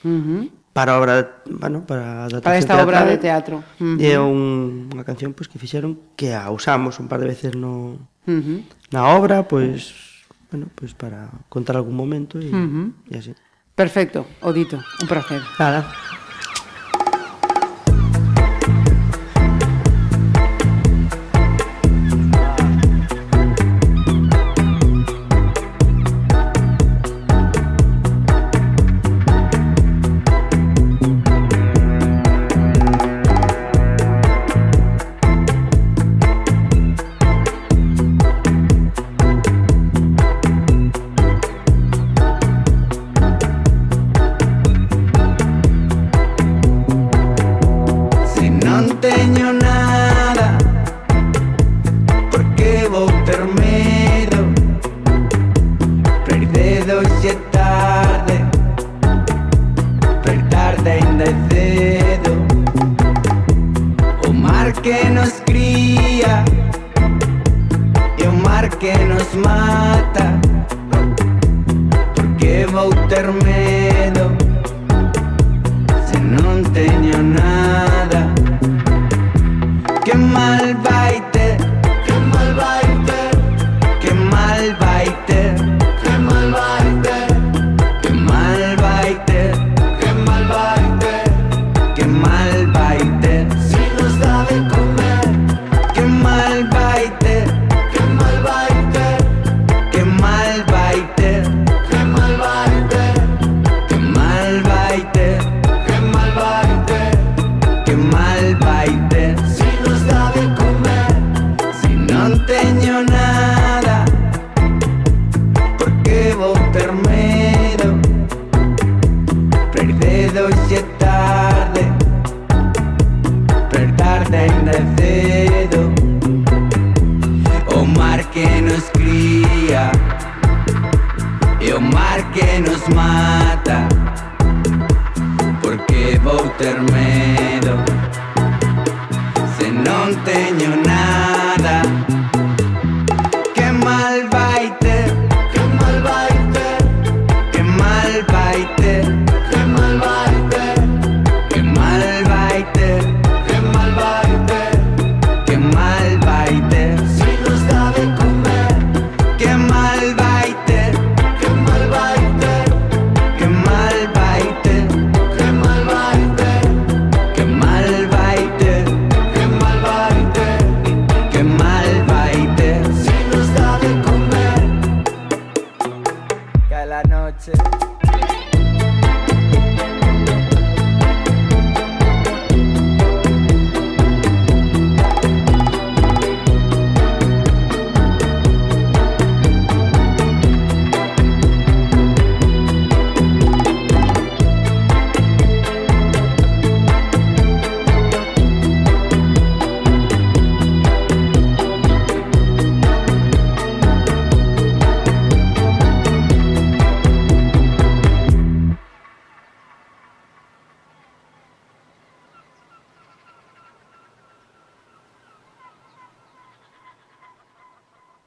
uh 0.00 0.08
-huh. 0.08 0.48
para 0.72 0.96
obra, 0.96 1.44
bueno, 1.44 1.84
para 1.84 2.24
adaptación 2.24 2.48
Para 2.48 2.56
esta 2.56 2.80
teatral, 2.80 3.04
obra 3.04 3.12
de 3.12 3.18
teatro. 3.20 3.56
Uh 3.76 4.00
-huh. 4.00 4.00
É 4.00 4.16
un, 4.16 4.88
unha 4.88 5.04
canción 5.04 5.36
pois 5.36 5.52
pues, 5.52 5.52
que 5.52 5.60
fixeron 5.60 6.00
que 6.16 6.32
a 6.32 6.48
usamos 6.48 6.96
un 6.96 7.12
par 7.12 7.20
de 7.20 7.28
veces 7.28 7.52
no 7.52 8.00
uh 8.24 8.40
-huh. 8.40 8.64
na 8.88 9.12
obra, 9.12 9.44
pois 9.44 9.92
pues, 9.92 10.48
bueno, 10.48 10.72
pois 10.72 10.96
pues 10.96 10.96
para 10.96 11.28
contar 11.52 11.76
algún 11.76 11.92
momento 11.92 12.40
e 12.40 12.48
uh 12.48 12.56
-huh. 12.56 12.88
e 13.12 13.20
así. 13.20 13.36
Perfecto, 13.76 14.24
Odito, 14.40 14.80
un 14.80 15.08
placer. 15.12 15.44
Nada. 15.60 15.92